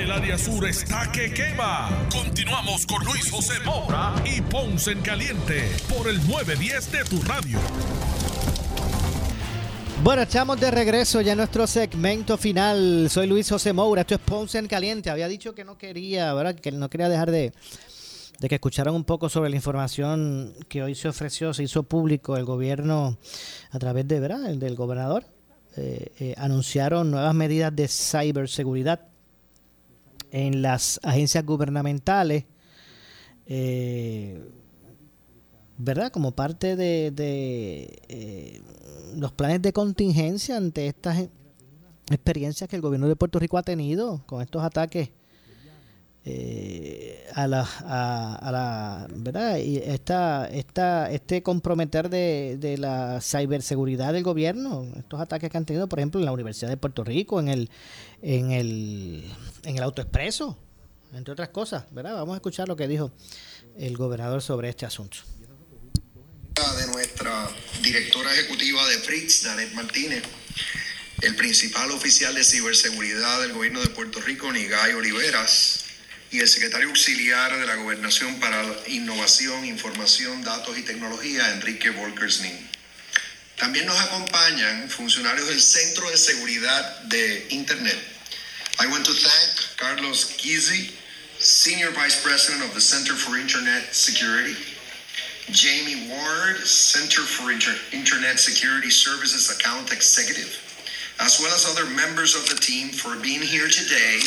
El 0.00 0.10
área 0.10 0.38
sur 0.38 0.66
está 0.66 1.12
que 1.12 1.30
quema. 1.30 1.90
Continuamos 2.10 2.86
con 2.86 3.04
Luis 3.04 3.30
José 3.30 3.60
Moura 3.66 4.14
y 4.24 4.40
Ponce 4.40 4.92
en 4.92 5.02
Caliente 5.02 5.68
por 5.94 6.08
el 6.08 6.16
910 6.26 6.92
de 6.92 7.04
tu 7.04 7.20
radio. 7.20 7.58
Bueno, 10.02 10.22
estamos 10.22 10.58
de 10.58 10.70
regreso 10.70 11.20
ya 11.20 11.32
en 11.32 11.38
nuestro 11.38 11.66
segmento 11.66 12.38
final. 12.38 13.10
Soy 13.10 13.26
Luis 13.26 13.50
José 13.50 13.74
Moura, 13.74 14.00
esto 14.00 14.14
es 14.14 14.20
Ponce 14.20 14.56
en 14.56 14.68
Caliente. 14.68 15.10
Había 15.10 15.28
dicho 15.28 15.54
que 15.54 15.66
no 15.66 15.76
quería, 15.76 16.32
¿verdad? 16.32 16.54
Que 16.54 16.72
no 16.72 16.88
quería 16.88 17.10
dejar 17.10 17.30
de, 17.30 17.52
que 18.40 18.54
escucharan 18.54 18.94
un 18.94 19.04
poco 19.04 19.28
sobre 19.28 19.50
la 19.50 19.56
información 19.56 20.54
que 20.70 20.82
hoy 20.82 20.94
se 20.94 21.08
ofreció, 21.08 21.52
se 21.52 21.64
hizo 21.64 21.82
público 21.82 22.38
el 22.38 22.46
gobierno 22.46 23.18
a 23.70 23.78
través 23.78 24.08
de, 24.08 24.18
¿verdad? 24.18 24.48
El 24.48 24.60
del 24.60 24.76
gobernador. 24.76 25.26
Eh, 25.76 26.10
eh, 26.18 26.34
anunciaron 26.38 27.10
nuevas 27.10 27.34
medidas 27.34 27.76
de 27.76 27.86
ciberseguridad 27.86 29.10
en 30.30 30.62
las 30.62 31.00
agencias 31.02 31.44
gubernamentales, 31.44 32.44
eh, 33.46 34.42
¿verdad? 35.78 36.12
Como 36.12 36.32
parte 36.32 36.76
de, 36.76 37.10
de 37.10 38.02
eh, 38.08 38.62
los 39.16 39.32
planes 39.32 39.62
de 39.62 39.72
contingencia 39.72 40.56
ante 40.56 40.86
estas 40.86 41.28
experiencias 42.10 42.68
que 42.68 42.76
el 42.76 42.82
gobierno 42.82 43.08
de 43.08 43.16
Puerto 43.16 43.38
Rico 43.38 43.58
ha 43.58 43.62
tenido 43.62 44.22
con 44.26 44.42
estos 44.42 44.62
ataques 44.62 45.10
eh, 46.24 47.26
a 47.34 47.46
la, 47.46 47.62
a, 47.62 48.50
la 48.52 49.06
verdad 49.10 49.56
y 49.56 49.78
esta, 49.78 50.46
esta, 50.46 51.10
este 51.10 51.42
comprometer 51.42 52.10
de, 52.10 52.56
de, 52.58 52.76
la 52.76 53.20
ciberseguridad 53.20 54.12
del 54.12 54.22
gobierno 54.22 54.86
estos 54.96 55.20
ataques 55.20 55.50
que 55.50 55.56
han 55.56 55.64
tenido 55.64 55.88
por 55.88 55.98
ejemplo 55.98 56.20
en 56.20 56.26
la 56.26 56.32
Universidad 56.32 56.68
de 56.68 56.76
Puerto 56.76 57.04
Rico 57.04 57.40
en 57.40 57.48
el 57.48 57.70
en 58.20 58.50
el 58.50 59.24
en 59.64 59.76
el 59.76 59.82
autoexpreso 59.82 60.58
entre 61.14 61.32
otras 61.32 61.48
cosas 61.48 61.84
verdad 61.90 62.14
vamos 62.14 62.34
a 62.34 62.36
escuchar 62.36 62.68
lo 62.68 62.76
que 62.76 62.86
dijo 62.86 63.10
el 63.78 63.96
gobernador 63.96 64.42
sobre 64.42 64.68
este 64.68 64.84
asunto. 64.84 65.18
De 66.76 66.86
nuestra 66.88 67.48
directora 67.82 68.34
ejecutiva 68.34 68.86
de 68.88 68.98
Fritz, 68.98 69.44
Danet 69.44 69.72
Martínez 69.72 70.24
el 71.22 71.36
principal 71.36 71.90
oficial 71.90 72.34
de 72.34 72.44
ciberseguridad 72.44 73.42
del 73.42 73.52
gobierno 73.52 73.80
de 73.80 73.88
Puerto 73.88 74.20
Rico, 74.20 74.50
Nigay 74.50 74.94
Oliveras, 74.94 75.84
y 76.32 76.38
el 76.38 76.48
secretario 76.48 76.88
auxiliar 76.88 77.58
de 77.58 77.66
la 77.66 77.74
Gobernación 77.76 78.38
para 78.38 78.64
Innovación, 78.86 79.64
Información, 79.64 80.42
Datos 80.44 80.78
y 80.78 80.82
Tecnología, 80.82 81.50
Enrique 81.52 81.90
Volkersning. 81.90 82.70
También 83.56 83.86
nos 83.86 83.98
acompañan 83.98 84.88
funcionarios 84.88 85.48
del 85.48 85.60
Centro 85.60 86.08
de 86.08 86.16
Seguridad 86.16 87.00
de 87.02 87.46
Internet. 87.50 87.98
I 88.78 88.86
want 88.86 89.04
to 89.04 89.12
thank 89.12 89.76
Carlos 89.76 90.36
Gizzi, 90.38 90.92
Senior 91.38 91.90
Vice 91.90 92.22
President 92.22 92.64
of 92.64 92.74
the 92.74 92.80
Center 92.80 93.14
for 93.14 93.36
Internet 93.36 93.92
Security, 93.92 94.56
Jamie 95.50 96.08
Ward, 96.08 96.58
Center 96.64 97.22
for 97.22 97.50
Inter 97.50 97.74
Internet 97.92 98.38
Security 98.38 98.88
Services 98.88 99.50
Account 99.50 99.92
Executive, 99.92 100.56
as 101.18 101.40
well 101.40 101.52
as 101.52 101.66
other 101.66 101.90
members 101.90 102.36
of 102.36 102.48
the 102.48 102.54
team 102.54 102.90
for 102.90 103.16
being 103.16 103.42
here 103.42 103.68
today 103.68 104.20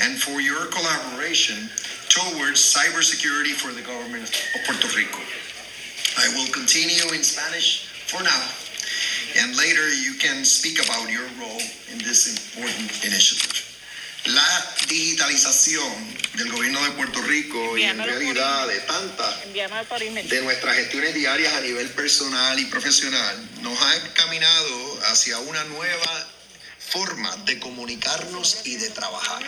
and 0.00 0.20
for 0.20 0.40
your 0.40 0.66
collaboration 0.66 1.68
towards 2.08 2.60
cybersecurity 2.60 3.52
for 3.52 3.72
the 3.72 3.82
government 3.82 4.28
of 4.28 4.60
Puerto 4.66 4.88
Rico. 4.96 5.20
I 6.18 6.28
will 6.36 6.50
continue 6.52 7.08
in 7.12 7.22
Spanish 7.24 7.88
for 8.08 8.22
now, 8.22 8.44
and 9.40 9.56
later 9.56 9.88
you 9.88 10.14
can 10.20 10.44
speak 10.44 10.82
about 10.84 11.10
your 11.10 11.24
role 11.40 11.64
in 11.90 11.98
this 11.98 12.28
important 12.28 13.04
initiative. 13.04 13.68
La 14.26 14.46
digitalización 14.88 15.92
del 16.36 16.52
gobierno 16.52 16.84
de 16.84 16.90
Puerto 16.92 17.20
Rico 17.22 17.76
y 17.76 17.82
en 17.82 17.98
realidad 17.98 18.68
de 18.68 18.78
tantas 18.80 19.52
de 19.52 20.42
nuestras 20.42 20.76
gestiones 20.76 21.14
diarias 21.14 21.52
a 21.54 21.60
nivel 21.60 21.88
personal 21.90 22.58
y 22.58 22.66
profesional 22.66 23.36
nos 23.62 23.80
ha 23.82 23.96
encaminado 23.96 25.00
hacia 25.10 25.38
una 25.40 25.64
nueva 25.64 26.31
forma 26.92 27.34
de 27.46 27.58
comunicarnos 27.58 28.58
y 28.64 28.76
de 28.76 28.90
trabajar. 28.90 29.42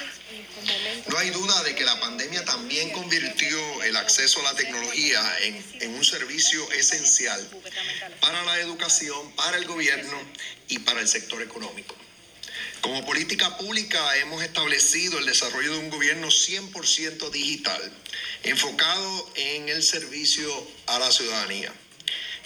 No 1.08 1.18
hay 1.18 1.28
duda 1.28 1.62
de 1.62 1.74
que 1.74 1.84
la 1.84 2.00
pandemia 2.00 2.42
también 2.46 2.90
convirtió 2.90 3.82
el 3.82 3.96
acceso 3.96 4.40
a 4.40 4.44
la 4.44 4.54
tecnología 4.54 5.20
en, 5.42 5.64
en, 5.80 5.94
un 5.94 6.04
servicio 6.04 6.72
esencial 6.72 7.46
para 8.20 8.42
la 8.44 8.60
educación, 8.60 9.30
para 9.32 9.58
el 9.58 9.66
gobierno 9.66 10.18
y 10.68 10.78
para 10.78 11.00
el 11.00 11.08
sector 11.08 11.42
económico. 11.42 11.94
Como 12.80 13.04
política 13.04 13.58
pública 13.58 14.16
hemos 14.16 14.42
establecido 14.42 15.18
el 15.18 15.26
desarrollo 15.26 15.72
de 15.72 15.78
un 15.78 15.90
gobierno 15.90 16.28
100% 16.28 17.30
digital, 17.30 17.92
enfocado 18.42 19.32
en 19.36 19.68
el 19.68 19.82
servicio 19.82 20.50
a 20.86 20.98
la 20.98 21.12
ciudadanía. 21.12 21.72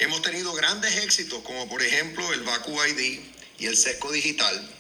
Hemos 0.01 0.23
tenido 0.23 0.53
grandes 0.55 0.97
éxitos, 0.97 1.41
como 1.43 1.69
por 1.69 1.83
ejemplo 1.83 2.33
el 2.33 2.43
VACU 2.43 2.85
ID 2.85 3.21
y 3.59 3.67
el 3.67 3.77
SESCO 3.77 4.13
Digital, 4.13 4.78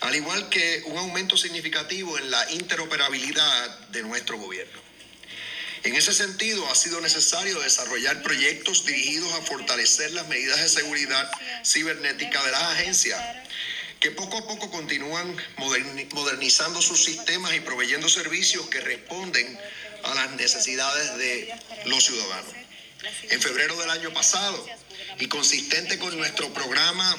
al 0.00 0.14
igual 0.14 0.48
que 0.48 0.82
un 0.86 0.98
aumento 0.98 1.36
significativo 1.36 2.18
en 2.18 2.30
la 2.30 2.50
interoperabilidad 2.52 3.78
de 3.88 4.02
nuestro 4.02 4.38
gobierno. 4.38 4.80
En 5.84 5.96
ese 5.96 6.12
sentido, 6.12 6.68
ha 6.70 6.74
sido 6.76 7.00
necesario 7.00 7.58
desarrollar 7.60 8.22
proyectos 8.22 8.86
dirigidos 8.86 9.32
a 9.32 9.42
fortalecer 9.42 10.12
las 10.12 10.28
medidas 10.28 10.60
de 10.60 10.68
seguridad 10.68 11.30
cibernética 11.64 12.42
de 12.44 12.50
las 12.52 12.62
agencias 12.62 13.20
que 13.98 14.10
poco 14.10 14.38
a 14.38 14.46
poco 14.46 14.70
continúan 14.70 15.36
modernizando 16.12 16.82
sus 16.82 17.04
sistemas 17.04 17.54
y 17.54 17.60
proveyendo 17.60 18.08
servicios 18.08 18.66
que 18.68 18.80
responden 18.80 19.58
a 20.02 20.14
las 20.14 20.32
necesidades 20.32 21.16
de 21.18 21.54
los 21.86 22.04
ciudadanos. 22.04 22.52
En 23.30 23.40
febrero 23.40 23.76
del 23.76 23.90
año 23.90 24.12
pasado, 24.12 24.66
y 25.18 25.26
consistente 25.28 25.98
con 25.98 26.16
nuestro 26.16 26.52
programa 26.52 27.16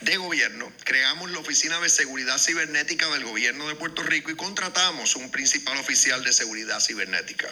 de 0.00 0.16
gobierno, 0.16 0.72
creamos 0.84 1.30
la 1.30 1.38
Oficina 1.38 1.80
de 1.80 1.88
Seguridad 1.88 2.38
Cibernética 2.38 3.08
del 3.10 3.24
Gobierno 3.24 3.68
de 3.68 3.74
Puerto 3.74 4.02
Rico 4.02 4.30
y 4.30 4.36
contratamos 4.36 5.16
un 5.16 5.30
principal 5.30 5.78
oficial 5.78 6.22
de 6.22 6.32
seguridad 6.32 6.80
cibernética. 6.80 7.48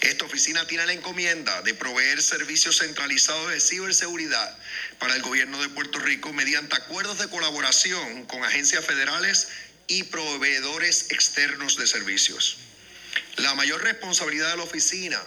Esta 0.00 0.24
oficina 0.24 0.66
tiene 0.66 0.86
la 0.86 0.92
encomienda 0.92 1.62
de 1.62 1.74
proveer 1.74 2.22
servicios 2.22 2.78
centralizados 2.78 3.50
de 3.50 3.60
ciberseguridad 3.60 4.56
para 4.98 5.14
el 5.14 5.22
gobierno 5.22 5.60
de 5.60 5.68
Puerto 5.68 5.98
Rico 5.98 6.32
mediante 6.32 6.76
acuerdos 6.76 7.18
de 7.18 7.28
colaboración 7.28 8.24
con 8.26 8.44
agencias 8.44 8.84
federales 8.84 9.48
y 9.88 10.04
proveedores 10.04 11.10
externos 11.10 11.76
de 11.76 11.86
servicios. 11.86 12.58
La 13.36 13.54
mayor 13.54 13.82
responsabilidad 13.82 14.50
de 14.50 14.56
la 14.58 14.62
oficina 14.62 15.20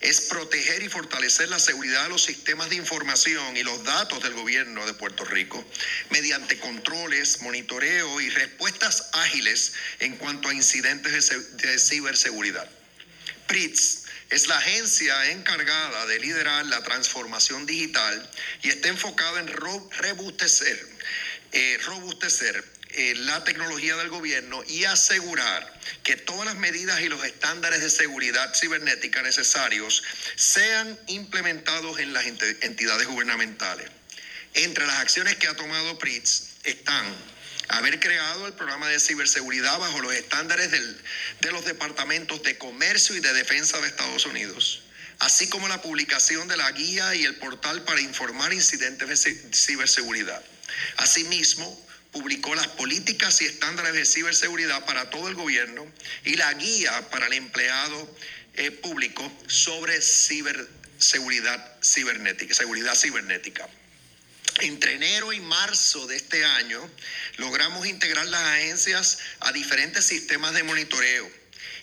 es 0.00 0.22
proteger 0.22 0.82
y 0.82 0.88
fortalecer 0.88 1.48
la 1.48 1.58
seguridad 1.58 2.04
de 2.04 2.10
los 2.10 2.22
sistemas 2.22 2.70
de 2.70 2.76
información 2.76 3.56
y 3.56 3.62
los 3.62 3.82
datos 3.84 4.22
del 4.22 4.34
gobierno 4.34 4.86
de 4.86 4.94
Puerto 4.94 5.24
Rico 5.24 5.64
mediante 6.10 6.58
controles, 6.58 7.42
monitoreo 7.42 8.20
y 8.20 8.30
respuestas 8.30 9.08
ágiles 9.12 9.72
en 10.00 10.16
cuanto 10.16 10.48
a 10.48 10.54
incidentes 10.54 11.30
de 11.56 11.78
ciberseguridad. 11.78 12.68
PRITS 13.48 14.04
es 14.30 14.46
la 14.46 14.58
agencia 14.58 15.30
encargada 15.30 16.06
de 16.06 16.20
liderar 16.20 16.66
la 16.66 16.82
transformación 16.82 17.66
digital 17.66 18.30
y 18.62 18.68
está 18.68 18.88
enfocada 18.88 19.40
en 19.40 19.48
robustecer, 19.48 20.86
eh, 21.52 21.78
robustecer 21.86 22.77
eh, 22.90 23.14
la 23.16 23.44
tecnología 23.44 23.96
del 23.96 24.08
gobierno 24.08 24.62
y 24.66 24.84
asegurar 24.84 25.78
que 26.02 26.16
todas 26.16 26.46
las 26.46 26.56
medidas 26.56 27.00
y 27.00 27.08
los 27.08 27.22
estándares 27.24 27.82
de 27.82 27.90
seguridad 27.90 28.54
cibernética 28.54 29.22
necesarios 29.22 30.02
sean 30.36 30.98
implementados 31.06 31.98
en 31.98 32.12
las 32.12 32.24
entidades 32.26 33.06
gubernamentales. 33.06 33.90
Entre 34.54 34.86
las 34.86 34.96
acciones 34.96 35.36
que 35.36 35.48
ha 35.48 35.54
tomado 35.54 35.98
PRITS 35.98 36.54
están 36.64 37.14
haber 37.68 38.00
creado 38.00 38.46
el 38.46 38.54
programa 38.54 38.88
de 38.88 38.98
ciberseguridad 38.98 39.78
bajo 39.78 40.00
los 40.00 40.14
estándares 40.14 40.70
de 40.70 41.52
los 41.52 41.64
departamentos 41.64 42.42
de 42.42 42.56
comercio 42.56 43.14
y 43.14 43.20
de 43.20 43.32
defensa 43.34 43.78
de 43.80 43.88
Estados 43.88 44.24
Unidos, 44.24 44.82
así 45.18 45.48
como 45.48 45.68
la 45.68 45.82
publicación 45.82 46.48
de 46.48 46.56
la 46.56 46.70
guía 46.72 47.14
y 47.14 47.24
el 47.24 47.36
portal 47.36 47.84
para 47.84 48.00
informar 48.00 48.52
incidentes 48.52 49.24
de 49.24 49.52
ciberseguridad. 49.52 50.42
Asimismo, 50.96 51.87
publicó 52.18 52.52
las 52.56 52.66
políticas 52.66 53.40
y 53.42 53.44
estándares 53.44 53.92
de 53.92 54.04
ciberseguridad 54.04 54.84
para 54.84 55.08
todo 55.08 55.28
el 55.28 55.36
gobierno 55.36 55.86
y 56.24 56.34
la 56.34 56.52
guía 56.54 57.08
para 57.10 57.28
el 57.28 57.34
empleado 57.34 58.16
eh, 58.54 58.72
público 58.72 59.30
sobre 59.46 60.02
ciberseguridad 60.02 61.76
cibernética, 61.80 62.54
seguridad 62.54 62.96
cibernética. 62.96 63.68
Entre 64.62 64.94
enero 64.94 65.32
y 65.32 65.38
marzo 65.38 66.08
de 66.08 66.16
este 66.16 66.44
año 66.44 66.90
logramos 67.36 67.86
integrar 67.86 68.26
las 68.26 68.42
agencias 68.42 69.18
a 69.38 69.52
diferentes 69.52 70.04
sistemas 70.04 70.54
de 70.54 70.64
monitoreo 70.64 71.30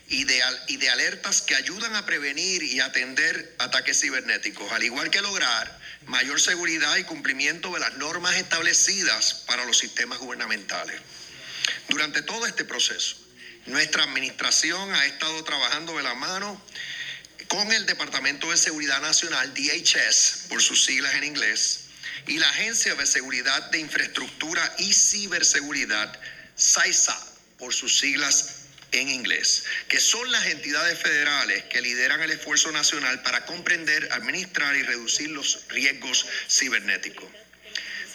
y 0.09 0.25
de, 0.25 0.41
y 0.67 0.75
de 0.75 0.89
alertas 0.89 1.41
que 1.43 1.55
ayudan 1.55 1.95
a 1.95 2.05
prevenir 2.05 2.61
y 2.61 2.81
atender 2.81 3.55
ataques 3.59 4.01
cibernéticos, 4.01 4.69
al 4.73 4.83
igual 4.83 5.09
que 5.09 5.21
lograr 5.21 5.79
mayor 6.07 6.39
seguridad 6.39 6.95
y 6.97 7.03
cumplimiento 7.03 7.73
de 7.73 7.79
las 7.79 7.97
normas 7.97 8.35
establecidas 8.35 9.43
para 9.47 9.65
los 9.65 9.77
sistemas 9.77 10.19
gubernamentales. 10.19 10.99
Durante 11.89 12.21
todo 12.21 12.45
este 12.45 12.65
proceso, 12.65 13.17
nuestra 13.65 14.03
administración 14.03 14.93
ha 14.93 15.05
estado 15.05 15.43
trabajando 15.43 15.97
de 15.97 16.03
la 16.03 16.13
mano 16.13 16.61
con 17.47 17.71
el 17.71 17.85
Departamento 17.85 18.51
de 18.51 18.57
Seguridad 18.57 19.01
Nacional, 19.01 19.53
DHS, 19.53 20.47
por 20.49 20.61
sus 20.61 20.85
siglas 20.85 21.13
en 21.15 21.23
inglés, 21.23 21.81
y 22.27 22.37
la 22.37 22.49
Agencia 22.49 22.95
de 22.95 23.05
Seguridad 23.05 23.69
de 23.71 23.79
Infraestructura 23.79 24.75
y 24.79 24.93
Ciberseguridad, 24.93 26.19
SAISA, 26.55 27.17
por 27.57 27.73
sus 27.73 27.99
siglas 27.99 28.64
en 28.99 29.09
inglés, 29.09 29.63
que 29.87 29.99
son 29.99 30.31
las 30.31 30.45
entidades 30.47 30.99
federales 30.99 31.63
que 31.65 31.81
lideran 31.81 32.21
el 32.21 32.31
esfuerzo 32.31 32.71
nacional 32.71 33.21
para 33.23 33.45
comprender, 33.45 34.09
administrar 34.11 34.75
y 34.75 34.83
reducir 34.83 35.29
los 35.29 35.67
riesgos 35.69 36.25
cibernéticos. 36.49 37.29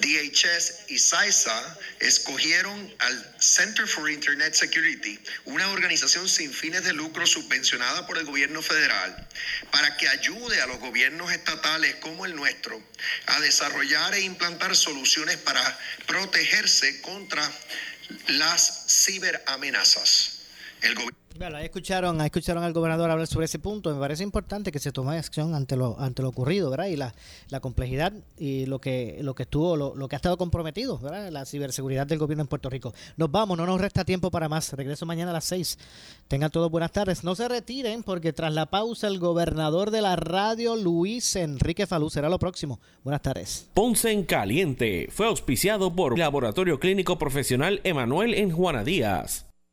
DHS 0.00 0.88
y 0.88 0.98
SAISA 0.98 1.78
escogieron 1.98 2.94
al 3.00 3.36
Center 3.38 3.86
for 3.86 4.10
Internet 4.10 4.54
Security, 4.54 5.18
una 5.44 5.68
organización 5.70 6.28
sin 6.28 6.52
fines 6.52 6.84
de 6.84 6.94
lucro 6.94 7.26
subvencionada 7.26 8.06
por 8.06 8.16
el 8.16 8.24
gobierno 8.24 8.62
federal, 8.62 9.28
para 9.70 9.96
que 9.96 10.08
ayude 10.08 10.60
a 10.62 10.66
los 10.66 10.78
gobiernos 10.78 11.30
estatales 11.32 11.96
como 11.96 12.24
el 12.24 12.34
nuestro 12.34 12.82
a 13.26 13.40
desarrollar 13.40 14.14
e 14.14 14.22
implantar 14.22 14.74
soluciones 14.74 15.36
para 15.36 15.78
protegerse 16.06 17.02
contra 17.02 17.50
las 18.28 18.86
ciberamenazas. 18.88 20.39
El 20.82 20.94
gobierno 20.94 21.20
ahí 21.56 21.64
escucharon, 21.64 22.20
escucharon 22.20 22.64
al 22.64 22.72
gobernador 22.72 23.10
hablar 23.10 23.26
sobre 23.26 23.46
ese 23.46 23.58
punto. 23.58 23.92
Me 23.94 24.00
parece 24.00 24.22
importante 24.22 24.72
que 24.72 24.78
se 24.78 24.92
tome 24.92 25.16
acción 25.16 25.54
ante 25.54 25.76
lo, 25.76 25.98
ante 25.98 26.22
lo 26.22 26.28
ocurrido, 26.28 26.70
¿verdad? 26.70 26.86
Y 26.86 26.96
la, 26.96 27.14
la 27.48 27.60
complejidad 27.60 28.12
y 28.36 28.66
lo 28.66 28.80
que, 28.80 29.18
lo 29.22 29.34
que 29.34 29.44
estuvo, 29.44 29.76
lo, 29.76 29.94
lo, 29.94 30.08
que 30.08 30.16
ha 30.16 30.18
estado 30.18 30.36
comprometido, 30.36 30.98
¿verdad? 30.98 31.30
La 31.30 31.46
ciberseguridad 31.46 32.06
del 32.06 32.18
gobierno 32.18 32.42
en 32.42 32.48
Puerto 32.48 32.68
Rico. 32.68 32.92
Nos 33.16 33.30
vamos, 33.30 33.56
no 33.56 33.66
nos 33.66 33.80
resta 33.80 34.04
tiempo 34.04 34.30
para 34.30 34.48
más. 34.48 34.72
Regreso 34.72 35.06
mañana 35.06 35.30
a 35.30 35.34
las 35.34 35.44
seis. 35.44 35.78
Tengan 36.28 36.50
todos 36.50 36.70
buenas 36.70 36.92
tardes. 36.92 37.24
No 37.24 37.34
se 37.34 37.48
retiren 37.48 38.02
porque 38.02 38.32
tras 38.32 38.52
la 38.52 38.66
pausa 38.66 39.06
el 39.06 39.18
gobernador 39.18 39.90
de 39.90 40.02
la 40.02 40.16
radio, 40.16 40.76
Luis 40.76 41.36
Enrique 41.36 41.86
Falú, 41.86 42.10
será 42.10 42.28
lo 42.28 42.38
próximo. 42.38 42.80
Buenas 43.02 43.22
tardes. 43.22 43.68
Ponce 43.74 44.10
en 44.10 44.24
Caliente 44.24 45.08
fue 45.10 45.26
auspiciado 45.26 45.94
por 45.94 46.18
Laboratorio 46.18 46.78
Clínico 46.78 47.18
Profesional 47.18 47.80
Emanuel 47.84 48.34
en 48.34 48.50
Juana 48.50 48.84
Díaz. 48.84 49.49